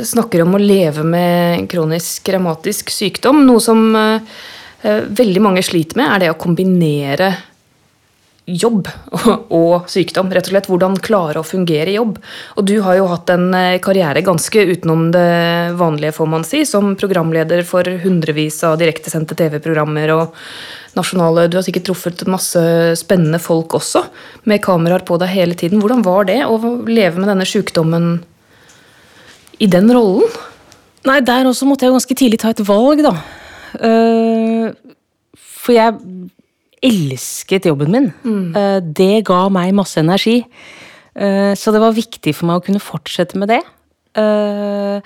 snakker 0.07 0.45
om 0.45 0.55
å 0.55 0.63
leve 0.63 1.03
med 1.07 1.67
kronisk 1.71 2.29
revmatisk 2.31 2.93
sykdom, 2.95 3.43
noe 3.49 3.63
som 3.63 3.83
eh, 3.99 4.39
eh, 4.87 5.03
veldig 5.09 5.43
mange 5.43 5.65
sliter 5.67 5.99
med, 5.99 6.13
er 6.13 6.25
det 6.25 6.33
å 6.35 6.39
kombinere 6.41 7.33
jobb 8.47 8.89
og, 9.59 9.89
sykdom. 9.91 10.31
Rett 10.31 10.49
og 10.49 10.55
slett 10.55 10.69
hvordan 10.71 10.97
klare 11.03 11.41
å 11.41 11.47
fungere 11.47 11.91
i 11.91 11.97
jobb. 11.99 12.21
Og 12.57 12.67
du 12.69 12.77
har 12.85 12.99
jo 12.99 13.09
hatt 13.11 13.31
en 13.35 13.49
eh, 13.57 13.79
karriere 13.83 14.23
ganske 14.27 14.67
utenom 14.71 15.09
det 15.15 15.75
vanlige, 15.79 16.15
får 16.17 16.31
man 16.31 16.47
si, 16.47 16.63
som 16.69 16.95
programleder 16.99 17.65
for 17.67 17.87
hundrevis 18.05 18.63
av 18.67 18.79
direktesendte 18.81 19.37
TV-programmer 19.39 20.15
og 20.15 20.37
nasjonale 20.97 21.49
Du 21.51 21.59
har 21.59 21.67
sikkert 21.67 21.91
truffet 21.91 22.25
masse 22.31 22.63
spennende 22.97 23.41
folk 23.43 23.75
også, 23.77 24.07
med 24.49 24.63
kameraer 24.65 25.05
på 25.07 25.19
deg 25.21 25.35
hele 25.35 25.59
tiden. 25.59 25.83
Hvordan 25.83 26.07
var 26.07 26.31
det 26.31 26.41
å 26.47 26.57
leve 26.87 27.21
med 27.21 27.29
denne 27.33 27.49
sykdommen 27.49 28.21
i 29.61 29.69
den 29.73 29.91
rollen? 29.93 30.31
Nei, 31.07 31.21
der 31.23 31.47
også 31.47 31.69
måtte 31.69 31.87
jeg 31.87 31.95
ganske 31.95 32.17
tidlig 32.19 32.41
ta 32.43 32.51
et 32.51 32.65
valg, 32.67 33.03
da. 33.05 33.13
Eh, 33.87 34.71
for 35.37 35.75
jeg 35.75 35.99
elsket 36.85 37.69
jobben 37.69 37.93
min. 37.93 38.11
Mm. 38.25 38.91
det 38.95 39.25
ga 39.27 39.47
meg 39.53 39.73
masse 39.75 40.01
energi. 40.01 40.43
Eh, 41.17 41.53
så 41.57 41.73
det 41.73 41.81
var 41.81 41.97
viktig 41.97 42.35
for 42.37 42.51
meg 42.51 42.61
å 42.61 42.67
kunne 42.67 42.83
fortsette 42.83 43.39
med 43.41 43.51
det. 43.53 43.63
Eh, 44.21 45.01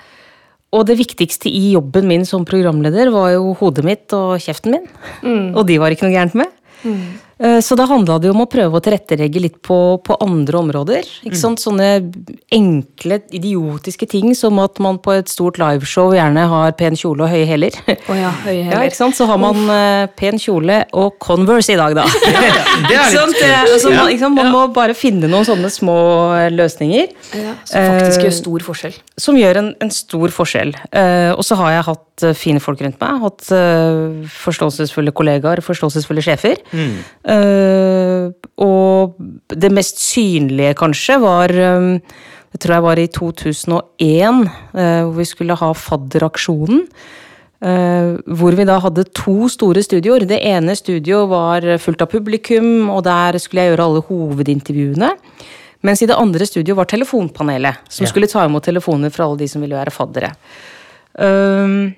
og 0.71 0.85
det 0.87 0.97
viktigste 0.99 1.51
i 1.51 1.73
jobben 1.73 2.07
min 2.07 2.25
som 2.27 2.47
programleder 2.47 3.11
var 3.11 3.33
jo 3.35 3.55
hodet 3.59 3.83
mitt 3.87 4.15
og 4.15 4.37
kjeften 4.43 4.75
min. 4.75 4.87
Og 5.55 5.65
de 5.67 5.79
var 5.81 5.91
ikke 5.91 6.07
noe 6.07 6.15
gærent 6.15 6.37
med. 6.39 6.51
Eh, 6.87 7.17
Så 7.65 7.75
da 7.79 7.87
handla 7.89 8.19
det 8.21 8.29
jo 8.29 8.35
om 8.35 8.43
å 8.43 8.49
prøve 8.49 8.77
å 8.77 8.81
tilrettelegge 8.83 9.41
litt 9.41 9.55
på, 9.65 9.77
på 10.05 10.17
andre 10.21 10.59
områder. 10.59 11.07
Ikke 11.25 11.39
sant? 11.39 11.61
Sånne 11.63 11.87
enkle, 12.53 13.17
idiotiske 13.33 14.07
ting 14.11 14.35
som 14.37 14.59
at 14.61 14.77
man 14.83 14.99
på 15.01 15.13
et 15.15 15.31
stort 15.31 15.57
liveshow 15.61 16.11
gjerne 16.15 16.43
har 16.51 16.75
pen 16.79 16.97
kjole 16.99 17.25
og 17.25 17.31
høye 17.33 17.47
hæler. 17.49 17.77
Oh 18.11 18.17
ja, 18.17 18.29
høye 18.45 18.59
Ja, 18.71 18.81
hæler. 18.83 18.93
sant? 18.97 19.17
Så 19.17 19.25
har 19.29 19.39
man 19.41 19.57
uh, 19.69 20.05
pen 20.19 20.37
kjole 20.41 20.81
og 20.97 21.17
Converse 21.23 21.73
i 21.73 21.79
dag, 21.79 21.95
da. 21.97 22.05
det 22.89 22.97
er 22.99 23.09
litt? 23.15 23.39
Det, 23.41 23.49
altså, 23.63 23.93
man, 23.95 24.11
sant? 24.21 24.37
man 24.37 24.51
må 24.53 24.63
bare 24.75 24.95
finne 24.97 25.29
noen 25.31 25.47
sånne 25.47 25.71
små 25.73 25.97
eh, 26.37 26.49
løsninger. 26.53 27.11
Ja, 27.37 27.55
som 27.65 27.89
faktisk 27.97 28.21
Eh, 28.21 28.27
gjør 28.27 28.33
stor 28.37 28.63
forskjell. 28.65 28.95
som 29.21 29.37
gjør 29.39 29.57
en, 29.61 29.69
en 29.81 29.91
stor 29.93 30.29
forskjell. 30.35 30.75
Uh, 30.93 31.31
og 31.37 31.41
så 31.47 31.55
har 31.57 31.71
jeg 31.77 31.85
hatt 31.87 32.25
eh, 32.27 32.35
fine 32.37 32.61
folk 32.61 32.81
rundt 32.83 32.99
meg. 33.01 33.21
Hatt 33.23 33.49
eh, 33.55 34.27
forståelsesfulle 34.43 35.13
kollegaer, 35.15 35.61
forståelsesfulle 35.65 36.21
sjefer. 36.25 36.59
Eh, 36.75 37.30
og 38.61 39.15
det 39.47 39.71
mest 39.73 40.01
synlige, 40.03 40.75
kanskje, 40.79 41.19
var 41.21 41.53
eh, 41.55 41.99
Det 42.51 42.59
tror 42.59 42.73
jeg 42.75 42.83
var 42.83 42.99
i 42.99 43.07
2001, 43.07 44.47
eh, 44.75 45.01
hvor 45.05 45.15
vi 45.15 45.25
skulle 45.25 45.55
ha 45.55 45.73
Fadderaksjonen. 45.73 46.87
Uh, 47.61 48.17
hvor 48.25 48.55
vi 48.57 48.63
da 48.65 48.79
hadde 48.81 49.03
to 49.13 49.45
store 49.53 49.83
studioer. 49.85 50.23
Det 50.25 50.39
ene 50.49 50.73
studioet 50.73 51.29
var 51.29 51.67
fullt 51.77 52.01
av 52.01 52.09
publikum, 52.09 52.89
og 52.89 53.03
der 53.05 53.37
skulle 53.37 53.61
jeg 53.61 53.75
gjøre 53.75 53.85
alle 53.85 54.01
hovedintervjuene. 54.07 55.11
Mens 55.85 56.01
i 56.01 56.07
det 56.09 56.17
andre 56.17 56.47
studioet 56.49 56.79
var 56.79 56.89
telefonpanelet, 56.89 57.77
som 57.87 58.03
Ja. 58.03 58.09
skulle 58.09 58.25
ta 58.27 58.45
imot 58.45 58.65
telefoner 58.65 59.13
fra 59.13 59.25
alle 59.25 59.37
de 59.37 59.47
som 59.47 59.61
ville 59.61 59.77
være 59.77 59.93
faddere. 59.93 60.33
Uh, 61.13 61.93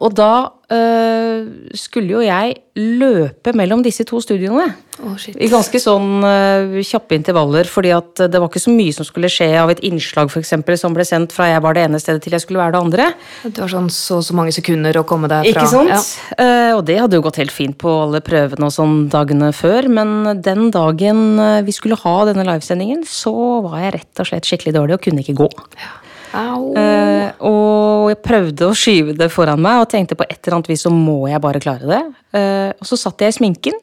og 0.00 0.14
da 0.14 0.50
eh, 0.72 1.74
skulle 1.76 2.16
jo 2.16 2.22
jeg 2.24 2.56
løpe 2.80 3.52
mellom 3.56 3.82
disse 3.84 4.06
to 4.08 4.20
studioene. 4.22 4.70
Oh. 5.00 5.16
I 5.16 5.48
ganske 5.48 5.80
sånn 5.80 6.24
øh, 6.26 6.74
kjappe 6.84 7.16
intervaller, 7.16 7.68
fordi 7.68 7.92
at 7.96 8.20
det 8.28 8.40
var 8.40 8.50
ikke 8.50 8.62
så 8.62 8.72
mye 8.74 8.92
som 8.92 9.06
skulle 9.08 9.30
skje 9.32 9.48
av 9.56 9.72
et 9.72 9.80
innslag 9.86 10.28
for 10.32 10.42
eksempel, 10.42 10.76
som 10.80 10.96
ble 10.96 11.06
sendt 11.08 11.32
fra 11.36 11.48
jeg 11.48 11.62
var 11.64 11.76
det 11.76 11.86
ene 11.88 12.00
stedet 12.02 12.24
til 12.24 12.36
jeg 12.36 12.44
skulle 12.44 12.60
være 12.60 12.76
det 12.76 12.82
andre. 12.82 13.08
Det 13.46 13.62
var 13.62 13.72
sånn 13.72 13.88
så 13.94 14.20
og 14.20 14.26
så 14.26 14.36
mange 14.36 14.52
sekunder 14.52 15.00
å 15.00 15.06
komme 15.08 15.30
deg 15.32 15.48
fra. 15.48 15.54
Ikke 15.54 15.70
sant? 15.72 15.92
Ja. 15.94 16.00
Uh, 16.36 16.72
og 16.76 16.84
det 16.88 16.98
hadde 17.00 17.16
jo 17.16 17.24
gått 17.24 17.40
helt 17.40 17.54
fint 17.54 17.78
på 17.80 17.94
alle 18.02 18.20
prøvene 18.24 18.68
og 18.68 18.74
sånn 18.74 19.06
dagene 19.12 19.48
før, 19.56 19.88
men 19.88 20.42
den 20.44 20.68
dagen 20.74 21.40
vi 21.64 21.72
skulle 21.72 21.96
ha 22.02 22.16
denne 22.28 22.44
livesendingen, 22.44 23.06
så 23.08 23.32
var 23.64 23.80
jeg 23.86 23.96
rett 23.96 24.22
og 24.22 24.28
slett 24.28 24.48
skikkelig 24.48 24.76
dårlig 24.76 24.98
og 24.98 25.04
kunne 25.08 25.24
ikke 25.24 25.38
gå. 25.40 25.48
Au. 25.48 26.09
Eh, 26.32 27.28
og 27.46 28.10
jeg 28.12 28.20
prøvde 28.22 28.68
å 28.68 28.76
skyve 28.76 29.16
det 29.18 29.30
foran 29.34 29.60
meg 29.62 29.82
og 29.82 29.90
tenkte 29.90 30.18
på 30.18 30.26
et 30.28 30.38
eller 30.38 30.58
annet 30.58 30.70
vis 30.70 30.84
så 30.86 30.92
må 30.94 31.24
jeg 31.30 31.42
bare 31.42 31.62
klare 31.62 31.88
det. 31.90 32.02
Eh, 32.38 32.70
og 32.76 32.86
så 32.86 32.98
satt 33.00 33.24
jeg 33.24 33.34
i 33.34 33.38
sminken. 33.40 33.78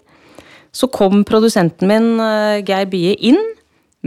Så 0.75 0.89
kom 0.93 1.23
produsenten 1.27 1.89
min, 1.89 2.19
eh, 2.19 2.63
Geir 2.67 2.87
Bie, 2.91 3.15
inn 3.19 3.39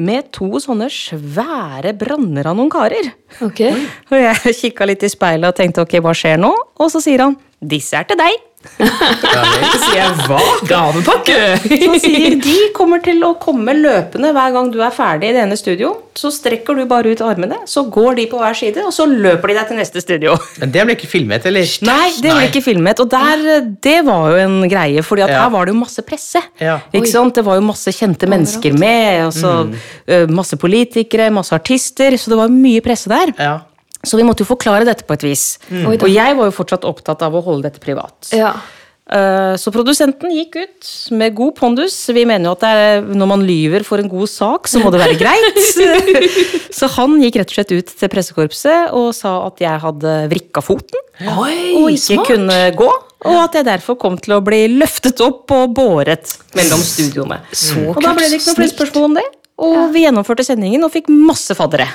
med 0.00 0.30
to 0.32 0.48
sånne 0.62 0.88
svære 0.92 1.92
branner 1.98 2.46
av 2.46 2.56
noen 2.56 2.70
karer. 2.72 3.10
Okay. 3.42 3.74
Og 4.10 4.18
jeg 4.20 4.54
kikka 4.62 4.88
litt 4.88 5.02
i 5.04 5.12
speilet 5.12 5.50
og 5.50 5.56
tenkte 5.58 5.84
ok, 5.84 5.98
hva 6.00 6.14
skjer 6.16 6.40
nå? 6.40 6.52
Og 6.80 6.92
så 6.92 7.02
sier 7.04 7.26
han 7.26 7.36
disse 7.60 7.98
er 7.98 8.08
til 8.08 8.20
deg. 8.20 8.49
Så 8.60 9.78
sier 9.80 9.96
jeg 9.96 10.26
hva? 10.28 10.38
Gavepakke! 10.68 11.36
Så 11.86 12.00
sier 12.02 12.34
de 12.40 12.56
kommer 12.76 13.00
til 13.04 13.22
å 13.24 13.32
komme 13.40 13.72
løpende 13.76 14.34
hver 14.36 14.52
gang 14.52 14.68
du 14.72 14.78
er 14.84 14.92
ferdig 14.92 15.30
i 15.30 15.36
det 15.36 15.42
ene 15.46 15.56
studio. 15.56 15.94
Så 16.16 16.32
strekker 16.34 16.76
du 16.76 16.82
bare 16.90 17.14
ut 17.14 17.22
armene, 17.24 17.62
så 17.70 17.86
går 17.88 18.18
de 18.18 18.26
på 18.28 18.40
hver 18.40 18.56
side, 18.58 18.82
og 18.84 18.92
så 18.92 19.06
løper 19.08 19.52
de 19.52 19.56
deg 19.56 19.70
til 19.70 19.80
neste 19.80 20.02
studio. 20.04 20.34
Men 20.60 20.74
det 20.74 20.84
ble 20.84 20.96
ikke 20.98 21.08
filmet, 21.08 21.46
eller? 21.48 21.72
Nei, 21.88 22.10
det 22.20 22.34
ble 22.34 22.50
ikke 22.50 22.64
filmet. 22.66 23.00
Og 23.00 23.08
der, 23.14 23.46
det 23.80 23.96
var 24.08 24.34
jo 24.34 24.42
en 24.44 24.58
greie, 24.68 25.06
fordi 25.06 25.24
Ja. 25.24 25.44
her 25.44 25.54
var 25.54 25.68
det 25.68 25.74
jo 25.74 25.80
masse 25.80 26.04
presse. 26.04 26.42
Ja. 26.60 26.80
Ikke 26.92 27.08
sant? 27.08 27.38
Det 27.38 27.46
var 27.46 27.56
jo 27.56 27.64
masse 27.64 27.94
kjente 27.96 28.28
mennesker 28.28 28.76
med, 28.76 29.24
altså, 29.30 29.54
mm. 29.70 30.36
masse 30.36 30.60
politikere, 30.60 31.30
masse 31.32 31.56
artister, 31.56 32.18
så 32.20 32.34
det 32.34 32.40
var 32.42 32.52
mye 32.52 32.84
presse 32.84 33.08
der. 33.12 33.32
Ja. 33.40 33.56
Så 34.06 34.16
vi 34.16 34.24
måtte 34.24 34.44
jo 34.44 34.48
forklare 34.48 34.86
dette 34.88 35.04
på 35.04 35.12
et 35.18 35.24
vis. 35.26 35.58
Mm. 35.68 35.88
Og 35.92 36.08
jeg 36.08 36.36
var 36.38 36.48
jo 36.48 36.54
fortsatt 36.56 36.86
opptatt 36.88 37.20
av 37.26 37.34
å 37.36 37.42
holde 37.44 37.68
dette 37.68 37.82
privat. 37.82 38.30
Ja. 38.32 38.54
Eh, 39.10 39.56
Så 39.58 39.72
produsenten 39.74 40.30
gikk 40.30 40.54
ut 40.56 40.88
med 41.18 41.34
god 41.34 41.56
pondus. 41.58 41.96
Vi 42.14 42.22
mener 42.24 42.46
jo 42.48 42.52
at 42.54 42.60
det 42.62 42.70
er, 42.70 43.02
når 43.02 43.26
man 43.32 43.42
lyver 43.44 43.84
for 43.84 43.98
en 43.98 44.08
god 44.08 44.30
sak, 44.30 44.68
så 44.70 44.80
må 44.80 44.92
det 44.94 45.00
være 45.02 45.18
greit. 45.20 45.58
Så 46.78 46.86
han 46.94 47.18
gikk 47.20 47.40
rett 47.40 47.50
og 47.50 47.56
slett 47.58 47.72
ut 47.74 47.90
til 47.98 48.08
pressekorpset 48.12 48.92
og 48.96 49.10
sa 49.16 49.34
at 49.48 49.60
jeg 49.60 49.82
hadde 49.82 50.12
vrikka 50.30 50.62
foten 50.64 51.00
Oi, 51.20 51.74
og 51.76 51.90
ikke 51.90 52.14
smart. 52.14 52.30
kunne 52.30 52.58
gå. 52.78 52.88
Og 53.28 53.36
at 53.42 53.58
jeg 53.58 53.66
derfor 53.66 53.98
kom 54.00 54.14
til 54.16 54.38
å 54.38 54.40
bli 54.40 54.62
løftet 54.78 55.20
opp 55.20 55.50
og 55.52 55.74
båret 55.76 56.38
mellom 56.56 56.80
studioene. 56.80 57.42
Så 57.52 57.82
Og 57.90 57.98
da 58.00 58.14
ble 58.16 58.30
det 58.30 58.38
ikke 58.38 58.54
noe 58.54 58.60
flere 58.62 58.72
spørsmål 58.72 59.10
om 59.10 59.18
det. 59.18 59.26
Og 59.60 59.90
vi 59.92 60.06
gjennomførte 60.06 60.44
sendingen 60.46 60.84
og 60.86 60.92
fikk 60.94 61.10
masse 61.12 61.54
faddere. 61.56 61.86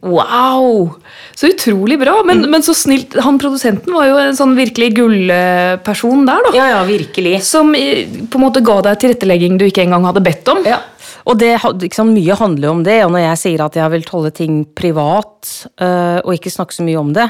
Wow! 0.00 0.94
Så 1.36 1.50
utrolig 1.52 1.98
bra. 2.00 2.14
Men, 2.26 2.46
men 2.52 2.64
så 2.64 2.74
snilt. 2.76 3.16
Han 3.20 3.40
produsenten 3.42 3.92
var 3.92 4.08
jo 4.08 4.16
en 4.22 4.38
sånn 4.38 4.54
virkelig 4.56 4.92
gullperson 4.96 6.24
der, 6.28 6.46
da. 6.48 6.54
Ja, 6.56 6.70
ja, 6.76 6.80
virkelig. 6.88 7.36
Som 7.44 7.74
på 7.76 8.40
en 8.40 8.44
måte 8.44 8.64
ga 8.64 8.78
deg 8.88 9.02
tilrettelegging 9.02 9.60
du 9.60 9.66
ikke 9.68 9.84
engang 9.84 10.08
hadde 10.08 10.24
bedt 10.24 10.48
om. 10.52 10.64
Ja. 10.68 10.80
Og 11.28 11.38
det, 11.38 11.52
liksom, 11.82 12.14
mye 12.16 12.36
handler 12.38 12.68
jo 12.68 12.76
om 12.78 12.86
det, 12.86 12.98
og 13.06 13.12
når 13.14 13.26
jeg 13.26 13.40
sier 13.44 13.64
at 13.66 13.76
jeg 13.78 13.94
vil 13.94 14.06
holde 14.10 14.32
ting 14.34 14.62
privat 14.78 15.52
øh, 15.78 16.18
og 16.24 16.32
ikke 16.34 16.50
snakke 16.50 16.74
så 16.74 16.86
mye 16.86 16.98
om 16.98 17.12
det, 17.14 17.28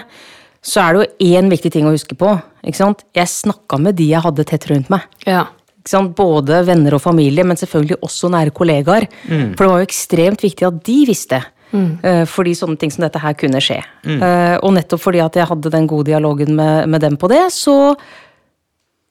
så 0.62 0.84
er 0.84 0.94
det 0.94 1.02
jo 1.02 1.32
én 1.34 1.50
viktig 1.50 1.72
ting 1.74 1.88
å 1.88 1.92
huske 1.92 2.16
på. 2.18 2.30
Ikke 2.62 2.78
sant? 2.78 3.02
Jeg 3.16 3.28
snakka 3.28 3.80
med 3.82 3.98
de 3.98 4.06
jeg 4.12 4.22
hadde 4.24 4.46
tett 4.48 4.68
rundt 4.70 4.92
meg. 4.92 5.04
Ja. 5.26 5.48
Ikke 5.82 5.90
sant? 5.92 6.14
Både 6.16 6.62
venner 6.64 6.94
og 6.94 7.02
familie, 7.02 7.42
men 7.44 7.58
selvfølgelig 7.58 7.98
også 8.06 8.30
nære 8.30 8.54
kollegaer. 8.54 9.08
For 9.26 9.64
det 9.64 9.70
var 9.72 9.82
jo 9.82 9.88
ekstremt 9.90 10.44
viktig 10.46 10.66
at 10.68 10.78
de 10.86 10.98
visste. 11.08 11.42
Mm. 11.72 11.88
Fordi 12.28 12.52
sånne 12.54 12.78
ting 12.78 12.92
som 12.94 13.02
dette 13.02 13.18
her 13.18 13.34
kunne 13.40 13.58
skje. 13.64 13.80
Mm. 14.06 14.20
Og 14.62 14.74
nettopp 14.76 15.02
fordi 15.02 15.22
at 15.24 15.38
jeg 15.40 15.48
hadde 15.50 15.72
den 15.72 15.88
gode 15.90 16.06
dialogen 16.12 16.54
med, 16.54 16.86
med 16.92 17.02
dem 17.02 17.16
på 17.18 17.30
det, 17.32 17.40
så 17.56 17.94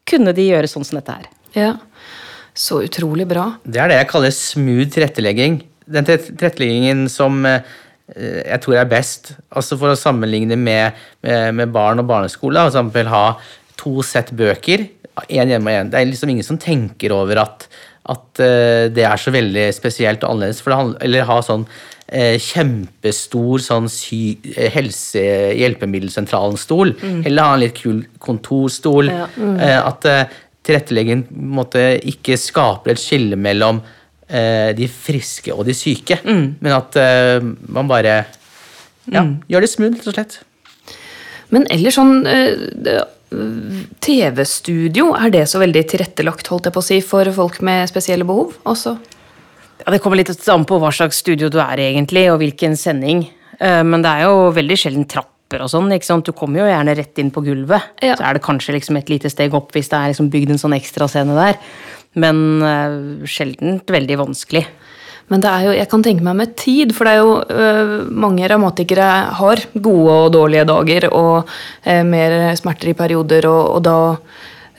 kunne 0.08 0.34
de 0.38 0.46
gjøre 0.48 0.70
sånn 0.72 0.86
som 0.88 1.00
dette 1.02 1.18
her. 1.20 1.30
ja. 1.58 1.74
Så 2.52 2.82
utrolig 2.84 3.24
bra. 3.32 3.46
Det 3.64 3.80
er 3.80 3.88
det 3.88 3.96
jeg 4.02 4.08
kaller 4.12 4.34
smooth 4.36 4.90
tilrettelegging. 4.92 5.54
Den 5.88 6.04
tilret- 6.04 6.34
tilretteleggingen 6.36 7.06
som 7.10 7.38
eh, 7.48 7.62
jeg 8.12 8.60
tror 8.66 8.76
er 8.82 8.90
best. 8.92 9.30
Altså 9.56 9.78
For 9.80 9.94
å 9.94 10.00
sammenligne 10.00 10.58
med, 10.60 10.98
med, 11.24 11.56
med 11.56 11.72
barn 11.72 12.04
og 12.04 12.10
barneskole. 12.10 12.60
For 12.66 12.74
eksempel 12.74 13.08
ha 13.08 13.22
to 13.80 14.04
sett 14.04 14.34
bøker. 14.36 14.84
Én 15.30 15.54
hjemme 15.54 15.72
og 15.72 15.78
én. 15.78 15.92
Det 15.92 15.98
er 16.00 16.10
liksom 16.10 16.32
ingen 16.34 16.48
som 16.48 16.60
tenker 16.62 17.10
over 17.16 17.36
at, 17.44 17.58
at 18.10 18.42
eh, 18.44 18.86
det 18.94 19.06
er 19.08 19.18
så 19.22 19.32
veldig 19.34 19.66
spesielt 19.76 20.24
og 20.24 20.30
annerledes. 20.34 20.62
For 20.64 20.70
det 20.74 20.80
handler, 20.82 21.00
eller 21.06 21.30
ha 21.30 21.38
sånn 21.46 21.66
eh, 22.12 22.38
kjempestor 22.42 23.60
sånn 23.64 23.88
sy, 23.92 24.38
eh, 24.56 24.72
helse-hjelpemiddelsentralen-stol. 24.76 26.90
Eller 27.26 27.44
ha 27.44 27.54
en 27.56 27.64
litt 27.64 27.78
kul 27.80 28.00
kontorstol. 28.24 29.06
Eh, 29.12 29.80
at 29.80 30.06
eh, 30.10 30.26
tilretteleggingen 30.68 31.24
på 31.72 31.82
ikke 32.12 32.36
skaper 32.38 32.90
et 32.94 33.02
skille 33.02 33.38
mellom 33.40 33.78
eh, 34.28 34.72
de 34.78 34.88
friske 34.92 35.52
og 35.56 35.66
de 35.66 35.74
syke, 35.74 36.20
men 36.26 36.72
at 36.76 36.96
man 37.42 37.88
bare 37.90 38.26
ja, 39.10 39.24
gjør 39.50 39.62
det 39.66 39.70
smooth, 39.72 39.96
rett 39.98 40.08
og 40.12 40.14
slett. 40.14 40.34
Men 41.52 41.66
ellers 41.74 41.96
sånn 41.98 42.14
TV-studio, 43.32 45.12
er 45.16 45.32
det 45.34 45.46
så 45.50 45.62
veldig 45.62 45.84
tilrettelagt 45.94 46.50
holdt 46.52 46.68
jeg 46.68 46.76
på 46.76 46.82
å 46.82 46.86
si, 46.86 47.00
for 47.06 47.30
folk 47.36 47.62
med 47.66 47.90
spesielle 47.90 48.28
behov? 48.28 48.58
Også? 48.68 48.98
Ja, 49.82 49.92
Det 49.92 50.02
kommer 50.04 50.20
litt 50.20 50.32
an 50.50 50.66
på 50.66 50.80
hva 50.82 50.92
slags 50.94 51.22
studio 51.24 51.50
du 51.50 51.60
er 51.64 51.78
egentlig, 51.80 52.28
og 52.32 52.42
hvilken 52.42 52.76
sending. 52.78 53.30
Eh, 53.60 53.84
Men 53.84 54.02
det 54.02 54.12
er 54.12 54.28
jo 54.28 54.52
veldig 54.52 54.78
sjelden 54.78 55.08
trapper 55.08 55.64
og 55.64 55.70
sånn. 55.70 55.92
ikke 55.92 56.06
sant? 56.06 56.26
Du 56.26 56.32
kommer 56.32 56.60
jo 56.62 56.70
gjerne 56.70 56.96
rett 56.96 57.18
inn 57.20 57.32
på 57.32 57.44
gulvet. 57.44 57.82
Ja. 58.02 58.16
Så 58.16 58.24
er 58.24 58.34
det 58.34 58.44
kanskje 58.44 58.76
liksom 58.76 58.98
et 58.98 59.10
lite 59.10 59.30
steg 59.30 59.54
opp 59.54 59.72
hvis 59.72 59.90
det 59.90 59.98
er 59.98 60.14
liksom 60.14 60.30
bygd 60.32 60.52
en 60.52 60.62
sånn 60.62 60.78
ekstrascene 60.78 61.36
der. 61.36 61.58
Men 62.16 62.62
uh, 62.62 63.26
sjelden 63.26 63.82
veldig 63.88 64.18
vanskelig. 64.20 64.66
Men 65.32 65.40
det 65.44 65.48
er 65.48 65.66
jo, 65.70 65.74
jeg 65.80 65.88
kan 65.88 66.02
tenke 66.04 66.26
meg 66.28 66.36
med 66.42 66.56
tid, 66.60 66.92
for 66.92 67.08
det 67.08 67.12
er 67.16 67.22
jo 67.22 67.36
øh, 67.40 67.92
mange 68.12 68.44
revmatikere 68.52 69.10
har 69.40 69.62
gode 69.80 70.16
og 70.26 70.32
dårlige 70.36 70.66
dager 70.68 71.06
og 71.16 71.46
øh, 71.88 72.02
mer 72.06 72.34
smerter 72.60 72.92
i 72.92 72.96
perioder, 73.00 73.48
og, 73.48 73.78
og 73.78 73.86
da 73.86 73.94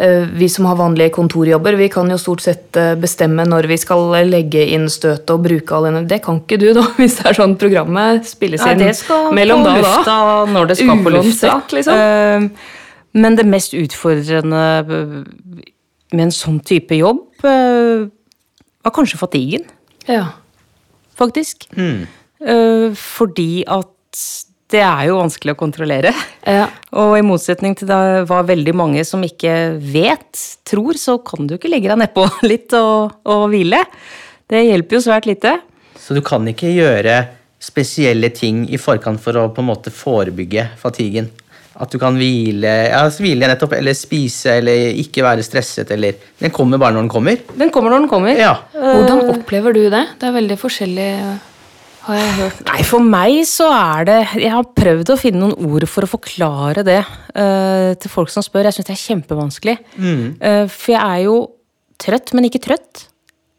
øh, 0.05 0.27
vi 0.37 0.49
som 0.53 0.69
har 0.69 0.77
vanlige 0.77 1.15
kontorjobber, 1.17 1.79
vi 1.81 1.89
kan 1.95 2.11
jo 2.13 2.19
stort 2.21 2.45
sett 2.45 2.77
øh, 2.77 2.91
bestemme 3.01 3.47
når 3.49 3.71
vi 3.71 3.79
skal 3.81 4.13
legge 4.29 4.67
inn 4.77 4.85
støtet 4.93 5.33
og 5.33 5.41
bruke 5.49 5.73
all 5.79 5.89
energi. 5.89 6.11
Det 6.13 6.21
kan 6.27 6.43
ikke 6.43 6.61
du, 6.61 6.69
da, 6.77 6.85
hvis 7.01 7.17
det 7.23 7.31
er 7.33 7.39
sånn 7.41 7.57
programmet 7.61 8.29
spilles 8.29 8.61
Ja, 8.61 8.75
inn 8.77 8.85
det 8.85 8.93
skal 9.01 9.33
mellom 9.33 9.65
på 9.65 9.71
da 9.71 9.73
og 9.73 9.81
da. 9.81 9.97
lufta 9.97 10.19
når 10.53 10.71
det 10.75 10.79
skal 10.83 11.03
på 11.09 11.15
lufta. 11.17 11.57
Liksom. 11.79 12.05
Eh, 12.05 12.69
Men 13.25 13.41
det 13.41 13.45
mest 13.49 13.73
utfordrende 13.77 14.61
eh, 14.85 15.17
med 16.13 16.27
en 16.29 16.37
sånn 16.37 16.61
type 16.61 16.97
jobb 17.01 17.25
var 17.43 18.93
kanskje 18.93 19.17
fatiguen. 19.21 19.65
Ja. 20.09 20.27
Faktisk. 21.23 21.69
Eh, 21.73 22.89
fordi 22.99 23.65
at 23.71 23.89
det 24.73 24.81
er 24.81 25.09
jo 25.11 25.19
vanskelig 25.21 25.55
å 25.55 25.61
kontrollere. 25.61 26.13
Ja. 26.49 26.69
Og 27.03 27.17
i 27.19 27.25
motsetning 27.27 27.77
til 27.79 27.91
det 27.91 28.25
var 28.31 28.49
veldig 28.49 28.75
mange 28.77 29.05
som 29.09 29.23
ikke 29.25 29.77
vet, 29.81 30.47
tror, 30.69 30.99
så 31.01 31.19
kan 31.25 31.49
du 31.49 31.57
ikke 31.59 31.71
legge 31.73 31.93
deg 31.93 32.01
nedpå 32.05 32.27
litt 32.51 32.73
og, 32.79 33.21
og 33.29 33.47
hvile. 33.53 33.85
Det 34.49 34.65
hjelper 34.67 34.99
jo 34.99 35.05
svært 35.05 35.29
lite. 35.29 35.59
Så 36.01 36.17
du 36.17 36.23
kan 36.25 36.45
ikke 36.49 36.73
gjøre 36.73 37.21
spesielle 37.63 38.33
ting 38.35 38.65
i 38.75 38.81
forkant 38.81 39.23
for 39.23 39.39
å 39.39 39.47
på 39.55 39.63
en 39.63 39.71
måte 39.71 39.93
forebygge 39.95 40.67
fatiguen? 40.81 41.31
At 41.81 41.93
du 41.93 41.97
kan 42.01 42.17
hvile, 42.21 42.73
ja, 42.91 43.05
hvile 43.23 43.49
nettopp, 43.49 43.77
eller 43.79 43.97
spise, 43.97 44.59
eller 44.61 44.99
ikke 45.01 45.25
være 45.25 45.45
stresset, 45.47 45.91
eller 45.95 46.19
Den 46.41 46.53
kommer 46.53 46.81
bare 46.81 46.97
når 46.97 47.07
den 47.07 47.13
kommer? 47.13 47.39
Den 47.57 47.73
kommer 47.73 47.95
når 47.95 48.05
den 48.05 48.11
kommer. 48.11 48.37
Ja. 48.37 48.53
Hvordan 48.75 49.33
opplever 49.33 49.73
du 49.73 49.87
det? 49.93 50.05
Det 50.21 50.29
er 50.29 50.37
veldig 50.37 50.59
forskjellig, 50.61 51.09
har 52.09 52.19
jeg 52.19 52.35
hørt. 52.41 52.61
Nei, 52.69 52.83
for 52.89 53.07
meg 53.07 53.39
så 53.49 53.69
er 53.73 54.09
det 54.09 54.19
Jeg 54.43 54.51
har 54.51 54.69
prøvd 54.77 55.15
å 55.15 55.19
finne 55.21 55.45
noen 55.45 55.71
ord 55.71 55.87
for 55.89 56.05
å 56.05 56.11
forklare 56.11 56.85
det 56.87 57.01
uh, 57.01 57.95
til 57.97 58.13
folk 58.13 58.33
som 58.35 58.45
spør. 58.45 58.69
Jeg 58.69 58.79
syns 58.79 58.91
det 58.91 58.97
er 58.97 59.05
kjempevanskelig. 59.07 59.79
Eh, 60.03 60.65
for 60.69 60.95
jeg 60.97 61.01
er 61.01 61.25
jo 61.25 61.37
trøtt, 62.03 62.35
men 62.37 62.51
ikke 62.51 62.65
trøtt. 62.69 63.07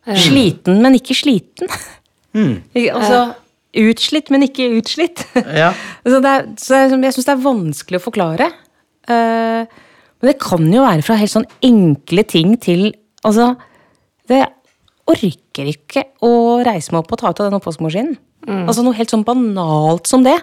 Sliten, 0.04 0.82
men 0.84 1.00
ikke 1.00 1.16
sliten. 1.16 1.72
Mm. 2.34 2.56
altså, 2.92 3.20
utslitt, 3.74 4.32
men 4.34 4.46
ikke 4.48 4.72
utslitt. 4.80 5.26
Ja. 5.64 5.72
så 6.06 6.20
det 6.24 6.32
er, 6.32 6.50
så 6.60 6.76
det 6.76 6.98
er, 6.98 7.06
jeg 7.08 7.16
syns 7.18 7.30
det 7.30 7.36
er 7.36 7.46
vanskelig 7.46 8.00
å 8.00 8.06
forklare. 8.08 8.50
Uh, 9.10 9.64
men 10.24 10.32
det 10.32 10.40
kan 10.40 10.68
jo 10.72 10.84
være 10.86 11.04
fra 11.04 11.18
helt 11.20 11.34
sånn 11.34 11.50
enkle 11.66 12.28
ting 12.28 12.58
til 12.64 12.92
Altså, 13.24 13.54
det 14.28 14.42
orker 15.08 15.68
ikke 15.72 16.02
å 16.28 16.60
reise 16.68 16.92
meg 16.92 17.06
opp 17.06 17.14
og 17.16 17.20
ta 17.22 17.30
ut 17.32 17.38
av 17.40 17.48
den 17.48 17.56
oppvaskmaskinen. 17.56 18.18
Altså 18.68 18.84
noe 18.84 18.98
helt 18.98 19.14
sånn 19.14 19.24
banalt 19.24 20.10
som 20.12 20.26
det. 20.26 20.36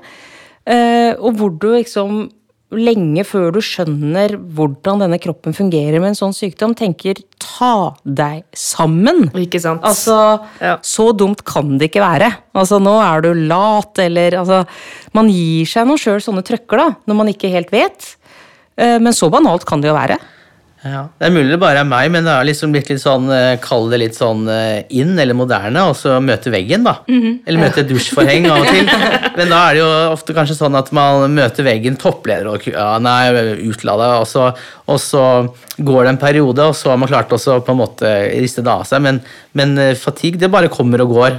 Uh, 0.64 1.12
og 1.20 1.36
hvor 1.36 1.52
du 1.52 1.66
liksom 1.74 2.22
lenge 2.70 3.24
før 3.26 3.50
du 3.54 3.58
skjønner 3.64 4.36
hvordan 4.54 5.00
denne 5.02 5.18
kroppen 5.22 5.54
fungerer 5.56 5.98
med 5.98 6.12
en 6.12 6.18
sånn 6.18 6.34
sykdom, 6.36 6.74
tenker 6.78 7.18
ta 7.42 7.94
deg 8.06 8.44
sammen. 8.54 9.30
Ikke 9.34 9.60
sant? 9.60 9.82
Altså, 9.82 10.40
Ja. 10.60 10.76
så 10.82 11.10
dumt 11.16 11.42
kan 11.44 11.78
det 11.78 11.90
ikke 11.90 12.02
være. 12.04 12.30
Altså, 12.54 12.78
nå 12.80 12.94
er 13.02 13.20
du 13.22 13.32
lat, 13.34 13.98
eller 13.98 14.30
altså 14.38 14.66
Man 15.12 15.28
gir 15.28 15.64
seg 15.66 15.86
nå 15.86 15.96
sjøl 15.98 16.20
sånne 16.22 16.44
trøkker, 16.46 16.76
da, 16.78 16.88
når 17.08 17.16
man 17.16 17.26
ikke 17.32 17.50
helt 17.50 17.70
vet. 17.70 18.16
Eh, 18.78 18.98
Men 18.98 19.12
så 19.12 19.28
banalt 19.30 19.64
kan 19.66 19.80
det 19.80 19.88
jo 19.90 19.94
være. 19.98 20.18
Ja, 20.80 21.02
Det 21.20 21.26
er 21.28 21.32
mulig 21.34 21.50
det 21.52 21.58
bare 21.60 21.82
er 21.82 21.88
meg, 21.88 22.06
men 22.08 22.24
det 22.24 22.32
har 22.32 22.46
liksom 22.48 22.72
blitt 22.72 22.88
litt 22.88 23.02
sånn, 23.02 23.26
eh, 23.34 23.58
kall 23.60 23.90
det 23.92 23.98
litt 24.00 24.16
sånn 24.16 24.46
eh, 24.48 24.86
inn 24.96 25.12
eller 25.20 25.36
moderne, 25.36 25.82
og 25.90 25.92
så 25.98 26.14
møte 26.24 26.48
veggen, 26.54 26.86
da. 26.86 26.94
Eller 27.44 27.60
møte 27.60 27.82
et 27.82 27.90
dusjforheng 27.90 28.48
av 28.48 28.62
og 28.62 28.70
til. 28.72 28.88
Men 29.36 29.52
da 29.52 29.58
er 29.66 29.76
det 29.76 29.82
jo 29.82 29.90
ofte 30.14 30.36
kanskje 30.36 30.56
sånn 30.56 30.78
at 30.80 30.88
man 30.96 31.36
møter 31.36 31.66
veggen, 31.68 31.98
toppleder 32.00 32.48
og 32.48 32.64
ja, 32.70 32.94
nei, 33.02 33.28
utlada, 33.68 34.08
og 34.22 34.26
så, 34.30 34.48
og 34.88 35.02
så 35.04 35.26
går 35.76 36.06
det 36.06 36.14
en 36.14 36.22
periode, 36.24 36.70
og 36.72 36.74
så 36.76 36.94
har 36.94 36.98
man 37.02 37.12
klart 37.12 37.36
også 37.36 37.60
på 37.66 37.76
en 37.76 37.82
måte 37.82 38.14
riste 38.40 38.64
det 38.64 38.72
av 38.72 38.88
seg. 38.88 39.04
Men, 39.04 39.20
men 39.52 39.76
eh, 39.76 39.92
fatigue, 40.00 40.40
det 40.40 40.48
bare 40.52 40.72
kommer 40.72 41.04
og 41.04 41.12
går. 41.18 41.38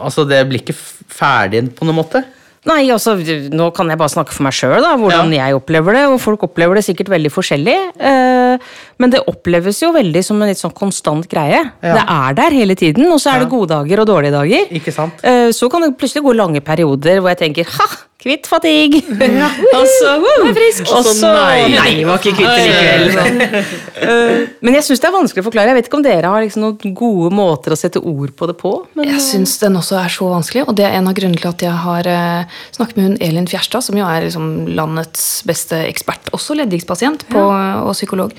Altså, 0.00 0.24
Det 0.28 0.40
blir 0.48 0.64
ikke 0.64 0.76
ferdig 0.76 1.66
på 1.76 1.84
noen 1.84 2.00
måte. 2.00 2.24
Nei, 2.68 2.82
altså, 2.92 3.14
Nå 3.54 3.70
kan 3.76 3.88
jeg 3.88 3.98
bare 4.00 4.12
snakke 4.12 4.34
for 4.34 4.44
meg 4.46 4.52
sjøl, 4.56 4.84
hvordan 5.00 5.32
jeg 5.32 5.56
opplever 5.56 5.96
det. 5.96 6.04
Og 6.12 6.18
folk 6.20 6.42
opplever 6.48 6.78
det 6.78 6.84
sikkert 6.84 7.08
veldig 7.14 7.30
forskjellig. 7.32 7.76
eh, 7.98 8.58
Men 8.98 9.10
det 9.14 9.22
oppleves 9.30 9.80
jo 9.82 9.92
veldig 9.94 10.22
som 10.26 10.42
en 10.42 10.48
litt 10.50 10.60
sånn 10.60 10.74
konstant 10.76 11.28
greie. 11.30 11.62
Ja. 11.82 11.94
Det 11.94 12.04
er 12.04 12.34
der 12.42 12.50
hele 12.58 12.74
tiden, 12.78 13.06
og 13.12 13.20
så 13.22 13.34
er 13.36 13.44
det 13.44 13.48
gode 13.52 13.68
dager 13.72 14.00
og 14.02 14.06
dårlige 14.10 14.34
dager. 14.36 14.68
Ikke 14.80 14.92
sant? 14.92 15.22
Eh, 15.24 15.48
Så 15.52 15.70
kan 15.70 15.80
det 15.82 15.96
plutselig 15.98 16.24
gå 16.24 16.34
lange 16.36 16.60
perioder 16.60 17.20
hvor 17.20 17.32
jeg 17.32 17.38
tenker 17.44 17.64
ha, 17.78 17.86
kvitt 18.18 18.48
fatigue. 18.50 18.98
og 19.78 19.84
så 19.86 20.14
uh, 20.18 20.48
frisk. 20.56 20.88
Og 20.90 21.06
så 21.06 21.30
nei. 21.30 21.68
Nei, 21.70 21.92
var 22.06 22.18
ikke 22.18 22.34
kvitt 22.38 22.50
det 22.50 22.96
likevel. 23.04 23.68
Eh, 23.98 24.44
Men 24.62 24.76
jeg 24.76 24.84
syns 24.86 25.00
det 25.02 25.08
er 25.08 25.12
vanskelig 25.12 25.42
å 25.42 25.46
forklare. 25.48 25.72
Jeg 25.72 25.76
vet 25.80 25.88
ikke 25.88 25.98
om 25.98 26.04
dere 26.04 26.30
har 26.30 26.44
liksom 26.44 26.62
noen 26.62 26.92
gode 26.96 27.32
måter 27.34 27.74
å 27.74 27.78
sette 27.78 27.98
ord 27.98 28.30
på 28.38 28.46
det 28.46 28.54
på. 28.60 28.70
Men 28.94 29.08
Jeg 29.10 29.22
syns 29.24 29.56
den 29.58 29.74
også 29.80 29.96
er 29.98 30.12
så 30.14 30.28
vanskelig, 30.30 30.62
og 30.70 30.76
det 30.78 30.86
er 30.86 30.94
en 31.00 31.10
av 31.10 31.16
grunnene 31.18 31.40
til 31.42 31.50
at 31.50 31.64
jeg 31.66 31.80
har 31.82 32.08
eh, 32.12 32.60
snakket 32.76 33.00
med 33.00 33.08
hun 33.08 33.16
Elin 33.26 33.48
Fjerstad, 33.50 33.84
som 33.88 33.98
jo 33.98 34.06
er 34.06 34.28
liksom 34.28 34.46
landets 34.78 35.24
beste 35.48 35.80
ekspert, 35.88 36.30
også 36.36 36.56
leddgiktspasient 36.60 37.26
på- 37.32 37.42
og 37.42 37.90
psykolog, 37.96 38.38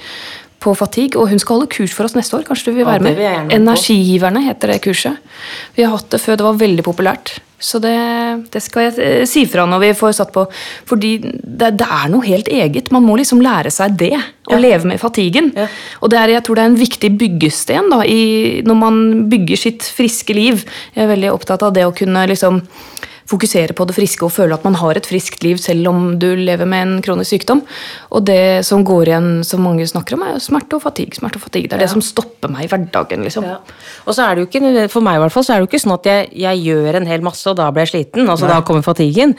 på 0.63 0.75
fatigue. 0.79 1.19
Og 1.19 1.27
hun 1.33 1.43
skal 1.43 1.59
holde 1.59 1.71
kurs 1.75 1.91
for 1.95 2.07
oss 2.07 2.15
neste 2.15 2.39
år. 2.39 2.47
Kanskje 2.47 2.71
du 2.71 2.79
vil 2.79 2.87
være 2.87 3.03
med? 3.03 3.19
vil 3.19 3.29
med. 3.51 3.53
Energigiverne 3.59 4.47
heter 4.47 4.73
det 4.73 4.79
kurset. 4.87 5.19
Vi 5.75 5.83
har 5.83 5.91
hatt 5.97 6.07
det 6.15 6.23
før 6.23 6.39
det 6.39 6.47
var 6.47 6.63
veldig 6.63 6.87
populært. 6.87 7.35
Så 7.59 7.81
det, 7.83 7.95
det 8.53 8.61
skal 8.63 8.87
jeg 8.87 8.99
eh, 9.03 9.23
si 9.27 9.43
fra 9.49 9.65
når 9.67 9.83
vi 9.83 9.91
får 9.99 10.15
satt 10.21 10.31
på. 10.35 10.45
Fordi 10.89 11.11
det, 11.19 11.73
det 11.79 11.87
er 11.87 12.11
noe 12.11 12.23
helt 12.25 12.47
eget. 12.47 12.91
Man 12.95 13.05
må 13.05 13.17
liksom 13.19 13.43
lære 13.43 13.71
seg 13.73 13.97
det. 13.99 14.15
Å 14.49 14.57
leve 14.57 14.87
med 14.89 14.97
fatiguen. 14.97 15.51
Ja. 15.53 15.67
Og 16.01 16.09
det 16.09 16.17
er, 16.17 16.31
jeg 16.33 16.45
tror 16.47 16.57
det 16.57 16.63
er 16.63 16.71
en 16.71 16.79
viktig 16.79 17.11
byggesten 17.21 17.91
da, 17.91 17.99
i, 18.01 18.63
når 18.65 18.79
man 18.79 18.95
bygger 19.29 19.59
sitt 19.61 19.85
friske 19.93 20.33
liv. 20.33 20.63
Jeg 20.95 21.05
er 21.05 21.11
veldig 21.11 21.29
opptatt 21.35 21.67
av 21.67 21.75
det 21.75 21.85
å 21.85 21.93
kunne 21.93 22.23
liksom 22.31 22.63
fokusere 23.29 23.75
på 23.77 23.85
det 23.87 23.95
friske 23.97 24.25
og 24.25 24.33
føle 24.33 24.55
at 24.57 24.65
man 24.65 24.77
har 24.79 24.97
et 24.97 25.07
friskt 25.07 25.43
liv 25.45 25.59
selv 25.61 25.91
om 25.91 26.15
du 26.21 26.27
lever 26.39 26.67
med 26.69 26.85
en 26.85 27.01
kronisk 27.05 27.35
sykdom. 27.35 27.61
Og 28.15 28.25
det 28.27 28.65
som 28.67 28.83
går 28.87 29.11
igjen, 29.11 29.29
som 29.47 29.63
mange 29.65 29.85
snakker 29.89 30.17
om, 30.17 30.25
er 30.25 30.41
smerte 30.43 30.79
og 30.79 30.83
fatigue. 30.83 31.17
Smerte 31.19 31.39
og 31.39 31.45
fatigue. 31.45 31.69
Det 31.69 31.77
er 31.77 31.85
det 31.85 31.91
som 31.93 32.03
stopper 32.03 32.51
meg 32.51 32.65
i 32.65 32.71
hverdagen. 32.71 33.25
liksom. 33.27 33.47
Ja. 33.47 33.59
Og 34.05 34.17
så 34.17 34.25
er 34.25 34.35
det 34.35 34.45
jo 34.45 34.49
ikke, 34.49 34.87
For 34.89 35.05
meg 35.05 35.19
i 35.19 35.23
hvert 35.23 35.35
fall, 35.35 35.45
så 35.45 35.53
er 35.53 35.59
det 35.59 35.67
jo 35.67 35.71
ikke 35.71 35.83
sånn 35.85 35.97
at 35.97 36.09
jeg, 36.09 36.29
jeg 36.45 36.63
gjør 36.69 36.99
en 36.99 37.09
hel 37.09 37.25
masse, 37.25 37.45
og 37.49 37.59
da 37.59 37.69
blir 37.71 37.85
jeg 37.85 37.93
sliten. 37.93 38.29
altså 38.29 38.49
Da 38.49 38.61
kommer 38.65 38.85
fatiguen. 38.85 39.35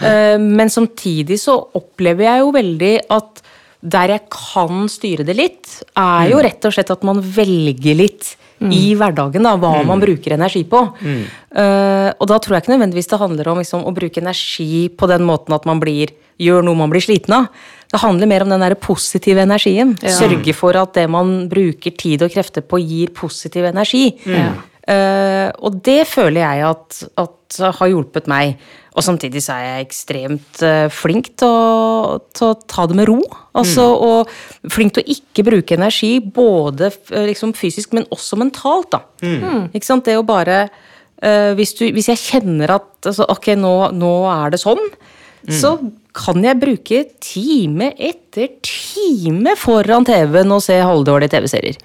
Eh, 0.00 0.36
men 0.40 0.72
samtidig 0.72 1.40
så 1.40 1.56
opplever 1.76 2.28
jeg 2.28 2.44
jo 2.44 2.52
veldig 2.56 2.94
at 3.16 3.42
der 3.80 4.12
jeg 4.12 4.26
kan 4.32 4.84
styre 4.92 5.24
det 5.24 5.36
litt, 5.38 5.70
er 5.96 6.28
jo 6.28 6.42
rett 6.44 6.66
og 6.68 6.74
slett 6.76 6.92
at 6.92 7.04
man 7.06 7.22
velger 7.24 7.96
litt 7.96 8.34
i 8.68 8.94
hverdagen 8.98 9.46
da, 9.46 9.56
hva 9.56 9.80
man 9.88 10.02
bruker 10.02 10.36
energi 10.36 10.62
på. 10.68 10.84
Eh, 11.00 12.08
og 12.12 12.26
da 12.28 12.38
tror 12.38 12.56
jeg 12.56 12.64
ikke 12.64 12.74
nødvendigvis 12.74 13.10
det 13.10 13.20
handler 13.22 13.52
om 13.52 13.60
liksom, 13.62 13.84
å 13.88 13.94
bruke 13.96 14.20
energi 14.20 14.88
på 14.92 15.08
den 15.10 15.24
måten 15.28 15.56
at 15.56 15.68
man 15.68 15.80
blir, 15.82 16.12
gjør 16.40 16.64
noe 16.66 16.78
man 16.78 16.92
blir 16.92 17.04
sliten 17.04 17.36
av. 17.36 17.48
Det 17.90 17.98
handler 18.04 18.30
mer 18.30 18.44
om 18.44 18.52
den 18.52 18.62
der 18.62 18.76
positive 18.78 19.42
energien. 19.42 19.96
Sørge 19.98 20.54
for 20.54 20.76
at 20.78 20.94
det 20.94 21.08
man 21.10 21.48
bruker 21.50 21.96
tid 21.98 22.22
og 22.22 22.30
krefter 22.34 22.62
på, 22.62 22.78
gir 22.78 23.10
positiv 23.16 23.66
energi. 23.72 24.12
Eh, 24.28 24.52
og 24.90 25.80
det 25.86 26.02
føler 26.10 26.42
jeg 26.42 26.64
at, 26.70 27.00
at 27.20 27.58
har 27.80 27.90
hjulpet 27.90 28.28
meg. 28.30 28.58
Og 28.98 29.04
samtidig 29.06 29.42
så 29.44 29.54
er 29.54 29.66
jeg 29.66 29.86
ekstremt 29.86 30.62
eh, 30.66 30.88
flink 30.90 31.30
til 31.38 31.46
å, 31.46 32.16
til 32.34 32.50
å 32.50 32.56
ta 32.66 32.88
det 32.90 32.96
med 32.98 33.06
ro. 33.10 33.20
Altså, 33.54 33.86
Og 33.94 34.70
flink 34.72 34.96
til 34.96 35.04
å 35.04 35.12
ikke 35.14 35.44
bruke 35.46 35.76
energi, 35.78 36.16
både 36.20 36.90
eh, 36.90 37.28
liksom 37.30 37.54
fysisk, 37.58 37.94
men 37.94 38.08
også 38.10 38.38
mentalt. 38.40 38.90
da. 38.96 39.04
Ikke 39.70 39.86
sant? 39.86 40.06
Det 40.08 40.18
å 40.18 40.26
bare 40.26 40.68
Uh, 41.20 41.52
hvis, 41.52 41.74
du, 41.76 41.82
hvis 41.92 42.06
jeg 42.08 42.16
kjenner 42.16 42.70
at 42.78 43.04
altså, 43.04 43.26
ok, 43.28 43.50
nå, 43.60 43.90
nå 43.92 44.12
er 44.32 44.54
det 44.54 44.60
sånn, 44.62 44.80
så 45.52 45.74
kan 46.16 46.40
jeg 46.40 46.56
bruke 46.56 47.00
time 47.20 47.90
etter 48.00 48.54
time 48.64 49.52
foran 49.60 50.06
TV-en 50.08 50.54
og 50.56 50.62
se 50.64 50.78
halvdårlige 50.80 51.34
TV-serier. 51.34 51.76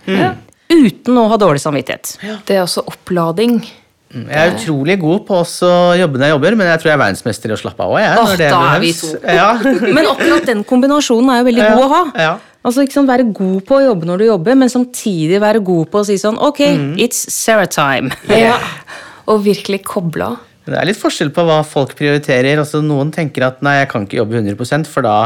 Uten 0.69 1.17
å 1.21 1.27
ha 1.29 1.37
dårlig 1.37 1.61
samvittighet. 1.61 2.15
Det 2.47 2.55
er 2.57 2.63
også 2.65 2.83
opplading. 2.89 3.59
Jeg 4.15 4.31
er 4.39 4.53
utrolig 4.55 4.95
god 5.01 5.25
på 5.27 5.37
også 5.41 5.67
å 5.67 5.95
jobbe 5.99 6.19
når 6.21 6.29
jeg 6.29 6.33
jobber, 6.37 6.55
men 6.55 6.67
jeg 6.71 6.79
tror 6.81 6.89
jeg 6.89 6.95
er 6.95 7.01
verdensmester 7.01 7.51
i 7.51 7.55
å 7.55 7.59
slappe 7.59 7.83
av 7.83 7.95
òg. 7.97 8.19
Åh, 8.21 8.33
da 8.39 8.59
er 8.71 8.79
vi 8.79 8.91
to. 8.95 9.09
Ja. 9.27 9.47
Men 9.97 10.07
akkurat 10.07 10.45
den 10.47 10.61
kombinasjonen 10.67 11.33
er 11.33 11.41
jo 11.41 11.47
veldig 11.49 11.63
Ja, 11.65 11.73
god 11.75 11.83
å 11.83 11.89
ha. 11.91 12.03
ja. 12.27 12.35
Altså 12.65 12.85
sant, 12.89 13.09
Være 13.11 13.27
god 13.35 13.59
på 13.67 13.75
å 13.77 13.83
jobbe 13.83 14.07
når 14.09 14.23
du 14.23 14.25
jobber, 14.25 14.55
men 14.57 14.71
samtidig 14.73 15.37
være 15.43 15.59
god 15.61 15.91
på 15.93 15.99
å 16.01 16.05
si 16.07 16.15
sånn 16.17 16.39
Ok, 16.41 16.63
Mm. 16.65 16.95
it's 16.97 17.19
Sarah 17.33 17.67
time. 17.69 18.09
Ja. 18.31 18.55
Og 19.29 19.43
virkelig 19.45 19.83
koble 19.85 20.31
av. 20.31 20.39
Det 20.65 20.79
er 20.79 20.87
litt 20.89 20.97
forskjell 20.97 21.29
på 21.35 21.43
hva 21.45 21.59
folk 21.67 21.91
prioriterer. 21.99 22.57
Altså, 22.57 22.79
noen 22.81 23.11
tenker 23.13 23.45
at 23.45 23.59
nei, 23.61 23.75
jeg 23.83 23.89
kan 23.91 24.07
ikke 24.07 24.17
jobbe 24.23 24.39
100% 24.41 24.87
for 24.89 25.05
da 25.05 25.17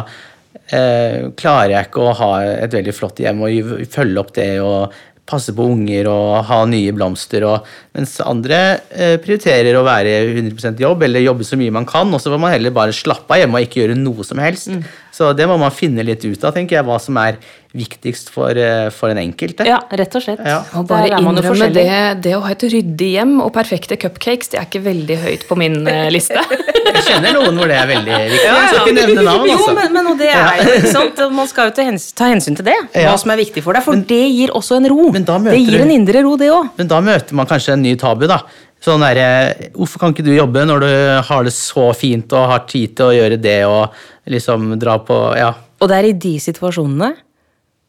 eh, 0.73 1.29
klarer 1.39 1.77
jeg 1.77 1.87
ikke 1.87 2.03
å 2.09 2.13
ha 2.19 2.29
et 2.65 2.73
veldig 2.75 2.93
flott 2.97 3.21
hjem 3.23 3.39
og 3.45 3.85
følge 3.93 4.19
opp 4.23 4.33
det 4.35 4.49
og 4.63 4.97
passe 5.30 5.53
på 5.55 5.67
unger 5.69 6.09
og 6.11 6.43
ha 6.49 6.63
nye 6.69 6.93
blomster. 6.95 7.45
Og, 7.47 7.67
mens 7.95 8.17
andre 8.25 8.59
eh, 8.89 9.15
prioriterer 9.21 9.77
å 9.77 9.86
være 9.86 10.15
100% 10.34 10.82
jobb 10.82 11.05
eller 11.07 11.25
jobbe 11.25 11.47
så 11.47 11.59
mye 11.59 11.75
man 11.75 11.88
kan, 11.89 12.09
og 12.09 12.21
så 12.21 12.34
får 12.34 12.41
man 12.41 12.55
heller 12.55 12.75
bare 12.75 12.95
slappe 12.95 13.36
av 13.36 13.43
hjemme 13.43 13.61
og 13.61 13.67
ikke 13.67 13.84
gjøre 13.84 13.99
noe 13.99 14.25
som 14.27 14.41
helst. 14.41 14.73
Så 15.15 15.32
det 15.36 15.47
må 15.49 15.57
man 15.59 15.73
finne 15.75 16.05
litt 16.05 16.23
ut 16.25 16.43
av, 16.47 16.53
tenker 16.55 16.80
jeg, 16.80 16.88
hva 16.88 16.99
som 17.01 17.17
er 17.21 17.39
viktigst 17.75 18.32
for, 18.34 18.57
eh, 18.57 18.89
for 18.89 19.11
den 19.11 19.21
enkelte. 19.21 19.67
Ja, 19.67 19.82
rett 19.91 20.15
og 20.17 20.25
slett. 20.25 20.41
Ja. 20.45 20.63
Og 20.80 20.88
bare 20.89 21.19
innrømme 21.19 21.69
det, 21.73 21.89
det 22.25 22.36
å 22.38 22.41
ha 22.45 22.53
et 22.55 22.65
ryddig 22.65 23.11
hjem 23.17 23.38
og 23.43 23.53
perfekte 23.53 23.99
cupcakes, 23.99 24.53
det 24.53 24.61
er 24.61 24.69
ikke 24.69 24.86
veldig 24.88 25.19
høyt 25.25 25.47
på 25.49 25.59
min 25.59 25.84
eh, 25.88 26.07
liste. 26.13 26.39
Jeg 26.95 27.05
kjenner 27.05 27.35
noen 27.37 27.59
hvor 27.59 27.69
det 27.71 27.77
er 27.79 27.89
veldig 27.89 28.19
viktig. 28.19 28.39
Jeg 28.45 28.69
skal 28.69 28.79
ikke 28.81 28.95
nevne 28.97 29.25
navn, 29.27 29.45
Jo, 29.49 29.57
altså. 29.57 29.75
men, 29.77 29.93
men 29.97 30.09
det 30.19 30.31
er 30.33 30.61
jo, 30.61 30.77
ikke 30.77 30.93
sant? 30.93 31.21
Man 31.35 31.51
skal 31.51 31.69
jo 31.69 31.75
ta 31.77 31.85
hensyn, 32.29 32.57
til 32.59 32.67
det, 32.69 32.77
hva 32.95 33.13
som 33.21 33.33
er 33.33 33.41
viktig 33.41 33.63
for 33.65 33.77
deg. 33.77 33.85
For 33.85 34.07
det 34.13 34.23
gir 34.33 34.55
også 34.57 34.79
en 34.79 34.89
ro. 34.91 35.11
men 35.15 35.27
da 35.27 35.37
møter 35.41 35.57
det 35.57 35.63
gir 35.67 35.85
en 35.85 35.93
indre 35.95 36.25
ro, 36.25 36.33
det 36.39 36.49
òg. 36.55 36.73
Men 36.79 36.91
da 36.91 36.99
møter 37.05 37.39
man 37.39 37.49
kanskje 37.49 37.77
en 37.77 37.85
ny 37.85 37.95
tabu, 37.99 38.27
da. 38.29 38.41
Sånn 38.79 39.01
derre 39.03 39.69
Hvorfor 39.75 39.99
kan 39.99 40.13
ikke 40.13 40.23
du 40.23 40.31
jobbe 40.31 40.61
når 40.63 40.83
du 40.85 40.91
har 41.27 41.43
det 41.43 41.51
så 41.51 41.89
fint 41.97 42.31
og 42.31 42.45
har 42.47 42.61
tid 42.69 42.93
til 42.95 43.09
å 43.09 43.15
gjøre 43.17 43.39
det 43.43 43.57
og 43.67 43.97
liksom 44.31 44.71
dra 44.79 44.95
på 45.03 45.17
Ja. 45.35 45.49
Og 45.79 45.91
det 45.91 45.97
er 45.97 46.07
i 46.09 46.15
de 46.15 46.37
situasjonene 46.43 47.09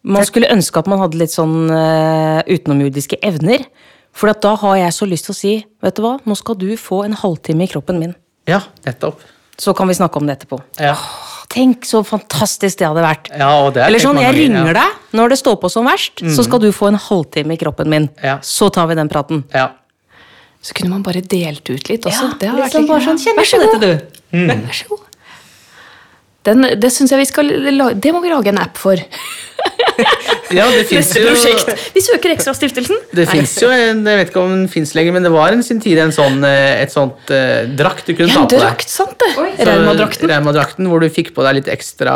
man 0.01 0.25
skulle 0.25 0.49
ønske 0.49 0.81
at 0.81 0.89
man 0.89 1.01
hadde 1.03 1.19
litt 1.21 1.33
sånn 1.33 1.69
uh, 1.69 2.41
utenomjordiske 2.49 3.19
evner. 3.27 3.67
For 4.17 4.33
da 4.33 4.55
har 4.63 4.79
jeg 4.81 4.95
så 4.97 5.09
lyst 5.09 5.29
til 5.29 5.35
å 5.35 5.39
si, 5.39 5.53
vet 5.85 5.97
du 5.97 6.03
hva, 6.05 6.17
nå 6.27 6.37
skal 6.39 6.57
du 6.59 6.71
få 6.81 7.05
en 7.07 7.17
halvtime 7.21 7.67
i 7.67 7.71
kroppen 7.71 8.01
min. 8.01 8.15
Ja, 8.51 8.61
nettopp. 8.87 9.21
Så 9.61 9.75
kan 9.77 9.91
vi 9.91 9.95
snakke 9.99 10.17
om 10.21 10.27
det 10.29 10.39
etterpå. 10.39 10.57
Ja. 10.81 10.95
Tenk 11.51 11.85
så 11.89 12.01
fantastisk 12.07 12.79
det 12.81 12.87
hadde 12.87 13.03
vært. 13.05 13.29
Ja, 13.35 13.51
og 13.65 13.75
det 13.75 13.83
er 13.83 13.91
Eller 13.91 14.01
sånn, 14.03 14.21
jeg 14.23 14.37
ringer 14.37 14.71
ja. 14.71 14.71
Mm. 14.71 14.79
deg 14.79 15.19
når 15.19 15.33
det 15.35 15.39
står 15.41 15.59
på 15.61 15.71
som 15.73 15.89
verst, 15.91 16.23
så 16.37 16.45
skal 16.47 16.63
du 16.63 16.71
få 16.73 16.89
en 16.93 16.99
halvtime 17.01 17.57
i 17.57 17.61
kroppen 17.61 17.91
min. 17.91 18.07
Ja. 18.23 18.39
Så 18.47 18.71
tar 18.73 18.87
vi 18.91 18.97
den 18.97 19.11
praten. 19.11 19.43
Ja. 19.53 19.67
Så 20.63 20.77
kunne 20.77 20.93
man 20.95 21.03
bare 21.03 21.21
delt 21.25 21.67
ut 21.73 21.89
litt 21.91 22.07
også. 22.07 22.35
det 22.39 22.49
hadde 22.53 22.63
vært 22.63 22.79
litt 22.79 22.89
bare 22.89 23.05
sånn, 23.09 23.21
Vær 23.37 23.49
så 23.49 23.61
god. 23.61 23.81
dette, 23.81 23.91
du. 24.31 24.37
Vær 24.47 24.77
så 24.79 24.89
god. 24.93 25.07
Den, 26.47 26.65
det 26.81 26.89
synes 26.89 27.13
jeg 27.13 27.21
vi 27.21 27.27
skal 27.29 27.51
lage 27.77 27.99
Det 28.01 28.15
må 28.17 28.23
vi 28.25 28.31
lage 28.33 28.49
en 28.49 28.61
app 28.63 28.79
for. 28.81 28.97
ja, 30.57 30.65
det 30.73 30.87
fins 30.89 31.11
Neste 31.11 31.21
jo 31.21 31.33
prosjekt. 31.35 31.83
Vi 31.93 32.01
søker 32.01 32.33
Ekstrastiftelsen. 32.33 32.97
Det 33.13 33.27
fins 33.29 33.53
jo 33.61 33.69
en, 33.75 34.01
Jeg 34.09 34.21
vet 34.23 34.31
ikke 34.33 34.41
om 34.41 34.55
den 34.55 34.63
fins 34.73 34.95
lenger, 34.97 35.13
men 35.19 35.27
det 35.27 35.33
var 35.35 35.53
en 35.53 35.61
sin 35.67 35.83
tid 35.85 36.01
en 36.01 36.15
sånn, 36.17 36.39
eh, 36.49 36.81
et 36.81 36.95
sånt 36.95 37.29
eh, 37.35 37.69
drakt 37.77 38.09
du 38.09 38.15
kunne 38.15 38.31
Ja, 38.33 38.41
ta 38.41 38.47
på 38.47 38.49
på 38.49 38.55
deg. 38.57 38.65
drakt, 38.65 38.89
sant 38.93 39.21
det. 39.21 39.31
Raumadrakten. 39.69 40.33
Raumadrakten, 40.33 40.89
hvor 40.89 41.05
du 41.05 41.11
fikk 41.13 41.35
på 41.37 41.45
deg 41.45 41.61
litt 41.61 41.69
ekstra 41.73 42.15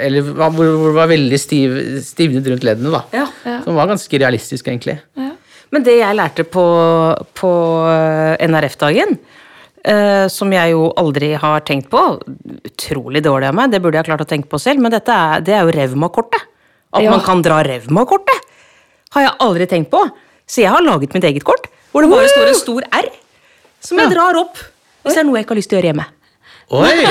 Eller 0.00 0.26
hvor, 0.26 0.50
hvor 0.58 0.90
det 0.90 0.96
var 0.98 1.12
veldig 1.12 1.38
stiv, 1.40 1.78
stivnet 2.06 2.50
rundt 2.50 2.66
leddene. 2.66 2.90
da. 2.98 3.04
Ja. 3.22 3.60
Som 3.62 3.78
var 3.78 3.92
ganske 3.92 4.22
realistisk, 4.24 4.66
egentlig. 4.72 4.98
Men 5.72 5.86
det 5.86 5.94
jeg 6.02 6.18
lærte 6.18 6.44
på, 6.44 6.66
på 7.38 7.52
eh, 7.88 8.42
NRF-dagen, 8.44 9.16
eh, 9.84 10.26
som 10.28 10.52
jeg 10.52 10.70
jo 10.74 10.92
aldri 10.96 11.32
har 11.38 11.60
tenkt 11.66 11.88
på 11.90 12.00
Utrolig 12.64 13.22
dårlig 13.24 13.48
av 13.50 13.54
meg, 13.58 13.70
det 13.72 13.80
burde 13.82 13.98
jeg 14.00 14.06
klart 14.08 14.20
å 14.24 14.28
tenke 14.28 14.48
på 14.50 14.58
selv, 14.60 14.80
men 14.82 14.90
dette 14.94 15.12
er, 15.12 15.40
det 15.44 15.54
er 15.54 15.62
jo 15.66 15.72
revmakortet. 15.76 16.40
At 16.92 17.02
Ja. 17.02 17.10
man 17.10 17.20
kan 17.24 17.42
dra 17.42 17.62
revmakortet. 17.64 18.38
Har 19.12 19.22
jeg 19.22 19.32
aldri 19.40 19.66
tenkt 19.66 19.90
på. 19.90 20.02
Så 20.46 20.60
jeg 20.62 20.70
har 20.70 20.80
laget 20.82 21.14
mitt 21.14 21.24
eget 21.24 21.44
kort, 21.44 21.66
hvor 21.92 22.02
det 22.02 22.10
bare 22.10 22.28
står 22.28 22.46
en 22.48 22.54
stor 22.58 22.82
R. 22.92 23.08
Som 23.80 23.98
jeg 23.98 24.10
drar 24.12 24.36
opp 24.38 24.56
hvis 25.02 25.14
det 25.16 25.20
er 25.22 25.26
noe 25.26 25.36
jeg 25.40 25.44
ikke 25.46 25.54
har 25.54 25.58
lyst 25.58 25.70
til 25.72 25.78
å 25.78 25.80
gjøre 25.80 25.90
hjemme. 25.90 26.06
Oi! 26.72 27.02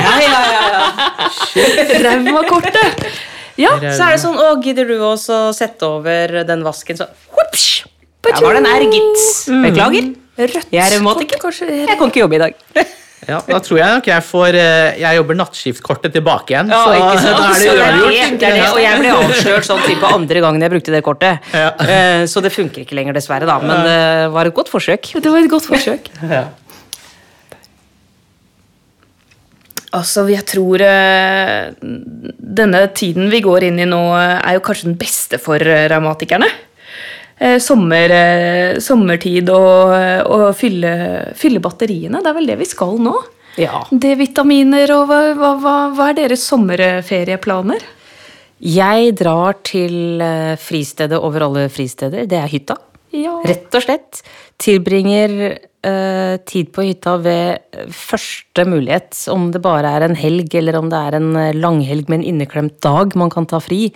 Ja, 3.60 3.74
Ja, 3.82 3.92
Så 3.94 4.04
er 4.08 4.12
det 4.16 4.22
sånn, 4.24 4.38
å, 4.40 4.56
gidder 4.64 4.86
du 4.88 4.96
også 5.04 5.52
sette 5.54 5.84
over 5.86 6.44
den 6.48 6.64
vasken, 6.66 6.98
så 6.98 7.06
Whoops! 7.36 7.84
Der 8.24 8.32
var 8.42 8.54
det 8.56 8.62
en 8.64 8.70
R, 8.70 8.86
gitt. 8.94 9.20
Beklager. 9.66 10.04
Rødt 10.40 10.72
Jeg 10.72 10.82
er 10.86 10.94
revmatiker. 10.96 11.52
Jeg 11.68 11.98
kan 12.00 12.08
ikke 12.12 12.24
jobbe 12.26 12.36
i 12.40 12.44
dag. 12.48 12.54
Ja, 13.30 13.38
Da 13.46 13.60
tror 13.62 13.78
jeg 13.78 13.86
nok 13.94 14.08
jeg 14.10 14.24
får 14.26 14.56
eh, 14.58 14.96
Jeg 14.98 15.18
jobber 15.20 15.38
nattskiftkortet 15.38 16.10
tilbake 16.16 16.56
igjen. 16.56 16.72
Ja, 16.74 16.80
så 16.82 16.96
ikke 16.98 17.20
sant? 17.22 17.38
da 17.38 17.44
er 17.46 17.52
det 17.54 17.60
Så 17.62 17.76
det 17.78 17.84
er 17.84 17.92
uavgjort. 17.92 18.16
det, 18.18 18.40
det 18.42 18.48
er 18.48 18.56
det. 18.58 18.64
Og 18.72 18.80
jeg 18.82 18.98
ble 19.04 19.12
avslørt 19.14 19.68
sånn 19.68 19.84
type 19.86 20.10
andre 20.18 20.42
gangen 20.42 20.66
jeg 20.66 20.74
brukte 20.74 20.96
det 20.96 21.02
kortet. 21.06 21.52
Ja. 21.54 21.68
Eh, 21.86 22.24
Så 22.32 22.42
det 22.42 22.50
funker 22.56 22.82
ikke 22.82 22.98
lenger, 22.98 23.14
dessverre, 23.20 23.46
da. 23.46 23.60
Men 23.62 23.86
det 23.86 24.00
var 24.34 24.50
et 24.50 24.56
godt 24.58 24.74
forsøk. 24.74 25.12
Det 25.22 25.30
var 25.36 25.46
et 25.46 25.54
godt 25.54 25.70
forsøk. 25.70 26.10
Ja. 26.34 26.42
Altså, 29.92 30.24
jeg 30.32 30.46
tror 30.48 30.82
eh, 30.86 31.74
denne 31.84 32.82
tiden 32.96 33.28
vi 33.32 33.42
går 33.44 33.66
inn 33.68 33.80
i 33.84 33.88
nå, 33.90 34.00
eh, 34.16 34.38
er 34.40 34.56
jo 34.56 34.62
kanskje 34.64 34.88
den 34.88 34.98
beste 35.02 35.38
for 35.44 35.60
eh, 35.60 35.86
revmatikerne. 35.92 36.48
Eh, 37.42 37.58
sommer, 37.58 38.12
eh, 38.14 38.76
sommertid 38.78 39.50
og, 39.50 39.94
og 40.30 40.52
fylle, 40.54 40.92
fylle 41.34 41.62
batteriene. 41.64 42.22
Det 42.22 42.30
er 42.30 42.38
vel 42.38 42.52
det 42.52 42.60
vi 42.60 42.68
skal 42.70 43.00
nå. 43.02 43.16
Ja. 43.60 43.82
D-vitaminer 43.90 44.94
og 44.94 45.10
hva, 45.10 45.18
hva, 45.40 45.74
hva, 45.96 46.12
er 46.12 46.20
deres 46.22 46.46
sommerferieplaner? 46.48 47.82
Jeg 48.62 49.16
drar 49.18 49.58
til 49.66 50.22
eh, 50.22 50.54
fristedet 50.62 51.18
over 51.18 51.48
alle 51.48 51.66
fristeder. 51.74 52.30
Det 52.30 52.38
er 52.38 52.52
hytta. 52.52 52.78
Ja. 53.18 53.40
Rett 53.50 53.74
og 53.74 53.88
slett. 53.88 54.22
Tilbringer 54.62 55.38
eh, 55.50 56.38
tid 56.46 56.70
på 56.72 56.86
hytta 56.86 57.18
ved 57.26 57.82
første 57.90 58.70
mulighet. 58.70 59.18
Om 59.34 59.50
det 59.56 59.66
bare 59.66 59.98
er 59.98 60.06
en 60.06 60.20
helg, 60.20 60.54
eller 60.62 60.78
om 60.78 60.94
det 60.94 61.06
er 61.10 61.18
en 61.18 61.32
langhelg 61.58 62.06
med 62.06 62.22
en 62.22 62.30
inneklemt 62.36 62.78
dag 62.86 63.18
man 63.18 63.34
kan 63.34 63.50
ta 63.50 63.58
fri. 63.64 63.88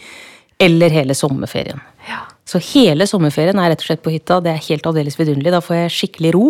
Eller 0.57 0.89
hele 0.89 1.13
sommerferien. 1.13 1.77
Ja. 2.09 2.25
Så 2.45 2.61
hele 2.61 3.07
sommerferien 3.09 3.57
er 3.57 3.71
rett 3.73 3.81
og 3.81 3.89
slett 3.89 4.03
på 4.05 4.13
hytta. 4.13 4.39
Det 4.43 4.53
er 4.53 4.65
helt 4.67 4.85
aldeles 4.85 5.17
vidunderlig. 5.17 5.53
Da 5.55 5.63
får 5.65 5.79
jeg 5.79 5.95
skikkelig 5.95 6.33
ro. 6.35 6.49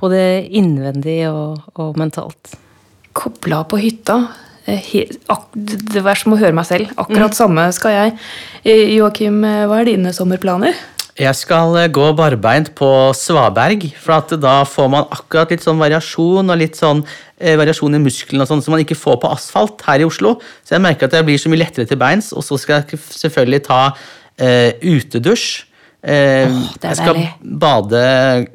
Både 0.00 0.18
innvendig 0.52 1.22
og, 1.30 1.62
og 1.80 1.96
mentalt. 2.00 2.56
Kobla 3.16 3.62
på 3.70 3.78
hytta. 3.80 4.18
Eh, 4.68 4.90
Det 5.54 6.02
var 6.04 6.18
som 6.20 6.34
å 6.34 6.40
høre 6.40 6.56
meg 6.56 6.68
selv. 6.68 6.92
Akkurat 7.00 7.36
samme 7.36 7.68
skal 7.76 7.96
jeg. 7.96 8.18
Eh, 8.64 8.96
Joakim, 8.98 9.38
eh, 9.48 9.64
hva 9.70 9.80
er 9.80 9.94
dine 9.94 10.12
sommerplaner? 10.12 10.76
Jeg 11.14 11.38
skal 11.38 11.76
gå 11.94 12.08
barbeint 12.18 12.72
på 12.74 12.88
Svaberg, 13.14 13.84
for 14.02 14.16
at 14.16 14.32
da 14.42 14.64
får 14.66 14.88
man 14.90 15.04
akkurat 15.14 15.52
litt 15.54 15.62
sånn 15.62 15.78
variasjon 15.78 16.50
og 16.50 16.58
litt 16.58 16.74
sånn 16.74 17.04
eh, 17.38 17.54
variasjon 17.60 17.94
i 17.94 18.00
musklene 18.02 18.42
og 18.42 18.50
sånn 18.50 18.64
som 18.64 18.74
man 18.74 18.82
ikke 18.82 18.98
får 18.98 19.20
på 19.22 19.30
asfalt 19.30 19.84
her 19.86 20.02
i 20.02 20.08
Oslo. 20.08 20.34
Så 20.66 20.74
jeg 20.74 20.82
merker 20.82 21.06
at 21.06 21.14
jeg 21.14 21.28
blir 21.28 21.38
så 21.38 21.52
mye 21.52 21.62
lettere 21.62 21.86
til 21.86 22.00
beins, 22.02 22.32
og 22.34 22.42
så 22.42 22.58
skal 22.58 22.82
jeg 22.82 22.98
selvfølgelig 23.14 23.62
ta 23.68 23.78
utedusj. 24.38 25.64
Eh, 26.04 26.44
er 26.52 26.90
jeg 26.90 26.98
skal 26.98 27.16
deilig. 27.16 27.28
bade 27.62 28.00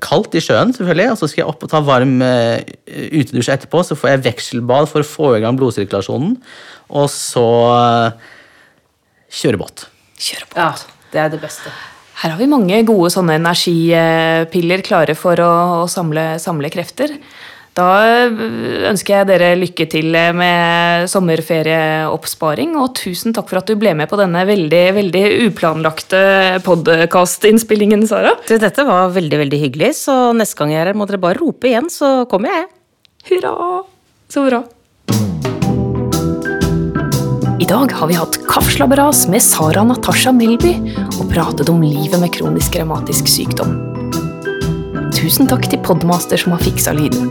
kaldt 0.06 0.36
i 0.38 0.42
sjøen, 0.44 0.70
selvfølgelig, 0.76 1.08
og 1.16 1.18
så 1.18 1.30
skal 1.32 1.42
jeg 1.42 1.50
opp 1.50 1.64
og 1.66 1.72
ta 1.72 1.80
varm 1.82 2.20
eh, 2.22 2.62
utedusj 2.86 3.50
etterpå. 3.56 3.82
Så 3.88 3.98
får 3.98 4.14
jeg 4.14 4.26
vekselbad 4.28 4.90
for 4.92 5.02
å 5.02 5.08
få 5.08 5.32
i 5.38 5.42
gang 5.42 5.58
blodsirkulasjonen, 5.58 6.36
og 6.94 7.08
så 7.10 7.48
eh, 7.74 8.28
kjøre 9.42 9.62
båt. 9.64 9.88
Kjøre 10.20 10.50
båt. 10.52 10.60
Ja, 10.62 11.02
det 11.16 11.24
er 11.24 11.34
det 11.34 11.42
beste. 11.42 11.74
Her 12.20 12.36
har 12.36 12.42
vi 12.42 12.52
mange 12.52 12.84
gode 12.86 13.10
sånne 13.16 13.40
energipiller 13.40 14.84
klare 14.86 15.16
for 15.18 15.40
å, 15.42 15.52
å 15.82 15.86
samle, 15.90 16.34
samle 16.44 16.70
krefter. 16.70 17.16
Da 17.80 18.28
ønsker 18.90 19.14
jeg 19.14 19.28
dere 19.30 19.54
lykke 19.56 19.86
til 19.88 20.16
med 20.36 21.06
sommerferieoppsparing, 21.12 22.74
og 22.76 22.92
tusen 23.00 23.36
takk 23.36 23.48
for 23.52 23.62
at 23.62 23.70
du 23.70 23.78
ble 23.80 23.94
med 23.96 24.10
på 24.12 24.20
denne 24.20 24.42
veldig, 24.50 24.82
veldig 24.98 25.22
uplanlagte 25.46 26.24
podkastinnspillingen, 26.66 28.04
Sara. 28.10 28.34
Dette 28.50 28.84
var 28.88 29.14
veldig, 29.16 29.40
veldig 29.46 29.62
hyggelig, 29.62 29.94
så 30.02 30.34
neste 30.36 30.60
gang 30.60 30.74
jeg 30.76 30.84
er 30.84 30.92
her, 30.92 31.00
må 31.00 31.08
dere 31.08 31.22
bare 31.24 31.40
rope 31.40 31.72
igjen, 31.72 31.88
så 31.94 32.26
kommer 32.32 32.52
jeg. 32.52 32.68
Hurra! 33.30 33.56
Så 34.30 34.44
bra. 34.50 34.64
I 37.60 37.68
dag 37.70 37.92
har 37.96 38.12
vi 38.12 38.18
hatt 38.18 38.42
kaffeslabberas 38.50 39.26
med 39.32 39.44
Sara 39.46 39.86
Natasha 39.88 40.34
Melby 40.36 40.76
og 41.20 41.32
pratet 41.32 41.72
om 41.72 41.80
livet 41.84 42.20
med 42.20 42.32
kronisk 42.36 42.76
revmatisk 42.80 43.32
sykdom. 43.32 43.99
Tusen 45.14 45.48
takk 45.50 45.66
til 45.72 45.82
Podmaster 45.82 46.38
som 46.38 46.54
har 46.54 46.62
fiksa 46.62 46.94
lyden. 46.94 47.30